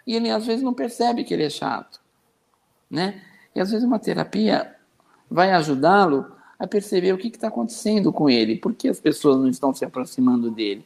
E 0.07 0.15
ele 0.15 0.29
às 0.29 0.45
vezes 0.45 0.63
não 0.63 0.73
percebe 0.73 1.23
que 1.23 1.33
ele 1.33 1.43
é 1.43 1.49
chato, 1.49 1.99
né? 2.89 3.21
E 3.53 3.59
às 3.59 3.71
vezes 3.71 3.85
uma 3.85 3.99
terapia 3.99 4.73
vai 5.29 5.51
ajudá-lo 5.51 6.31
a 6.57 6.65
perceber 6.67 7.13
o 7.13 7.17
que 7.17 7.27
está 7.27 7.47
acontecendo 7.49 8.11
com 8.13 8.29
ele, 8.29 8.55
por 8.57 8.73
que 8.73 8.87
as 8.89 8.99
pessoas 8.99 9.37
não 9.37 9.47
estão 9.49 9.73
se 9.73 9.83
aproximando 9.85 10.49
dele. 10.51 10.85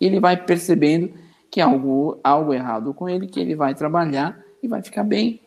E 0.00 0.06
ele 0.06 0.20
vai 0.20 0.36
percebendo 0.36 1.12
que 1.50 1.60
algo, 1.60 2.18
algo 2.22 2.52
errado 2.52 2.92
com 2.92 3.08
ele, 3.08 3.26
que 3.28 3.38
ele 3.40 3.54
vai 3.54 3.74
trabalhar 3.74 4.38
e 4.62 4.68
vai 4.68 4.82
ficar 4.82 5.04
bem. 5.04 5.40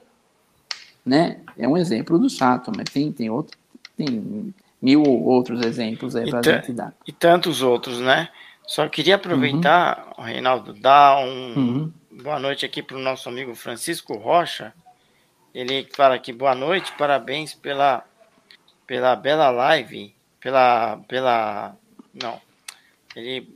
Né? 1.05 1.39
É 1.57 1.67
um 1.67 1.77
exemplo 1.77 2.17
do 2.19 2.29
chato, 2.29 2.71
mas 2.75 2.85
tem, 2.91 3.11
tem, 3.11 3.29
outro, 3.29 3.57
tem 3.95 4.53
mil 4.81 5.03
outros 5.03 5.65
exemplos 5.65 6.15
aí 6.15 6.29
para 6.29 6.39
a 6.39 6.43
gente 6.43 6.73
dar. 6.73 6.93
e 7.05 7.11
tantos 7.11 7.61
outros, 7.61 7.99
né? 7.99 8.29
Só 8.65 8.87
queria 8.89 9.15
aproveitar, 9.15 10.13
Reinaldo, 10.17 10.73
dar 10.73 11.17
um 11.19 11.55
Uhum. 11.55 11.91
boa 12.11 12.37
noite 12.37 12.65
aqui 12.65 12.83
para 12.83 12.97
o 12.97 13.01
nosso 13.01 13.29
amigo 13.29 13.55
Francisco 13.55 14.15
Rocha. 14.17 14.73
Ele 15.55 15.87
fala 15.95 16.15
aqui, 16.15 16.33
boa 16.33 16.53
noite, 16.53 16.91
parabéns 16.97 17.53
pela, 17.53 18.03
pela 18.85 19.15
bela 19.15 19.49
live, 19.49 20.13
pela, 20.41 20.97
pela, 21.07 21.75
não, 22.13 22.39
ele 23.15 23.47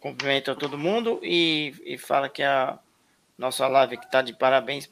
cumprimenta 0.00 0.56
todo 0.56 0.78
mundo 0.78 1.20
e, 1.22 1.74
e 1.84 1.98
fala 1.98 2.28
que 2.28 2.42
a 2.42 2.78
nossa 3.36 3.68
live 3.68 3.98
que 3.98 4.06
está 4.06 4.22
de 4.22 4.32
parabéns 4.32 4.90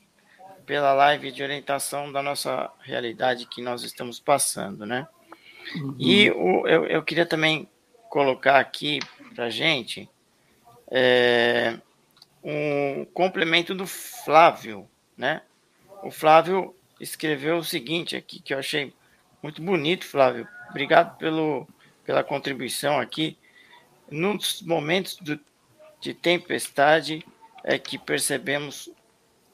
pela 0.66 0.92
live 0.92 1.32
de 1.32 1.42
orientação 1.42 2.12
da 2.12 2.22
nossa 2.22 2.70
realidade 2.80 3.46
que 3.46 3.62
nós 3.62 3.82
estamos 3.82 4.20
passando, 4.20 4.84
né? 4.84 5.08
E 5.98 6.30
o, 6.30 6.66
eu, 6.66 6.86
eu 6.86 7.02
queria 7.02 7.26
também 7.26 7.68
colocar 8.08 8.58
aqui 8.58 9.00
para 9.34 9.50
gente 9.50 10.08
é, 10.90 11.78
um 12.42 13.06
complemento 13.14 13.74
do 13.74 13.86
Flávio, 13.86 14.88
né? 15.16 15.42
O 16.02 16.10
Flávio 16.10 16.74
escreveu 17.00 17.58
o 17.58 17.64
seguinte 17.64 18.16
aqui 18.16 18.40
que 18.40 18.52
eu 18.52 18.58
achei 18.58 18.92
muito 19.42 19.62
bonito, 19.62 20.04
Flávio. 20.04 20.46
Obrigado 20.70 21.16
pelo, 21.16 21.66
pela 22.04 22.24
contribuição 22.24 22.98
aqui. 22.98 23.36
Nos 24.10 24.62
momentos 24.62 25.16
do- 25.16 25.38
de 26.00 26.14
tempestade 26.14 27.26
é 27.64 27.78
que 27.78 27.98
percebemos 27.98 28.88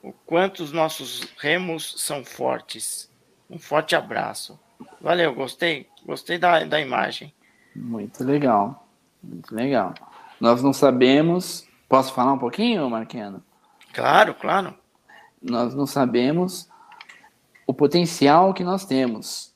o 0.02 0.12
quanto 0.12 0.62
os 0.62 0.72
nossos 0.72 1.22
remos 1.38 1.94
são 1.98 2.24
fortes. 2.24 3.10
Um 3.50 3.58
forte 3.58 3.96
abraço. 3.96 4.58
Valeu, 5.00 5.34
gostei, 5.34 5.88
gostei 6.04 6.38
da, 6.38 6.64
da 6.64 6.80
imagem. 6.80 7.32
Muito 7.74 8.22
legal. 8.22 8.86
Muito 9.22 9.54
legal. 9.54 9.94
Nós 10.40 10.62
não 10.62 10.72
sabemos. 10.72 11.66
Posso 11.88 12.12
falar 12.12 12.32
um 12.34 12.38
pouquinho, 12.38 12.88
Marqueno? 12.90 13.42
Claro, 13.92 14.34
claro. 14.34 14.76
Nós 15.40 15.74
não 15.74 15.86
sabemos 15.86 16.68
o 17.66 17.72
potencial 17.72 18.52
que 18.52 18.62
nós 18.64 18.84
temos, 18.84 19.54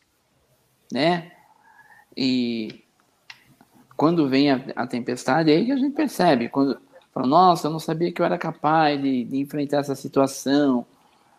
né? 0.93 1.33
E 2.17 2.85
quando 3.99 4.29
vem 4.29 4.53
a, 4.53 4.61
a 4.77 4.87
tempestade, 4.87 5.51
aí 5.51 5.67
que 5.67 5.73
a 5.73 5.77
gente 5.77 5.93
percebe. 5.93 6.49
Quando 6.49 6.81
fala, 7.13 7.27
nossa, 7.27 7.67
eu 7.67 7.73
não 7.73 7.81
sabia 7.81 8.13
que 8.13 8.23
eu 8.23 8.25
era 8.25 8.39
capaz 8.39 9.03
de, 9.03 9.25
de 9.25 9.39
enfrentar 9.39 9.79
essa 9.79 9.97
situação. 9.97 10.87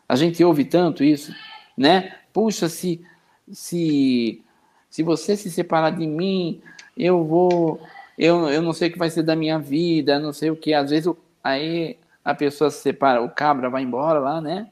A 0.07 0.17
gente 0.17 0.43
ouve 0.43 0.65
tanto 0.65 1.01
isso, 1.01 1.33
né? 1.77 2.17
Puxa, 2.33 2.67
se, 2.67 3.01
se, 3.49 4.43
se 4.89 5.01
você 5.03 5.37
se 5.37 5.49
separar 5.49 5.91
de 5.91 6.05
mim, 6.05 6.61
eu 6.97 7.23
vou. 7.23 7.81
Eu, 8.17 8.49
eu 8.49 8.61
não 8.61 8.73
sei 8.73 8.89
o 8.89 8.91
que 8.91 8.99
vai 8.99 9.09
ser 9.09 9.23
da 9.23 9.37
minha 9.37 9.57
vida, 9.57 10.19
não 10.19 10.33
sei 10.33 10.51
o 10.51 10.55
que. 10.57 10.73
Às 10.73 10.89
vezes 10.89 11.13
aí 11.41 11.97
a 12.25 12.35
pessoa 12.35 12.69
se 12.69 12.81
separa, 12.81 13.21
o 13.21 13.29
cabra 13.29 13.69
vai 13.69 13.83
embora 13.83 14.19
lá, 14.19 14.41
né? 14.41 14.69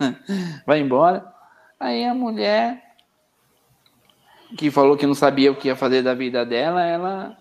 vai 0.66 0.80
embora. 0.80 1.22
Aí 1.78 2.02
a 2.06 2.14
mulher 2.14 2.85
que 4.56 4.70
falou 4.70 4.96
que 4.96 5.06
não 5.06 5.14
sabia 5.14 5.52
o 5.52 5.56
que 5.56 5.68
ia 5.68 5.76
fazer 5.76 6.02
da 6.02 6.14
vida 6.14 6.44
dela, 6.44 6.82
ela 6.82 7.36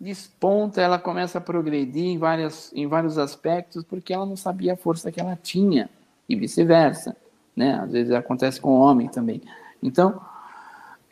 desponta, 0.00 0.80
ela 0.80 0.98
começa 0.98 1.38
a 1.38 1.40
progredir 1.40 2.06
em, 2.06 2.18
várias, 2.18 2.72
em 2.72 2.86
vários 2.86 3.18
aspectos 3.18 3.84
porque 3.84 4.12
ela 4.12 4.24
não 4.24 4.36
sabia 4.36 4.74
a 4.74 4.76
força 4.76 5.10
que 5.10 5.20
ela 5.20 5.36
tinha 5.36 5.90
e 6.28 6.36
vice-versa, 6.36 7.16
né? 7.56 7.80
Às 7.82 7.92
vezes 7.92 8.12
acontece 8.12 8.60
com 8.60 8.70
o 8.70 8.80
homem 8.80 9.08
também. 9.08 9.42
Então, 9.82 10.20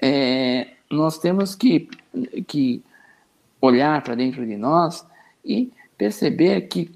é, 0.00 0.68
nós 0.90 1.18
temos 1.18 1.54
que, 1.54 1.88
que 2.46 2.82
olhar 3.60 4.02
para 4.02 4.14
dentro 4.14 4.46
de 4.46 4.56
nós 4.56 5.06
e 5.44 5.72
perceber 5.96 6.62
que 6.62 6.92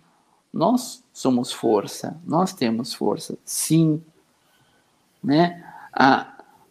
nós 0.53 1.03
somos 1.12 1.53
força, 1.53 2.20
nós 2.24 2.53
temos 2.53 2.92
força, 2.92 3.36
sim, 3.44 4.03
né? 5.22 5.64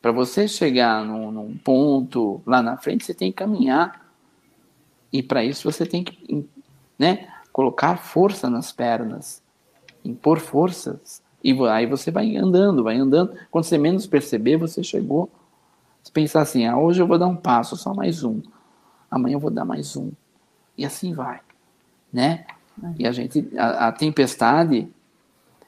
Para 0.02 0.12
você 0.12 0.48
chegar 0.48 1.04
num, 1.04 1.32
num 1.32 1.58
ponto 1.58 2.42
lá 2.46 2.62
na 2.62 2.78
frente, 2.78 3.06
você 3.06 3.14
tem 3.14 3.32
que 3.32 3.38
caminhar. 3.38 4.06
E 5.12 5.22
para 5.22 5.44
isso 5.44 5.70
você 5.70 5.86
tem 5.86 6.04
que 6.04 6.48
né, 6.98 7.28
colocar 7.52 7.98
força 7.98 8.50
nas 8.50 8.72
pernas, 8.72 9.42
impor 10.04 10.40
forças. 10.40 11.22
E 11.44 11.54
aí 11.68 11.86
você 11.86 12.12
vai 12.12 12.36
andando, 12.36 12.84
vai 12.84 12.98
andando. 12.98 13.38
Quando 13.50 13.66
você 13.66 13.78
menos 13.78 14.06
perceber, 14.06 14.58
você 14.58 14.84
chegou. 14.84 15.30
Você 16.04 16.12
pensar 16.12 16.42
assim, 16.42 16.66
ah, 16.66 16.78
hoje 16.78 17.02
eu 17.02 17.08
vou 17.08 17.18
dar 17.18 17.28
um 17.28 17.36
passo, 17.36 17.76
só 17.76 17.94
mais 17.94 18.24
um. 18.24 18.42
Amanhã 19.10 19.36
eu 19.36 19.40
vou 19.40 19.52
dar 19.52 19.66
mais 19.66 19.96
um. 19.96 20.12
E 20.78 20.86
assim 20.86 21.14
vai, 21.14 21.42
né? 22.12 22.46
E 22.98 23.06
a 23.06 23.12
gente, 23.12 23.50
a, 23.58 23.88
a 23.88 23.92
tempestade, 23.92 24.88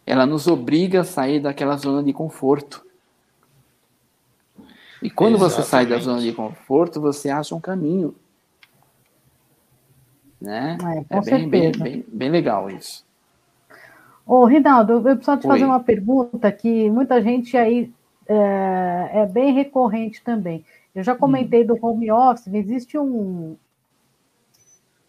ela 0.06 0.26
nos 0.26 0.48
obriga 0.48 1.02
a 1.02 1.04
sair 1.04 1.40
daquela 1.40 1.76
zona 1.76 2.02
de 2.04 2.14
conforto. 2.14 2.86
E 5.02 5.10
quando 5.10 5.38
você 5.38 5.64
sai 5.64 5.86
da 5.86 5.96
Exatamente. 5.96 6.04
zona 6.04 6.22
de 6.22 6.34
conforto, 6.34 7.02
você 7.02 7.30
acha 7.30 7.56
um 7.56 7.60
caminho. 7.60 8.14
Né? 10.40 10.78
É, 10.82 11.04
com 11.04 11.22
bem, 11.22 11.50
bem, 11.50 11.72
bem, 11.72 12.06
bem 12.08 12.30
legal 12.30 12.70
isso. 12.70 13.06
Ô, 14.26 14.46
Rinaldo, 14.46 14.94
eu 14.94 15.02
preciso 15.02 15.38
te 15.38 15.48
Oi. 15.48 15.54
fazer 15.54 15.66
uma 15.66 15.80
pergunta 15.80 16.52
que 16.52 16.90
muita 16.90 17.22
gente 17.22 17.58
aí 17.58 17.92
é, 18.28 19.10
é 19.14 19.26
bem 19.26 19.54
recorrente 19.54 20.24
também. 20.24 20.64
Eu 20.94 21.04
já 21.04 21.16
comentei 21.16 21.64
do 21.64 21.78
home 21.82 22.12
office, 22.12 22.48
existe 22.48 22.98
um, 22.98 23.56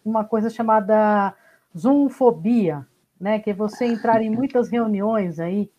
uma 0.03 0.23
coisa 0.23 0.49
chamada 0.49 1.33
zoomfobia, 1.77 2.85
né? 3.19 3.39
Que 3.39 3.51
é 3.51 3.53
você 3.53 3.85
entrar 3.85 4.21
em 4.21 4.29
muitas 4.31 4.69
reuniões 4.69 5.39
aí 5.39 5.69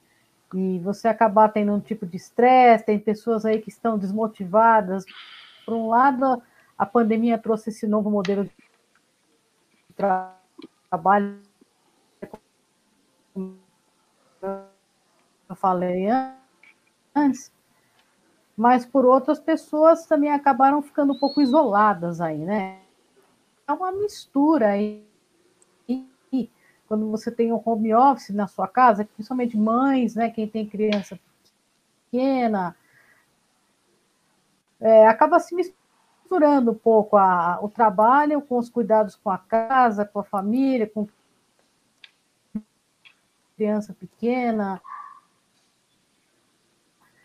e 0.55 0.79
você 0.79 1.09
acabar 1.09 1.49
tendo 1.49 1.73
um 1.73 1.81
tipo 1.81 2.07
de 2.07 2.17
estresse, 2.17 2.87
tem 2.87 2.99
pessoas 2.99 3.45
aí 3.45 3.61
que 3.61 3.69
estão 3.69 3.99
desmotivadas. 3.99 5.05
Por 5.67 5.75
um 5.75 5.89
lado, 5.89 6.41
a 6.79 6.87
pandemia 6.87 7.37
trouxe 7.37 7.71
esse 7.71 7.87
novo 7.87 8.09
modelo 8.09 8.45
de 8.45 8.53
trabalho, 9.97 11.41
eu 15.49 15.57
falei 15.57 16.07
antes, 17.15 17.53
mas 18.57 18.87
por 18.87 19.05
outras 19.05 19.41
pessoas 19.41 20.07
também 20.07 20.31
acabaram 20.31 20.81
ficando 20.83 21.13
um 21.13 21.19
pouco 21.19 21.41
isoladas 21.41 22.21
aí, 22.21 22.39
né? 22.39 22.81
É 23.67 23.73
uma 23.73 23.91
mistura 23.93 24.71
aí. 24.71 25.05
Quando 26.87 27.11
você 27.11 27.31
tem 27.31 27.53
um 27.53 27.61
home 27.65 27.95
office 27.95 28.31
na 28.31 28.47
sua 28.47 28.69
casa, 28.69 29.05
principalmente 29.05 29.57
mães, 29.57 30.15
né? 30.15 30.31
Quem 30.31 30.47
tem 30.47 30.67
criança 30.67 31.19
pequena, 32.11 32.77
é, 34.81 35.07
acaba 35.07 35.41
se 35.41 35.55
misturando 35.55 36.73
um 36.73 36.75
pouco 36.75 37.17
a, 37.17 37.59
o 37.63 37.69
trabalho 37.69 38.43
com 38.43 38.59
os 38.59 38.69
cuidados 38.69 39.17
com 39.17 39.31
a 39.31 39.39
casa, 39.39 40.05
com 40.05 40.21
a 40.21 40.25
família, 40.25 40.87
com 40.87 41.09
criança 43.57 43.95
pequena, 43.95 44.81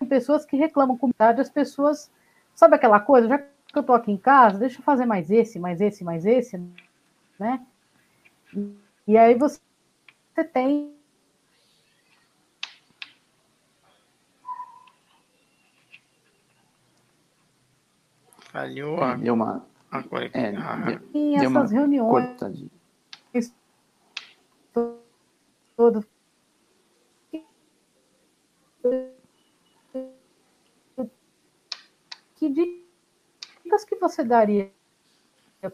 pessoas 0.08 0.46
que 0.46 0.58
reclamam 0.58 0.98
com 0.98 1.10
idade, 1.10 1.42
as 1.42 1.50
pessoas. 1.50 2.12
Sabe 2.56 2.76
aquela 2.76 3.00
coisa? 3.00 3.28
Já 3.28 3.38
que 3.38 3.48
eu 3.76 3.82
estou 3.82 3.96
aqui 3.96 4.12
em 4.12 4.18
casa, 4.18 4.58
deixa 4.58 4.80
eu 4.80 4.84
fazer 4.84 5.06
mais 5.06 5.30
esse, 5.30 5.60
mais 5.60 5.80
esse, 5.80 6.04
mais 6.04 6.26
esse, 6.26 6.58
né? 7.40 7.66
Aí 9.18 9.36
você 9.36 9.60
tem. 10.54 10.96
Falhou 18.52 19.02
a, 19.02 19.16
deu 19.16 19.34
uma. 19.34 19.66
a. 19.92 20.00
É, 20.34 20.56
Ah, 20.56 20.76
deu, 20.86 21.00
Tem 21.12 21.38
deu 21.40 21.50
uma 21.50 21.60
essas 21.62 21.72
reuniões 21.72 22.26
cortadinha. 22.28 22.70
todas. 25.76 26.06
Que 32.36 32.50
dicas 32.50 33.86
que 33.86 33.96
você 33.96 34.24
daria 34.24 34.72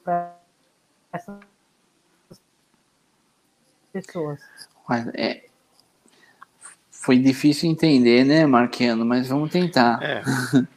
para 0.03 0.39
essas 1.11 1.39
pessoas? 3.95 4.39
Mas 4.87 5.07
é, 5.13 5.45
foi 6.91 7.17
difícil 7.17 7.69
entender, 7.69 8.25
né, 8.25 8.45
Marquiano? 8.45 9.05
Mas 9.05 9.29
vamos 9.29 9.51
tentar. 9.51 10.01
É. 10.03 10.21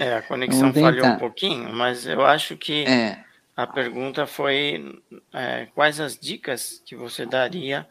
É, 0.00 0.14
a 0.14 0.22
conexão 0.22 0.72
falhou 0.72 1.04
um 1.04 1.18
pouquinho, 1.18 1.72
mas 1.72 2.06
eu 2.06 2.24
acho 2.24 2.56
que 2.56 2.84
É, 2.84 3.24
a 3.56 3.66
pergunta 3.66 4.28
foi 4.28 5.02
é, 5.32 5.66
quais 5.74 5.98
as 5.98 6.16
dicas 6.16 6.80
que 6.86 6.94
você 6.94 7.26
daria 7.26 7.84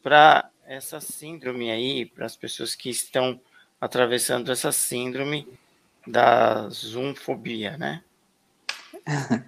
para 0.00 0.48
essa 0.64 1.00
síndrome 1.00 1.72
aí, 1.72 2.06
para 2.06 2.24
as 2.24 2.36
pessoas 2.36 2.76
que 2.76 2.88
estão 2.88 3.40
atravessando 3.80 4.52
essa 4.52 4.70
síndrome 4.70 5.48
da 6.06 6.68
zoomfobia, 6.68 7.76
né? 7.76 8.00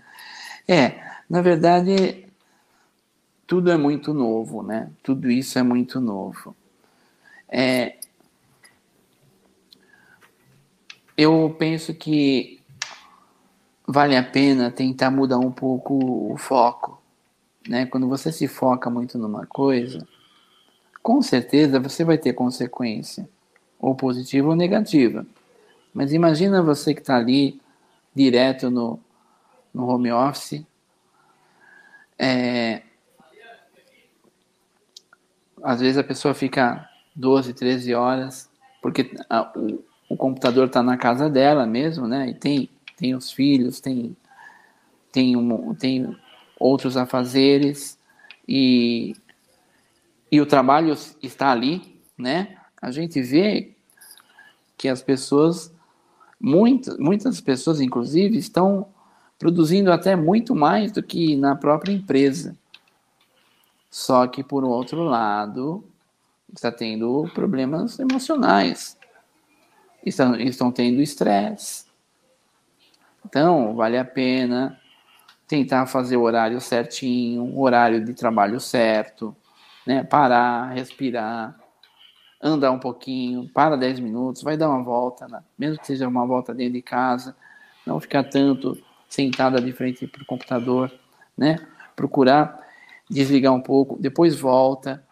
é, 0.66 1.01
na 1.30 1.41
verdade, 1.41 2.25
tudo 3.47 3.70
é 3.70 3.76
muito 3.76 4.12
novo, 4.12 4.62
né? 4.62 4.90
Tudo 5.03 5.30
isso 5.30 5.59
é 5.59 5.62
muito 5.62 6.01
novo. 6.01 6.55
É, 7.49 7.97
eu 11.16 11.55
penso 11.59 11.94
que 11.94 12.61
vale 13.86 14.16
a 14.16 14.22
pena 14.22 14.70
tentar 14.70 15.11
mudar 15.11 15.38
um 15.38 15.53
pouco 15.53 16.32
o 16.32 16.36
foco, 16.36 17.01
né? 17.68 17.86
Quando 17.86 18.09
você 18.09 18.32
se 18.32 18.49
foca 18.49 18.90
muito 18.90 19.16
numa 19.16 19.47
coisa, 19.47 20.07
com 21.03 21.22
certeza 21.22 21.78
você 21.78 22.05
vai 22.05 22.18
ter 22.18 22.32
consequência, 22.32 23.28
ou 23.78 23.94
positiva 23.94 24.49
ou 24.49 24.57
negativa. 24.57 25.24
Mas 25.94 26.12
imagina 26.12 26.62
você 26.62 26.92
que 26.92 27.01
está 27.01 27.16
ali 27.16 27.61
direto 28.14 28.70
no, 28.70 28.99
no 29.72 29.86
home 29.86 30.11
office, 30.11 30.64
é, 32.18 32.82
às 35.66 35.80
vezes 35.80 35.98
a 35.98 36.04
pessoa 36.04 36.32
fica 36.32 36.88
12, 37.14 37.52
13 37.52 37.92
horas, 37.94 38.48
porque 38.80 39.10
a- 39.28 39.52
o, 39.56 39.84
o 40.08 40.16
computador 40.16 40.66
está 40.68 40.82
na 40.82 40.96
casa 40.96 41.28
dela 41.28 41.66
mesmo, 41.66 42.06
né? 42.06 42.30
E 42.30 42.34
tem, 42.34 42.70
tem 42.96 43.14
os 43.14 43.32
filhos, 43.32 43.80
tem, 43.80 44.16
tem, 45.12 45.36
um, 45.36 45.74
tem 45.74 46.16
outros 46.58 46.96
afazeres, 46.96 47.98
e, 48.48 49.14
e 50.30 50.40
o 50.40 50.46
trabalho 50.46 50.96
está 51.22 51.50
ali, 51.50 52.00
né? 52.16 52.56
A 52.80 52.90
gente 52.90 53.20
vê 53.20 53.72
que 54.78 54.88
as 54.88 55.02
pessoas, 55.02 55.74
muitas, 56.40 56.96
muitas 56.98 57.40
pessoas, 57.40 57.80
inclusive, 57.80 58.38
estão 58.38 58.86
produzindo 59.38 59.90
até 59.90 60.14
muito 60.14 60.54
mais 60.54 60.92
do 60.92 61.02
que 61.02 61.36
na 61.36 61.56
própria 61.56 61.92
empresa. 61.92 62.56
Só 63.91 64.26
que, 64.26 64.43
por 64.43 64.64
outro 64.64 65.03
lado, 65.05 65.84
está 66.53 66.70
tendo 66.70 67.30
problemas 67.34 67.99
emocionais, 67.99 68.99
estão, 70.05 70.37
estão 70.37 70.70
tendo 70.70 71.01
estresse. 71.01 71.87
Então, 73.24 73.74
vale 73.74 73.99
a 73.99 74.05
pena 74.05 74.80
tentar 75.47 75.87
fazer 75.87 76.16
o 76.16 76.22
horário 76.22 76.61
certinho, 76.61 77.45
o 77.45 77.62
horário 77.62 78.05
de 78.05 78.14
trabalho 78.14 78.61
certo, 78.61 79.34
né? 79.87 80.03
parar, 80.03 80.72
respirar, 80.72 81.59
andar 82.43 82.72
um 82.72 82.78
pouquinho, 82.78 83.49
para 83.49 83.76
10 83.76 84.01
minutos, 84.01 84.43
vai 84.43 84.57
dar 84.57 84.68
uma 84.68 84.82
volta, 84.82 85.26
né? 85.28 85.43
mesmo 85.59 85.78
que 85.78 85.87
seja 85.87 86.09
uma 86.09 86.26
volta 86.26 86.53
dentro 86.53 86.74
de 86.74 86.82
casa, 86.82 87.37
não 87.87 88.01
ficar 88.01 88.24
tanto 88.24 88.76
sentada 89.09 89.61
de 89.61 89.72
frente 89.72 90.07
para 90.07 90.22
o 90.22 90.26
computador, 90.26 90.93
né? 91.37 91.64
Procurar 91.95 92.65
desligar 93.09 93.52
um 93.52 93.61
pouco, 93.61 93.96
depois 93.98 94.38
volta. 94.38 95.02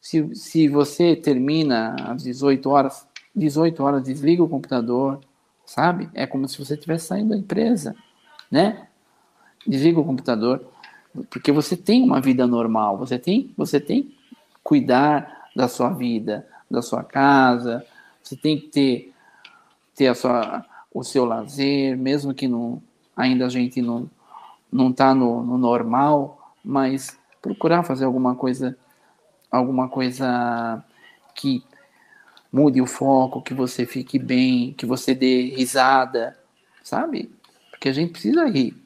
Se, 0.00 0.34
se 0.34 0.68
você 0.68 1.14
termina 1.14 1.94
às 2.08 2.22
18 2.22 2.68
horas, 2.68 3.06
18 3.34 3.82
horas 3.82 4.02
desliga 4.02 4.42
o 4.42 4.48
computador, 4.48 5.20
sabe? 5.64 6.10
É 6.14 6.26
como 6.26 6.48
se 6.48 6.58
você 6.58 6.74
estivesse 6.74 7.06
saindo 7.06 7.30
da 7.30 7.36
empresa, 7.36 7.94
né? 8.50 8.88
Desliga 9.66 10.00
o 10.00 10.04
computador, 10.04 10.64
porque 11.30 11.52
você 11.52 11.76
tem 11.76 12.02
uma 12.02 12.20
vida 12.20 12.46
normal, 12.46 12.98
você 12.98 13.18
tem, 13.18 13.52
você 13.56 13.78
tem 13.78 14.02
que 14.02 14.18
cuidar 14.62 15.48
da 15.54 15.68
sua 15.68 15.90
vida, 15.90 16.46
da 16.70 16.82
sua 16.82 17.04
casa, 17.04 17.84
você 18.22 18.36
tem 18.36 18.58
que 18.58 18.68
ter, 18.68 19.12
ter 19.94 20.08
a 20.08 20.14
sua, 20.14 20.64
o 20.92 21.04
seu 21.04 21.24
lazer, 21.24 21.96
mesmo 21.96 22.34
que 22.34 22.48
não, 22.48 22.82
ainda 23.16 23.46
a 23.46 23.48
gente 23.48 23.80
não 23.80 24.10
não 24.72 24.88
está 24.88 25.14
no, 25.14 25.42
no 25.42 25.58
normal, 25.58 26.41
mas 26.64 27.18
procurar 27.40 27.82
fazer 27.82 28.04
alguma 28.04 28.34
coisa, 28.34 28.76
alguma 29.50 29.88
coisa 29.88 30.82
que 31.34 31.64
mude 32.52 32.80
o 32.80 32.86
foco, 32.86 33.42
que 33.42 33.54
você 33.54 33.86
fique 33.86 34.18
bem, 34.18 34.72
que 34.74 34.84
você 34.84 35.14
dê 35.14 35.54
risada, 35.56 36.38
sabe? 36.82 37.30
Porque 37.70 37.88
a 37.88 37.92
gente 37.92 38.12
precisa 38.12 38.46
rir. 38.46 38.76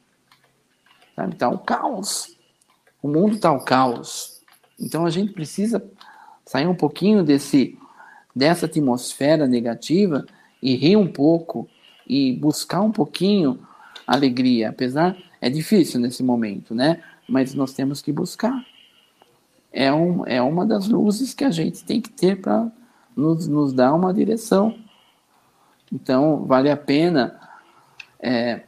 Sabe? 1.15 1.35
Tá 1.35 1.49
o 1.49 1.59
caos. 1.59 2.37
O 3.01 3.07
mundo 3.07 3.39
tá 3.39 3.51
o 3.51 3.63
caos. 3.63 4.41
Então 4.79 5.05
a 5.05 5.09
gente 5.09 5.33
precisa 5.33 5.83
sair 6.45 6.67
um 6.67 6.75
pouquinho 6.75 7.23
desse 7.23 7.77
dessa 8.35 8.67
atmosfera 8.67 9.47
negativa 9.47 10.23
e 10.61 10.75
rir 10.75 10.95
um 10.95 11.11
pouco 11.11 11.67
e 12.07 12.33
buscar 12.33 12.81
um 12.81 12.91
pouquinho 12.91 13.59
alegria, 14.05 14.69
apesar 14.69 15.17
é 15.41 15.49
difícil 15.49 15.99
nesse 15.99 16.23
momento, 16.23 16.75
né? 16.75 17.01
Mas 17.27 17.53
nós 17.53 17.73
temos 17.73 18.01
que 18.01 18.11
buscar. 18.11 18.65
É, 19.71 19.93
um, 19.93 20.25
é 20.25 20.41
uma 20.41 20.65
das 20.65 20.87
luzes 20.87 21.33
que 21.33 21.43
a 21.43 21.51
gente 21.51 21.83
tem 21.83 22.01
que 22.01 22.09
ter 22.09 22.41
para 22.41 22.71
nos, 23.15 23.47
nos 23.47 23.73
dar 23.73 23.93
uma 23.93 24.13
direção. 24.13 24.77
Então, 25.91 26.45
vale 26.45 26.69
a 26.69 26.77
pena 26.77 27.39
é, 28.19 28.63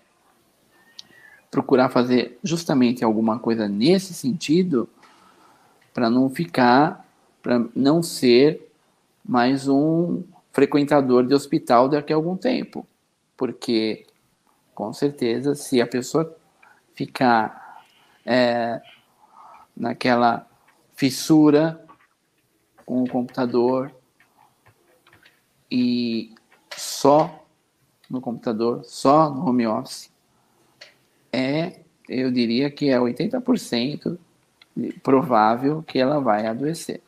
procurar 1.50 1.90
fazer 1.90 2.38
justamente 2.44 3.04
alguma 3.04 3.40
coisa 3.40 3.68
nesse 3.68 4.14
sentido 4.14 4.88
para 5.94 6.10
não 6.10 6.30
ficar, 6.30 7.06
para 7.42 7.66
não 7.76 8.02
ser 8.02 8.72
mais 9.26 9.68
um 9.68 10.24
frequentador 10.52 11.26
de 11.26 11.34
hospital 11.34 11.90
daqui 11.90 12.14
a 12.14 12.16
algum 12.16 12.36
tempo, 12.36 12.86
porque 13.38 14.06
com 14.74 14.92
certeza 14.94 15.56
se 15.56 15.82
a 15.82 15.88
pessoa 15.88 16.36
ficar 16.94 17.69
é, 18.32 18.80
naquela 19.76 20.48
fissura 20.96 21.84
com 22.86 23.02
o 23.02 23.10
computador 23.10 23.92
e 25.72 26.36
só 26.78 27.44
no 28.08 28.22
computador, 28.22 28.84
só 28.86 29.32
no 29.32 29.50
home 29.50 29.66
office, 29.66 30.12
é, 31.34 31.80
eu 32.08 32.32
diria 32.32 32.70
que 32.70 32.90
é 32.90 33.00
80% 33.00 34.20
provável 35.02 35.82
que 35.82 35.98
ela 35.98 36.20
vai 36.20 36.46
adoecer. 36.46 37.02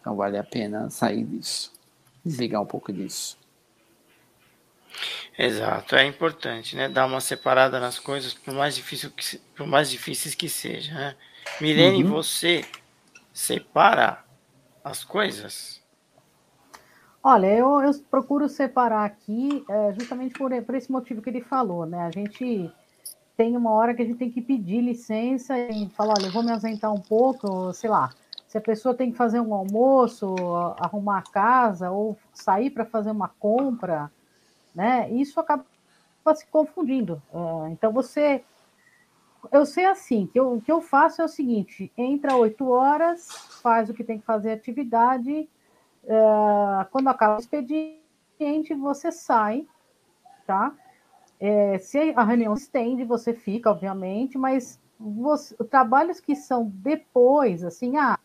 Então 0.00 0.16
vale 0.16 0.36
a 0.36 0.42
pena 0.42 0.90
sair 0.90 1.24
disso, 1.24 1.72
desligar 2.24 2.60
um 2.60 2.66
pouco 2.66 2.92
disso. 2.92 3.38
Exato, 5.38 5.96
é 5.96 6.04
importante, 6.06 6.76
né? 6.76 6.88
Dar 6.88 7.06
uma 7.06 7.20
separada 7.20 7.80
nas 7.80 7.98
coisas, 7.98 8.34
por 8.34 8.54
mais 8.54 8.74
difícil 8.74 9.10
que, 9.10 9.38
por 9.56 9.66
mais 9.66 9.90
difíceis 9.90 10.34
que 10.34 10.48
seja. 10.48 10.92
Né? 10.92 11.16
Milene, 11.60 12.04
uhum. 12.04 12.10
você 12.10 12.64
separa 13.32 14.24
as 14.84 15.04
coisas? 15.04 15.80
Olha, 17.22 17.46
eu, 17.46 17.80
eu 17.82 17.92
procuro 18.10 18.48
separar 18.48 19.04
aqui 19.04 19.64
é, 19.68 19.92
justamente 19.92 20.32
por, 20.38 20.50
por 20.62 20.74
esse 20.74 20.90
motivo 20.90 21.20
que 21.20 21.28
ele 21.28 21.42
falou, 21.42 21.84
né? 21.84 22.00
A 22.00 22.10
gente 22.10 22.70
tem 23.36 23.56
uma 23.56 23.70
hora 23.72 23.94
que 23.94 24.02
a 24.02 24.04
gente 24.04 24.18
tem 24.18 24.30
que 24.30 24.40
pedir 24.40 24.80
licença 24.80 25.58
e 25.58 25.88
falar, 25.90 26.14
olha, 26.18 26.26
eu 26.26 26.32
vou 26.32 26.42
me 26.42 26.50
ausentar 26.50 26.92
um 26.92 27.00
pouco, 27.00 27.72
sei 27.72 27.88
lá, 27.88 28.10
se 28.46 28.58
a 28.58 28.60
pessoa 28.60 28.94
tem 28.94 29.12
que 29.12 29.16
fazer 29.16 29.40
um 29.40 29.54
almoço, 29.54 30.34
arrumar 30.78 31.18
a 31.18 31.30
casa 31.30 31.90
ou 31.90 32.18
sair 32.32 32.68
para 32.68 32.84
fazer 32.84 33.10
uma 33.10 33.28
compra, 33.28 34.10
né? 34.74 35.10
Isso 35.10 35.38
acaba 35.40 35.64
se 36.34 36.46
confundindo. 36.46 37.22
É, 37.32 37.70
então 37.70 37.92
você 37.92 38.44
eu 39.50 39.64
sei 39.64 39.86
assim, 39.86 40.26
que 40.26 40.38
eu, 40.38 40.54
o 40.54 40.60
que 40.60 40.70
eu 40.70 40.80
faço 40.80 41.22
é 41.22 41.24
o 41.24 41.28
seguinte: 41.28 41.90
entra 41.96 42.36
oito 42.36 42.68
horas, 42.68 43.28
faz 43.62 43.88
o 43.88 43.94
que 43.94 44.04
tem 44.04 44.18
que 44.18 44.26
fazer 44.26 44.52
atividade, 44.52 45.48
é, 46.04 46.84
quando 46.90 47.08
acaba 47.08 47.36
o 47.36 47.40
expediente, 47.40 48.74
você 48.78 49.10
sai, 49.10 49.66
tá? 50.46 50.74
É, 51.38 51.78
se 51.78 52.12
a 52.14 52.22
reunião 52.22 52.52
estende, 52.54 53.04
você 53.04 53.32
fica, 53.32 53.70
obviamente, 53.70 54.36
mas 54.36 54.78
você, 54.98 55.56
trabalhos 55.64 56.20
que 56.20 56.36
são 56.36 56.70
depois, 56.74 57.64
assim, 57.64 57.96
ah, 57.96 58.18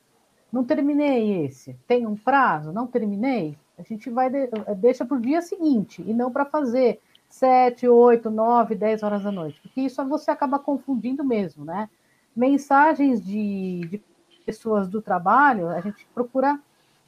não 0.51 0.65
terminei 0.65 1.45
esse, 1.45 1.73
tem 1.87 2.05
um 2.05 2.15
prazo, 2.15 2.73
não 2.73 2.87
terminei, 2.87 3.57
a 3.77 3.83
gente 3.83 4.09
vai 4.09 4.29
de, 4.29 4.49
deixa 4.77 5.05
para 5.05 5.17
o 5.17 5.21
dia 5.21 5.41
seguinte 5.41 6.03
e 6.05 6.13
não 6.13 6.31
para 6.31 6.45
fazer 6.45 6.99
sete, 7.29 7.87
oito, 7.87 8.29
nove, 8.29 8.75
dez 8.75 9.03
horas 9.03 9.23
da 9.23 9.31
noite, 9.31 9.59
porque 9.61 9.81
isso 9.81 10.03
você 10.05 10.31
acaba 10.31 10.57
confundindo 10.57 11.23
mesmo, 11.23 11.65
né? 11.65 11.89
Mensagens 12.35 13.23
de, 13.23 13.81
de 13.89 14.03
pessoas 14.45 14.87
do 14.87 15.01
trabalho, 15.01 15.69
a 15.69 15.81
gente 15.81 16.07
procura 16.13 16.59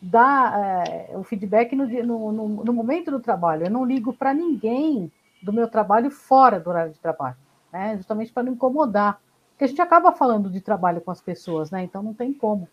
dar 0.02 0.88
é, 0.88 1.18
o 1.18 1.24
feedback 1.24 1.76
no, 1.76 1.88
no, 1.88 2.32
no, 2.32 2.48
no, 2.66 2.74
momento 2.74 3.10
do 3.10 3.20
trabalho. 3.20 3.66
Eu 3.66 3.72
não 3.72 3.86
ligo 3.86 4.14
para 4.14 4.34
ninguém 4.34 5.12
do 5.42 5.54
meu 5.54 5.68
trabalho 5.68 6.12
fora 6.12 6.60
do 6.60 6.70
horário 6.70 6.94
de 6.94 7.00
trabalho, 7.00 7.38
né? 7.72 7.96
Justamente 7.98 8.32
para 8.32 8.44
não 8.44 8.54
incomodar, 8.54 9.20
porque 9.52 9.64
a 9.64 9.68
gente 9.68 9.82
acaba 9.82 10.12
falando 10.12 10.50
de 10.50 10.62
trabalho 10.62 11.02
com 11.02 11.12
as 11.12 11.22
pessoas, 11.22 11.72
né? 11.72 11.84
Então 11.84 12.04
não 12.04 12.14
tem 12.14 12.34
como. 12.34 12.68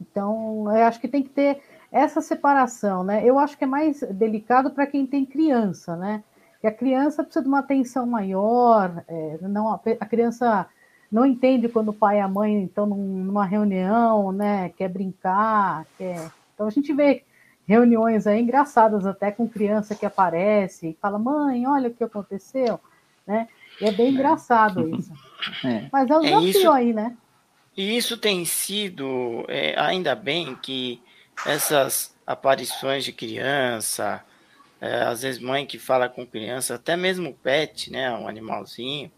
Então, 0.00 0.64
eu 0.66 0.84
acho 0.84 1.00
que 1.00 1.08
tem 1.08 1.22
que 1.22 1.28
ter 1.28 1.60
essa 1.92 2.20
separação, 2.20 3.02
né? 3.02 3.22
Eu 3.24 3.38
acho 3.38 3.56
que 3.58 3.64
é 3.64 3.66
mais 3.66 4.00
delicado 4.00 4.70
para 4.70 4.86
quem 4.86 5.06
tem 5.06 5.26
criança, 5.26 5.96
né? 5.96 6.22
E 6.62 6.66
a 6.66 6.72
criança 6.72 7.24
precisa 7.24 7.42
de 7.42 7.48
uma 7.48 7.60
atenção 7.60 8.06
maior, 8.06 9.02
é, 9.08 9.38
não, 9.42 9.72
a 9.72 10.06
criança 10.06 10.66
não 11.10 11.26
entende 11.26 11.68
quando 11.68 11.88
o 11.88 11.94
pai 11.94 12.18
e 12.18 12.20
a 12.20 12.28
mãe 12.28 12.64
estão 12.64 12.86
numa 12.86 13.44
reunião, 13.44 14.30
né? 14.30 14.68
Quer 14.70 14.88
brincar, 14.88 15.86
quer... 15.98 16.30
Então 16.54 16.66
a 16.66 16.70
gente 16.70 16.92
vê 16.92 17.24
reuniões 17.66 18.26
aí 18.26 18.40
engraçadas 18.40 19.06
até 19.06 19.30
com 19.30 19.48
criança 19.48 19.94
que 19.94 20.04
aparece 20.04 20.88
e 20.88 20.98
fala, 21.00 21.18
mãe, 21.18 21.66
olha 21.66 21.88
o 21.88 21.94
que 21.94 22.04
aconteceu, 22.04 22.78
né? 23.26 23.48
E 23.80 23.86
é 23.86 23.92
bem 23.92 24.08
é. 24.08 24.10
engraçado 24.10 24.88
isso. 24.94 25.12
É. 25.64 25.88
Mas 25.92 26.10
é 26.10 26.16
um 26.16 26.18
é 26.18 26.22
desafio 26.22 26.48
isso, 26.48 26.70
aí, 26.70 26.92
né? 26.92 27.16
E 27.80 27.96
isso 27.96 28.18
tem 28.18 28.44
sido, 28.44 29.46
é, 29.48 29.74
ainda 29.80 30.14
bem 30.14 30.54
que 30.54 31.02
essas 31.46 32.14
aparições 32.26 33.06
de 33.06 33.10
criança, 33.10 34.22
é, 34.78 35.04
às 35.04 35.22
vezes 35.22 35.40
mãe 35.40 35.64
que 35.64 35.78
fala 35.78 36.06
com 36.06 36.26
criança, 36.26 36.74
até 36.74 36.94
mesmo 36.94 37.32
pet, 37.42 37.90
né, 37.90 38.12
um 38.12 38.28
animalzinho, 38.28 39.10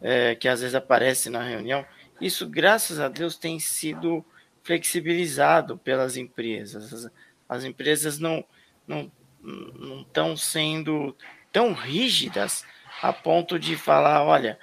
é, 0.00 0.36
que 0.36 0.46
às 0.46 0.60
vezes 0.60 0.76
aparece 0.76 1.28
na 1.30 1.42
reunião, 1.42 1.84
isso, 2.20 2.48
graças 2.48 3.00
a 3.00 3.08
Deus, 3.08 3.36
tem 3.36 3.58
sido 3.58 4.24
flexibilizado 4.62 5.76
pelas 5.76 6.16
empresas. 6.16 6.92
As, 6.92 7.12
as 7.48 7.64
empresas 7.64 8.20
não 8.20 8.44
não 8.86 9.10
não 9.42 10.02
estão 10.02 10.36
sendo 10.36 11.16
tão 11.50 11.72
rígidas 11.72 12.64
a 13.02 13.12
ponto 13.12 13.58
de 13.58 13.74
falar, 13.74 14.22
olha, 14.22 14.60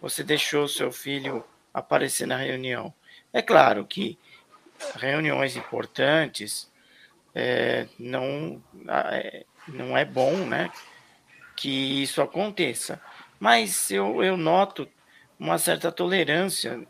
você 0.00 0.22
deixou 0.22 0.68
seu 0.68 0.92
filho 0.92 1.44
aparecer 1.76 2.26
na 2.26 2.38
reunião. 2.38 2.92
É 3.32 3.42
claro 3.42 3.84
que 3.84 4.18
reuniões 4.94 5.56
importantes, 5.56 6.70
é, 7.34 7.86
não, 7.98 8.62
é, 8.88 9.44
não 9.68 9.96
é 9.96 10.04
bom 10.04 10.32
né, 10.46 10.70
que 11.54 12.02
isso 12.02 12.22
aconteça. 12.22 12.98
Mas 13.38 13.90
eu, 13.90 14.24
eu 14.24 14.38
noto 14.38 14.88
uma 15.38 15.58
certa 15.58 15.92
tolerância 15.92 16.80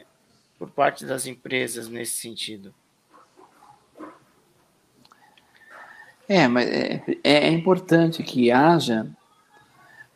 por 0.57 0.70
parte 0.70 1.05
das 1.05 1.26
empresas 1.26 1.89
nesse 1.89 2.16
sentido. 2.16 2.72
É, 6.28 6.47
mas 6.47 6.68
é, 6.68 7.03
é 7.24 7.49
importante 7.49 8.22
que 8.22 8.53
haja, 8.53 9.07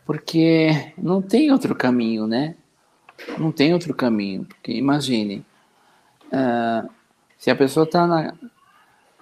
porque 0.06 0.92
não 0.96 1.20
tem 1.20 1.50
outro 1.50 1.74
caminho, 1.74 2.26
né? 2.28 2.54
Não 3.38 3.52
tem 3.52 3.72
outro 3.72 3.94
caminho. 3.94 4.44
Porque 4.44 4.72
imagine, 4.72 5.44
uh, 6.26 6.88
se 7.38 7.50
a 7.50 7.56
pessoa 7.56 7.84
está 7.84 8.34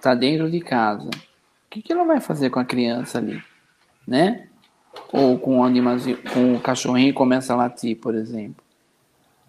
tá 0.01 0.15
dentro 0.15 0.49
de 0.49 0.59
casa, 0.59 1.09
o 1.09 1.69
que, 1.69 1.81
que 1.81 1.93
ela 1.93 2.03
vai 2.03 2.19
fazer 2.19 2.49
com 2.49 2.59
a 2.59 2.65
criança 2.65 3.17
ali? 3.17 3.41
Né? 4.07 4.47
Ou 5.13 5.37
com 5.37 5.59
o 5.59 5.63
animalzinho, 5.63 6.17
com 6.33 6.55
o 6.55 6.59
cachorrinho 6.59 7.13
começa 7.13 7.53
a 7.53 7.57
latir, 7.57 7.97
por 7.97 8.15
exemplo. 8.15 8.63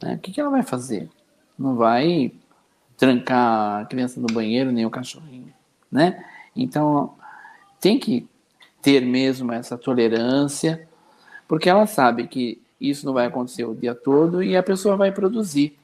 Né? 0.02 0.14
O 0.14 0.18
que, 0.18 0.32
que 0.32 0.40
ela 0.40 0.50
vai 0.50 0.62
fazer? 0.62 1.08
Não 1.58 1.76
vai 1.76 2.32
trancar 2.96 3.80
a 3.80 3.84
criança 3.86 4.20
no 4.20 4.26
banheiro, 4.26 4.70
nem 4.70 4.84
o 4.84 4.90
cachorrinho, 4.90 5.52
né? 5.90 6.22
Então, 6.54 7.14
tem 7.80 7.98
que 7.98 8.28
ter 8.82 9.00
mesmo 9.00 9.52
essa 9.52 9.78
tolerância, 9.78 10.86
porque 11.48 11.68
ela 11.68 11.86
sabe 11.86 12.26
que 12.26 12.60
isso 12.80 13.04
não 13.04 13.12
vai 13.12 13.26
acontecer 13.26 13.64
o 13.64 13.74
dia 13.74 13.94
todo 13.94 14.42
e 14.42 14.56
a 14.56 14.62
pessoa 14.62 14.96
vai 14.96 15.12
produzir 15.12 15.78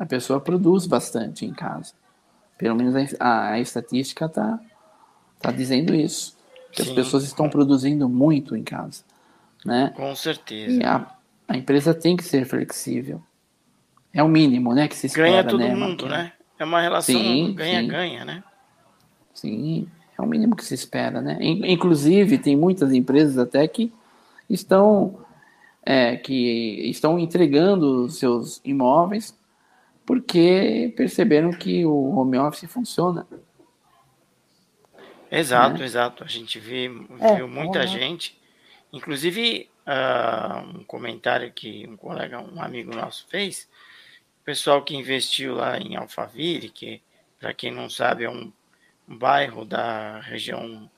a 0.00 0.06
pessoa 0.06 0.40
produz 0.40 0.86
bastante 0.86 1.44
em 1.44 1.52
casa. 1.52 1.92
Pelo 2.56 2.74
menos 2.74 2.94
a, 3.20 3.50
a 3.50 3.60
estatística 3.60 4.24
está 4.24 4.58
tá 5.38 5.52
dizendo 5.52 5.94
isso. 5.94 6.34
Que 6.72 6.82
Sim. 6.82 6.88
as 6.88 6.94
pessoas 6.94 7.24
estão 7.24 7.50
produzindo 7.50 8.08
muito 8.08 8.56
em 8.56 8.62
casa. 8.62 9.04
Né? 9.62 9.92
Com 9.94 10.16
certeza. 10.16 10.72
E 10.72 10.82
a, 10.82 11.06
a 11.46 11.54
empresa 11.54 11.92
tem 11.92 12.16
que 12.16 12.24
ser 12.24 12.46
flexível. 12.46 13.22
É 14.10 14.22
o 14.22 14.28
mínimo, 14.28 14.72
né, 14.74 14.88
que 14.88 14.96
se 14.96 15.06
espera, 15.06 15.28
Ganha 15.28 15.44
todo 15.44 15.60
né, 15.60 15.74
mundo, 15.74 16.06
né? 16.06 16.32
É 16.58 16.64
uma 16.64 16.80
relação 16.80 17.54
ganha-ganha, 17.54 18.24
né? 18.24 18.42
Sim, 19.34 19.86
é 20.18 20.22
o 20.22 20.26
mínimo 20.26 20.56
que 20.56 20.64
se 20.64 20.74
espera, 20.74 21.20
né? 21.20 21.38
Inclusive, 21.40 22.38
tem 22.38 22.56
muitas 22.56 22.92
empresas 22.92 23.38
até 23.38 23.68
que 23.68 23.92
estão 24.48 25.18
é, 25.82 26.16
que 26.16 26.88
estão 26.90 27.18
entregando 27.18 28.08
seus 28.10 28.60
imóveis 28.64 29.38
porque 30.10 30.92
perceberam 30.96 31.52
que 31.52 31.84
o 31.86 32.16
home 32.16 32.36
office 32.36 32.68
funciona. 32.68 33.26
Exato, 35.30 35.78
né? 35.78 35.84
exato. 35.84 36.24
A 36.24 36.26
gente 36.26 36.58
viu, 36.58 37.06
é, 37.20 37.36
viu 37.36 37.46
muita 37.46 37.86
gente, 37.86 38.36
inclusive 38.92 39.70
uh, 39.86 40.78
um 40.78 40.82
comentário 40.82 41.52
que 41.52 41.86
um 41.86 41.96
colega, 41.96 42.40
um 42.40 42.60
amigo 42.60 42.92
nosso 42.92 43.24
fez, 43.28 43.68
o 44.40 44.44
pessoal 44.44 44.82
que 44.82 44.96
investiu 44.96 45.54
lá 45.54 45.78
em 45.78 45.94
Alphaville, 45.94 46.70
que 46.70 47.00
para 47.38 47.54
quem 47.54 47.70
não 47.70 47.88
sabe 47.88 48.24
é 48.24 48.30
um, 48.30 48.52
um 49.08 49.16
bairro 49.16 49.64
da 49.64 50.18
região 50.20 50.90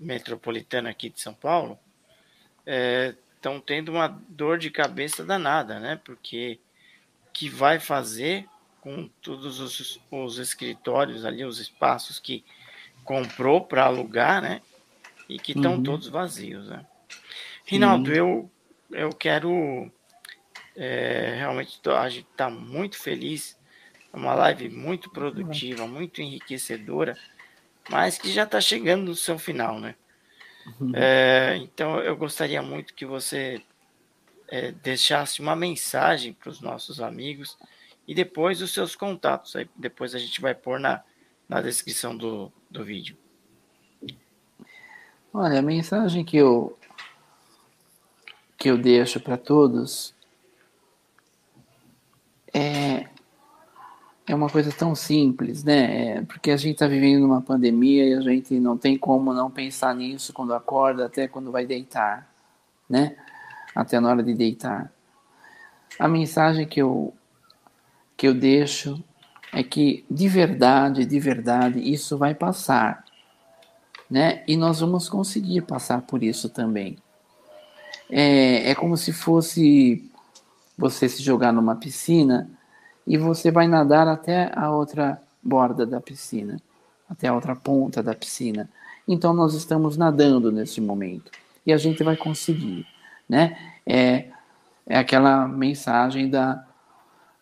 metropolitana 0.00 0.90
aqui 0.90 1.08
de 1.10 1.20
São 1.20 1.32
Paulo, 1.32 1.78
estão 3.46 3.60
tendo 3.60 3.90
uma 3.92 4.08
dor 4.28 4.58
de 4.58 4.70
cabeça 4.70 5.24
danada, 5.24 5.78
né? 5.78 6.00
Porque 6.04 6.58
que 7.32 7.48
vai 7.48 7.78
fazer 7.78 8.48
com 8.80 9.08
todos 9.22 9.60
os, 9.60 10.00
os 10.10 10.38
escritórios 10.38 11.24
ali, 11.24 11.44
os 11.44 11.60
espaços 11.60 12.18
que 12.18 12.44
comprou 13.04 13.60
para 13.60 13.84
alugar, 13.84 14.42
né? 14.42 14.60
E 15.28 15.38
que 15.38 15.52
estão 15.52 15.76
uhum. 15.76 15.82
todos 15.82 16.08
vazios, 16.08 16.66
né? 16.68 16.84
Rinaldo, 17.64 18.12
eu, 18.12 18.50
eu 18.90 19.10
quero 19.10 19.90
é, 20.74 21.34
realmente 21.36 21.80
a 21.88 22.08
gente 22.08 22.26
está 22.30 22.50
muito 22.50 22.98
feliz. 22.98 23.56
É 24.12 24.16
uma 24.16 24.34
live 24.34 24.70
muito 24.70 25.10
produtiva, 25.10 25.86
muito 25.86 26.20
enriquecedora, 26.20 27.16
mas 27.88 28.18
que 28.18 28.30
já 28.32 28.42
está 28.42 28.60
chegando 28.60 29.04
no 29.04 29.14
seu 29.14 29.38
final, 29.38 29.78
né? 29.78 29.94
Uhum. 30.80 30.92
É, 30.94 31.56
então 31.58 32.00
eu 32.00 32.16
gostaria 32.16 32.60
muito 32.60 32.94
que 32.94 33.06
você 33.06 33.62
é, 34.48 34.72
deixasse 34.72 35.40
uma 35.40 35.54
mensagem 35.54 36.32
para 36.32 36.50
os 36.50 36.60
nossos 36.60 37.00
amigos 37.00 37.56
e 38.06 38.14
depois 38.14 38.62
os 38.62 38.72
seus 38.72 38.94
contatos. 38.96 39.56
Aí 39.56 39.68
depois 39.76 40.14
a 40.14 40.18
gente 40.18 40.40
vai 40.40 40.54
pôr 40.54 40.78
na, 40.78 41.02
na 41.48 41.60
descrição 41.60 42.16
do, 42.16 42.52
do 42.70 42.84
vídeo. 42.84 43.16
Olha, 45.32 45.58
a 45.58 45.62
mensagem 45.62 46.24
que 46.24 46.36
eu 46.36 46.78
que 48.58 48.70
eu 48.70 48.78
deixo 48.78 49.20
para 49.20 49.36
todos 49.36 50.14
é 52.52 53.06
é 54.28 54.34
uma 54.34 54.50
coisa 54.50 54.72
tão 54.72 54.94
simples, 54.94 55.62
né? 55.62 56.16
É, 56.18 56.22
porque 56.22 56.50
a 56.50 56.56
gente 56.56 56.74
está 56.74 56.88
vivendo 56.88 57.24
uma 57.24 57.40
pandemia 57.40 58.04
e 58.04 58.14
a 58.14 58.20
gente 58.20 58.58
não 58.58 58.76
tem 58.76 58.98
como 58.98 59.32
não 59.32 59.50
pensar 59.50 59.94
nisso 59.94 60.32
quando 60.32 60.52
acorda, 60.52 61.06
até 61.06 61.28
quando 61.28 61.52
vai 61.52 61.64
deitar, 61.64 62.28
né? 62.90 63.16
Até 63.74 64.00
na 64.00 64.08
hora 64.08 64.22
de 64.22 64.34
deitar. 64.34 64.92
A 65.98 66.08
mensagem 66.08 66.66
que 66.66 66.82
eu 66.82 67.14
que 68.16 68.26
eu 68.26 68.34
deixo 68.34 69.02
é 69.52 69.62
que 69.62 70.04
de 70.10 70.28
verdade, 70.28 71.04
de 71.06 71.20
verdade, 71.20 71.78
isso 71.78 72.18
vai 72.18 72.34
passar, 72.34 73.04
né? 74.10 74.42
E 74.48 74.56
nós 74.56 74.80
vamos 74.80 75.08
conseguir 75.08 75.62
passar 75.62 76.02
por 76.02 76.24
isso 76.24 76.48
também. 76.48 76.98
É, 78.10 78.70
é 78.70 78.74
como 78.74 78.96
se 78.96 79.12
fosse 79.12 80.10
você 80.76 81.08
se 81.08 81.22
jogar 81.22 81.52
numa 81.52 81.76
piscina 81.76 82.50
e 83.06 83.16
você 83.16 83.50
vai 83.50 83.68
nadar 83.68 84.08
até 84.08 84.50
a 84.54 84.70
outra 84.70 85.20
borda 85.42 85.86
da 85.86 86.00
piscina, 86.00 86.60
até 87.08 87.28
a 87.28 87.34
outra 87.34 87.54
ponta 87.54 88.02
da 88.02 88.14
piscina. 88.14 88.68
Então 89.06 89.32
nós 89.32 89.54
estamos 89.54 89.96
nadando 89.96 90.50
nesse 90.50 90.80
momento 90.80 91.30
e 91.64 91.72
a 91.72 91.76
gente 91.76 92.02
vai 92.02 92.16
conseguir, 92.16 92.86
né? 93.28 93.56
É, 93.86 94.28
é 94.86 94.98
aquela 94.98 95.46
mensagem 95.46 96.28
da, 96.28 96.64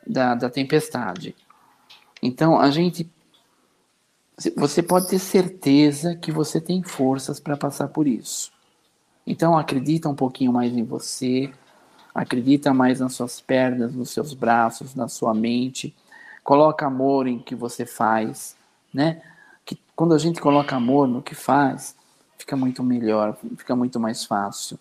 da, 0.07 0.35
da 0.35 0.51
tempestade. 0.51 1.35
Então 2.23 2.59
a 2.61 2.71
gente, 2.71 3.11
você 4.57 4.83
pode 4.83 5.09
ter 5.09 5.19
certeza 5.19 6.15
que 6.15 6.31
você 6.31 6.61
tem 6.61 6.83
forças 6.83 7.41
para 7.41 7.57
passar 7.57 7.89
por 7.89 8.07
isso. 8.07 8.53
Então 9.27 9.57
acredita 9.57 10.09
um 10.09 10.15
pouquinho 10.15 10.53
mais 10.53 10.73
em 10.73 10.83
você, 10.83 11.51
Acredita 12.15 12.73
mais 12.73 13.01
nas 13.01 13.15
suas 13.15 13.41
pernas, 13.41 13.95
nos 13.95 14.11
seus 14.11 14.35
braços, 14.35 14.95
na 14.95 15.09
sua 15.09 15.35
mente. 15.35 15.95
Coloca 16.43 16.87
amor 16.87 17.27
em 17.27 17.39
que 17.39 17.55
você 17.55 17.85
faz, 17.85 18.57
né? 18.93 19.21
Que 19.65 19.79
quando 19.97 20.15
a 20.15 20.19
gente 20.19 20.41
coloca 20.41 20.77
amor 20.77 21.09
no 21.09 21.23
que 21.23 21.35
faz, 21.35 21.97
fica 22.39 22.57
muito 22.57 22.83
melhor, 22.83 23.37
fica 23.57 23.75
muito 23.75 23.99
mais 23.99 24.25
fácil. 24.25 24.79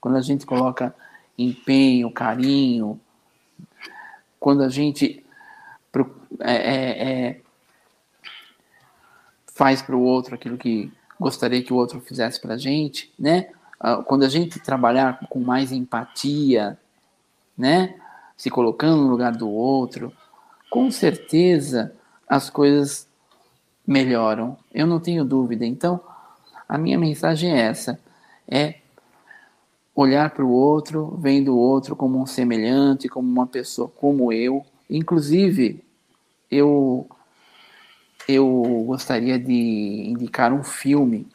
Quando 0.00 0.16
a 0.16 0.20
gente 0.20 0.46
coloca 0.46 0.94
empenho, 1.36 2.10
carinho, 2.10 3.00
quando 4.38 4.62
a 4.62 4.68
gente 4.68 5.24
é, 6.40 6.54
é, 6.54 7.08
é, 7.28 7.40
faz 9.54 9.82
para 9.82 9.96
o 9.96 10.02
outro 10.02 10.34
aquilo 10.34 10.58
que 10.58 10.92
gostaria 11.18 11.62
que 11.62 11.72
o 11.72 11.76
outro 11.76 12.00
fizesse 12.00 12.40
para 12.40 12.54
a 12.54 12.58
gente, 12.58 13.12
né? 13.18 13.50
Ah, 13.78 13.98
quando 13.98 14.24
a 14.24 14.28
gente 14.28 14.58
trabalhar 14.60 15.20
com 15.28 15.40
mais 15.40 15.72
empatia, 15.72 16.78
né? 17.56 17.94
Se 18.36 18.50
colocando 18.50 19.02
no 19.02 19.08
lugar 19.08 19.32
do 19.32 19.48
outro, 19.48 20.12
com 20.70 20.90
certeza 20.90 21.94
as 22.28 22.50
coisas 22.50 23.08
melhoram. 23.86 24.56
Eu 24.72 24.86
não 24.86 25.00
tenho 25.00 25.24
dúvida. 25.24 25.64
Então, 25.64 26.00
a 26.68 26.76
minha 26.76 26.98
mensagem 26.98 27.52
é 27.52 27.60
essa: 27.60 28.00
é 28.48 28.76
olhar 29.94 30.30
para 30.30 30.44
o 30.44 30.50
outro, 30.50 31.16
vendo 31.18 31.54
o 31.54 31.58
outro 31.58 31.96
como 31.96 32.20
um 32.20 32.26
semelhante, 32.26 33.08
como 33.08 33.28
uma 33.28 33.46
pessoa 33.46 33.88
como 33.88 34.32
eu. 34.32 34.64
Inclusive, 34.88 35.82
eu 36.50 37.06
eu 38.28 38.84
gostaria 38.86 39.38
de 39.38 39.52
indicar 40.08 40.52
um 40.52 40.62
filme 40.62 41.28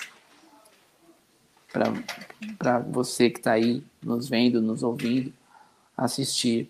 para 1.72 2.80
você 2.80 3.30
que 3.30 3.40
está 3.40 3.54
aí 3.54 3.84
nos 4.04 4.28
vendo, 4.28 4.62
nos 4.62 4.84
ouvindo, 4.84 5.34
assistir. 5.96 6.70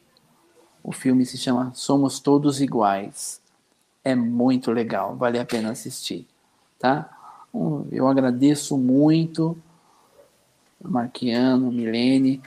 O 0.83 0.91
filme 0.91 1.25
se 1.25 1.37
chama 1.37 1.71
Somos 1.73 2.19
Todos 2.19 2.61
Iguais. 2.61 3.41
É 4.03 4.15
muito 4.15 4.71
legal, 4.71 5.15
vale 5.15 5.39
a 5.39 5.45
pena 5.45 5.71
assistir, 5.71 6.27
tá? 6.79 7.09
Eu 7.91 8.07
agradeço 8.07 8.77
muito 8.77 9.57
Marquiano, 10.83 11.71
Milene, 11.71 12.41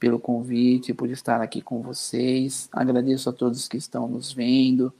pelo 0.00 0.18
convite, 0.18 0.92
por 0.92 1.08
estar 1.10 1.40
aqui 1.40 1.60
com 1.60 1.80
vocês. 1.80 2.68
Agradeço 2.72 3.30
a 3.30 3.32
todos 3.32 3.68
que 3.68 3.76
estão 3.76 4.08
nos 4.08 4.32
vendo, 4.32 4.92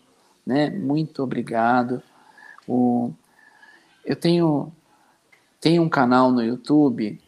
né? 0.47 0.71
Muito 0.71 1.23
obrigado. 1.23 2.01
O, 2.69 3.11
eu 4.05 4.15
tenho 4.15 4.73
tem 5.63 5.79
um 5.79 5.89
canal 5.89 6.33
no 6.33 6.43
YouTube 6.43 7.21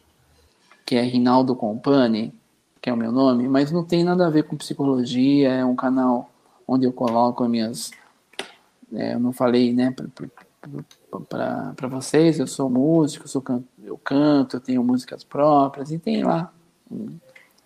que 0.85 0.95
é 0.95 1.01
Rinaldo 1.01 1.55
Compani, 1.55 2.33
que 2.81 2.89
é 2.89 2.93
o 2.93 2.97
meu 2.97 3.11
nome, 3.11 3.47
mas 3.47 3.71
não 3.71 3.83
tem 3.83 4.03
nada 4.03 4.27
a 4.27 4.29
ver 4.29 4.43
com 4.43 4.57
psicologia, 4.57 5.51
é 5.51 5.65
um 5.65 5.75
canal 5.75 6.29
onde 6.67 6.85
eu 6.85 6.91
coloco 6.91 7.45
as 7.45 7.49
minhas. 7.49 7.91
É, 8.93 9.13
eu 9.13 9.19
não 9.19 9.31
falei, 9.31 9.73
né, 9.73 9.95
para 11.75 11.87
vocês, 11.87 12.37
eu 12.37 12.45
sou 12.45 12.69
músico, 12.69 13.23
eu, 13.23 13.29
sou 13.29 13.41
can, 13.41 13.63
eu 13.81 13.97
canto, 13.97 14.57
eu 14.57 14.59
tenho 14.59 14.83
músicas 14.83 15.23
próprias, 15.23 15.89
e 15.89 15.97
tem 15.97 16.21
lá 16.21 16.51
hum, 16.91 17.17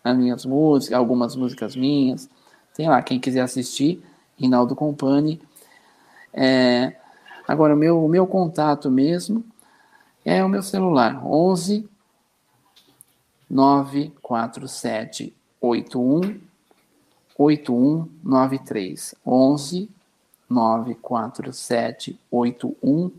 as 0.03 0.15
minhas 0.15 0.45
músicas, 0.45 0.97
algumas 0.97 1.35
músicas 1.35 1.75
minhas. 1.75 2.29
Tem 2.75 2.87
lá, 2.87 3.01
quem 3.01 3.19
quiser 3.19 3.41
assistir, 3.41 4.03
Rinaldo 4.37 4.75
Compani. 4.75 5.41
É, 6.31 6.95
agora, 7.47 7.73
o 7.73 7.77
meu, 7.77 8.05
o 8.05 8.07
meu 8.07 8.27
contato 8.27 8.91
mesmo 8.91 9.43
é 10.29 10.43
o 10.43 10.49
meu 10.49 10.61
celular, 10.61 11.25
11 11.25 11.89
947 13.49 15.33
81 15.59 16.39
8193. 17.35 19.15
11 19.25 19.89
947 20.47 22.19
81 22.29 23.11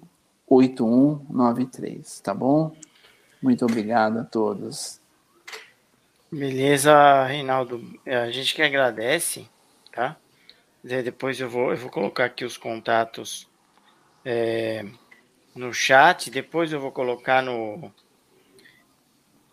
8193, 0.47 2.21
tá 2.21 2.33
bom? 2.33 2.73
Muito 3.43 3.65
obrigado 3.65 4.19
a 4.19 4.25
todos. 4.25 5.01
Beleza, 6.31 7.25
Reinaldo. 7.25 7.83
É, 8.07 8.17
a 8.19 8.31
gente 8.31 8.55
que 8.55 8.63
agradece, 8.63 9.49
tá? 9.93 10.17
Depois 10.83 11.41
eu 11.41 11.51
vou, 11.51 11.73
eu 11.73 11.77
vou 11.77 11.91
colocar 11.91 12.27
aqui 12.27 12.45
os 12.45 12.57
contatos 12.57 13.49
é, 14.25 14.85
no 15.55 15.73
chat, 15.73 16.31
depois 16.31 16.73
eu 16.73 16.81
vou 16.81 16.93
colocar 16.93 17.43
no, 17.43 17.93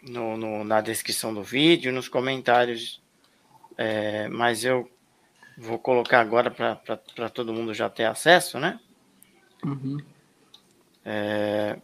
no, 0.02 0.38
no 0.38 0.64
na 0.64 0.82
descrição 0.82 1.34
do 1.34 1.44
vídeo, 1.44 1.92
nos 1.92 2.08
comentários, 2.08 3.02
é, 3.78 4.28
mas 4.28 4.64
eu 4.64 4.90
vou 5.58 5.80
colocar 5.80 6.20
agora 6.20 6.52
para 6.52 7.30
todo 7.30 7.54
mundo 7.54 7.74
já 7.74 7.90
ter 7.90 8.06
acesso, 8.06 8.60
né? 8.60 8.80
Uhum. 9.66 9.98
É, 11.04 11.80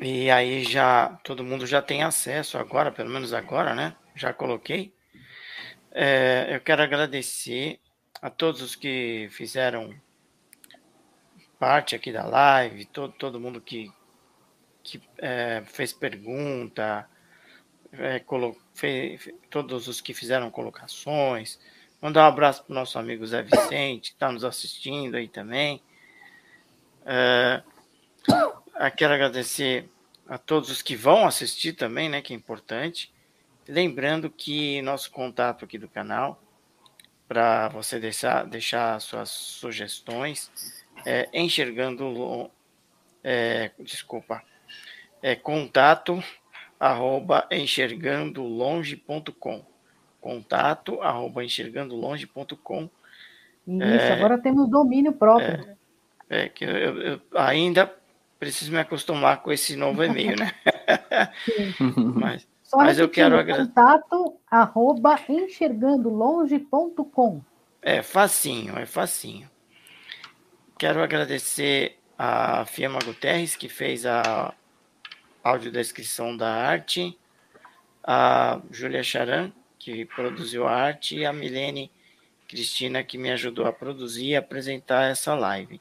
e 0.00 0.30
aí 0.30 0.62
já 0.62 1.08
todo 1.24 1.42
mundo 1.42 1.66
já 1.66 1.80
tem 1.80 2.02
acesso 2.02 2.58
agora, 2.58 2.92
pelo 2.92 3.10
menos 3.10 3.32
agora, 3.32 3.74
né? 3.74 3.96
Já 4.14 4.32
coloquei. 4.32 4.94
É, 5.90 6.48
eu 6.50 6.60
quero 6.60 6.82
agradecer 6.82 7.80
a 8.20 8.30
todos 8.30 8.62
os 8.62 8.74
que 8.74 9.28
fizeram 9.30 9.94
parte 11.58 11.94
aqui 11.94 12.12
da 12.12 12.24
live, 12.24 12.84
todo, 12.86 13.12
todo 13.12 13.40
mundo 13.40 13.60
que, 13.60 13.90
que 14.82 15.00
é, 15.18 15.62
fez 15.66 15.92
pergunta, 15.92 17.08
é, 17.92 18.18
colo, 18.20 18.56
fez, 18.74 19.28
todos 19.50 19.88
os 19.88 20.00
que 20.00 20.12
fizeram 20.12 20.50
colocações. 20.50 21.58
Mandar 22.00 22.24
um 22.24 22.28
abraço 22.28 22.62
para 22.62 22.72
o 22.72 22.74
nosso 22.74 22.98
amigo 22.98 23.26
Zé 23.26 23.42
Vicente, 23.42 24.10
que 24.10 24.16
está 24.16 24.30
nos 24.30 24.44
assistindo 24.44 25.16
aí 25.16 25.28
também. 25.28 25.82
É, 27.04 27.62
quero 28.96 29.14
agradecer 29.14 29.88
a 30.28 30.36
todos 30.36 30.70
os 30.70 30.82
que 30.82 30.94
vão 30.94 31.26
assistir 31.26 31.72
também, 31.72 32.08
né? 32.08 32.20
Que 32.20 32.32
é 32.32 32.36
importante. 32.36 33.12
Lembrando 33.66 34.30
que 34.30 34.82
nosso 34.82 35.10
contato 35.10 35.64
aqui 35.64 35.78
do 35.78 35.88
canal, 35.88 36.40
para 37.28 37.68
você 37.68 37.98
deixar, 37.98 38.46
deixar 38.46 39.00
suas 39.00 39.30
sugestões, 39.30 40.50
é 41.04 41.28
enxergando, 41.32 42.50
é, 43.22 43.70
desculpa, 43.78 44.42
é 45.22 45.34
contato 45.34 46.22
arroba 46.78 47.46
enxergandolonge.com 47.50 49.64
contato 50.20 51.00
arroba 51.00 51.44
enxergandolonge.com 51.44 52.90
Isso, 53.66 53.82
é, 53.82 54.12
agora 54.12 54.38
temos 54.38 54.68
domínio 54.68 55.12
próprio. 55.12 55.76
É, 56.28 56.44
é 56.44 56.48
que 56.48 56.64
eu, 56.64 57.00
eu, 57.00 57.20
ainda 57.34 57.92
preciso 58.38 58.72
me 58.72 58.78
acostumar 58.78 59.42
com 59.42 59.52
esse 59.52 59.76
novo 59.76 60.04
e-mail, 60.04 60.36
né? 60.36 60.52
mas, 62.14 62.46
Só 62.66 62.76
mas 62.78 62.98
eu 62.98 63.08
quero 63.08 63.38
agradecer. 63.38 63.68
Contato 63.68 64.40
arroba 64.50 65.20
enxergandolonge.com 65.28 67.40
É 67.80 68.02
facinho, 68.02 68.76
é 68.76 68.84
facinho. 68.84 69.48
Quero 70.76 71.00
agradecer 71.00 71.96
a 72.18 72.64
Fiamma 72.64 72.98
Guterres, 72.98 73.54
que 73.54 73.68
fez 73.68 74.04
a 74.04 74.52
audiodescrição 75.44 76.36
da 76.36 76.52
arte, 76.52 77.16
a 78.02 78.60
Júlia 78.72 79.04
Charan, 79.04 79.52
que 79.78 80.04
produziu 80.04 80.66
a 80.66 80.72
arte, 80.72 81.18
e 81.18 81.24
a 81.24 81.32
Milene 81.32 81.88
Cristina, 82.48 83.04
que 83.04 83.16
me 83.16 83.30
ajudou 83.30 83.66
a 83.66 83.72
produzir 83.72 84.30
e 84.30 84.36
apresentar 84.36 85.04
essa 85.04 85.36
live. 85.36 85.80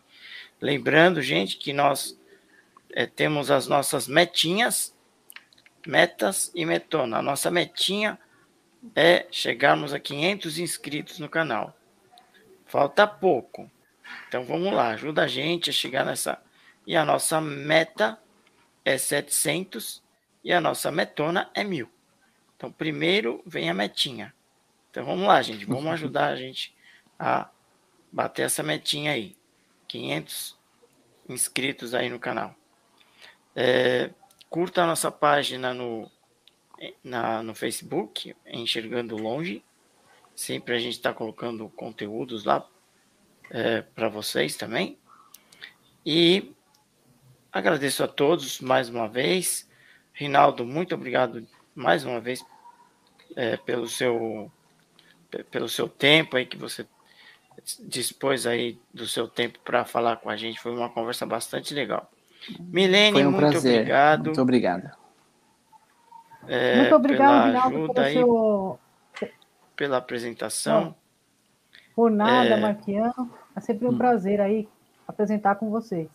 Lembrando, 0.62 1.20
gente, 1.22 1.58
que 1.58 1.74
nós 1.74 2.16
é, 2.92 3.08
temos 3.08 3.50
as 3.50 3.68
nossas 3.68 4.08
metinhas, 4.08 4.95
metas 5.86 6.52
e 6.54 6.66
metona. 6.66 7.18
A 7.18 7.22
nossa 7.22 7.50
metinha 7.52 8.20
é 8.96 9.26
chegarmos 9.32 9.94
a 9.94 10.00
500 10.00 10.60
inscritos 10.60 11.20
no 11.20 11.30
canal. 11.30 11.76
Falta 12.66 13.08
pouco. 13.08 13.70
Então 14.28 14.44
vamos 14.44 14.74
lá, 14.74 14.90
ajuda 14.90 15.24
a 15.24 15.28
gente 15.28 15.70
a 15.70 15.74
chegar 15.74 16.06
nessa. 16.06 16.42
E 16.86 16.96
a 16.96 17.06
nossa 17.06 17.42
meta 17.42 18.20
é 18.84 18.98
700 18.98 20.04
e 20.44 20.54
a 20.54 20.62
nossa 20.62 20.92
metona 20.92 21.50
é 21.54 21.64
1000. 21.64 21.90
Então 22.56 22.72
primeiro 22.72 23.42
vem 23.46 23.70
a 23.70 23.74
metinha. 23.74 24.34
Então 24.92 25.06
vamos 25.06 25.28
lá, 25.28 25.42
gente, 25.42 25.66
vamos 25.66 25.92
ajudar 25.94 26.28
a 26.28 26.36
gente 26.36 26.74
a 27.20 27.50
bater 28.12 28.44
essa 28.44 28.64
metinha 28.64 29.12
aí. 29.12 29.36
500 29.88 30.58
inscritos 31.28 31.94
aí 31.94 32.10
no 32.10 32.20
canal. 32.20 32.56
É, 33.56 34.10
curta 34.50 34.84
a 34.84 34.88
nossa 34.88 35.12
página 35.12 35.74
no, 35.74 36.10
na, 37.04 37.43
no 37.43 37.56
Facebook, 37.56 38.36
Enxergando 38.46 39.18
Longe. 39.18 39.64
Sempre 40.36 40.76
a 40.76 40.80
gente 40.80 40.96
está 40.96 41.14
colocando 41.14 41.70
conteúdos 41.70 42.43
lá 42.43 42.68
é, 43.50 43.82
para 43.82 44.10
vocês 44.10 44.56
também. 44.56 44.98
E 46.06 46.54
agradeço 47.52 48.04
a 48.04 48.08
todos 48.08 48.60
mais 48.60 48.89
uma 48.89 49.08
vez. 49.08 49.70
Rinaldo, 50.14 50.66
muito 50.66 50.93
obrigado 50.93 51.48
mais 51.74 52.06
uma 52.06 52.20
vez 52.20 52.46
é, 53.36 53.58
pelo 53.58 53.88
seu 53.88 54.52
pelo 55.52 55.68
seu 55.68 55.89
tempo 55.89 56.38
aí 56.38 56.46
que 56.46 56.56
você 56.56 56.88
dispôs 57.82 58.46
aí 58.46 58.80
do 58.93 59.08
seu 59.08 59.28
tempo 59.28 59.60
para 59.60 59.84
falar 59.84 60.18
com 60.18 60.30
a 60.30 60.38
gente. 60.38 60.60
Foi 60.60 60.72
uma 60.72 60.89
conversa 60.89 61.26
bastante 61.26 61.74
legal. 61.74 62.10
Milene, 62.60 63.26
um 63.26 63.32
muito 63.32 63.38
prazer. 63.38 63.80
obrigado. 63.80 64.26
Muito 64.26 64.41
obrigado. 64.41 64.91
É, 66.48 66.78
muito 66.78 66.96
obrigado, 66.96 67.52
pela 67.52 67.66
ajuda 67.66 68.02
aí, 68.04 68.14
seu... 68.14 68.80
pela 69.76 69.98
apresentação. 69.98 70.96
Por 71.96 72.12
nada, 72.12 72.50
é... 72.50 72.58
Marquiano. 72.58 73.34
É 73.56 73.60
sempre 73.60 73.88
um 73.88 73.91
hum. 73.91 73.98
prazer 73.98 74.41
aí 74.41 74.68
apresentar 75.08 75.56
com 75.56 75.70
vocês. 75.70 76.10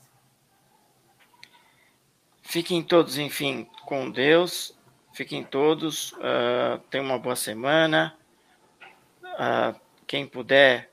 Fiquem 2.42 2.82
todos, 2.82 3.18
enfim, 3.18 3.66
com 3.86 4.10
Deus. 4.10 4.76
Fiquem 5.12 5.42
todos. 5.42 6.12
Uh, 6.12 6.78
tenham 6.90 7.06
uma 7.06 7.18
boa 7.18 7.36
semana. 7.36 8.14
Uh, 9.24 9.78
quem 10.06 10.26
puder, 10.26 10.90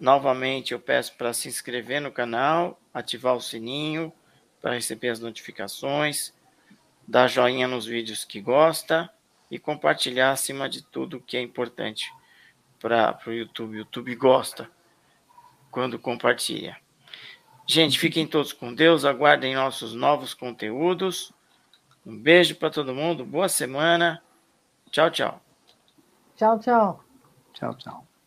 novamente, 0.00 0.72
eu 0.72 0.80
peço 0.80 1.16
para 1.16 1.32
se 1.32 1.48
inscrever 1.48 2.00
no 2.00 2.12
canal, 2.12 2.78
ativar 2.92 3.34
o 3.34 3.40
sininho 3.40 4.12
para 4.60 4.74
receber 4.74 5.10
as 5.10 5.20
notificações, 5.20 6.32
dar 7.06 7.28
joinha 7.28 7.66
nos 7.66 7.86
vídeos 7.86 8.24
que 8.24 8.40
gosta 8.40 9.10
e 9.50 9.58
compartilhar 9.58 10.30
acima 10.30 10.68
de 10.68 10.82
tudo 10.82 11.20
que 11.20 11.36
é 11.36 11.40
importante 11.40 12.12
para 12.80 13.18
o 13.26 13.30
YouTube. 13.30 13.76
O 13.76 13.78
YouTube 13.78 14.14
gosta 14.14 14.70
quando 15.70 15.98
compartilha. 15.98 16.76
Gente, 17.66 17.98
fiquem 17.98 18.26
todos 18.26 18.52
com 18.52 18.74
Deus, 18.74 19.04
aguardem 19.04 19.54
nossos 19.54 19.94
novos 19.94 20.32
conteúdos. 20.32 21.32
Um 22.04 22.16
beijo 22.16 22.54
para 22.56 22.70
todo 22.70 22.94
mundo, 22.94 23.24
boa 23.24 23.48
semana. 23.48 24.22
Tchau, 24.90 25.10
tchau. 25.10 25.42
Tchau, 26.36 26.58
tchau. 26.58 27.04
Tchau, 27.52 27.74
tchau. 27.74 28.17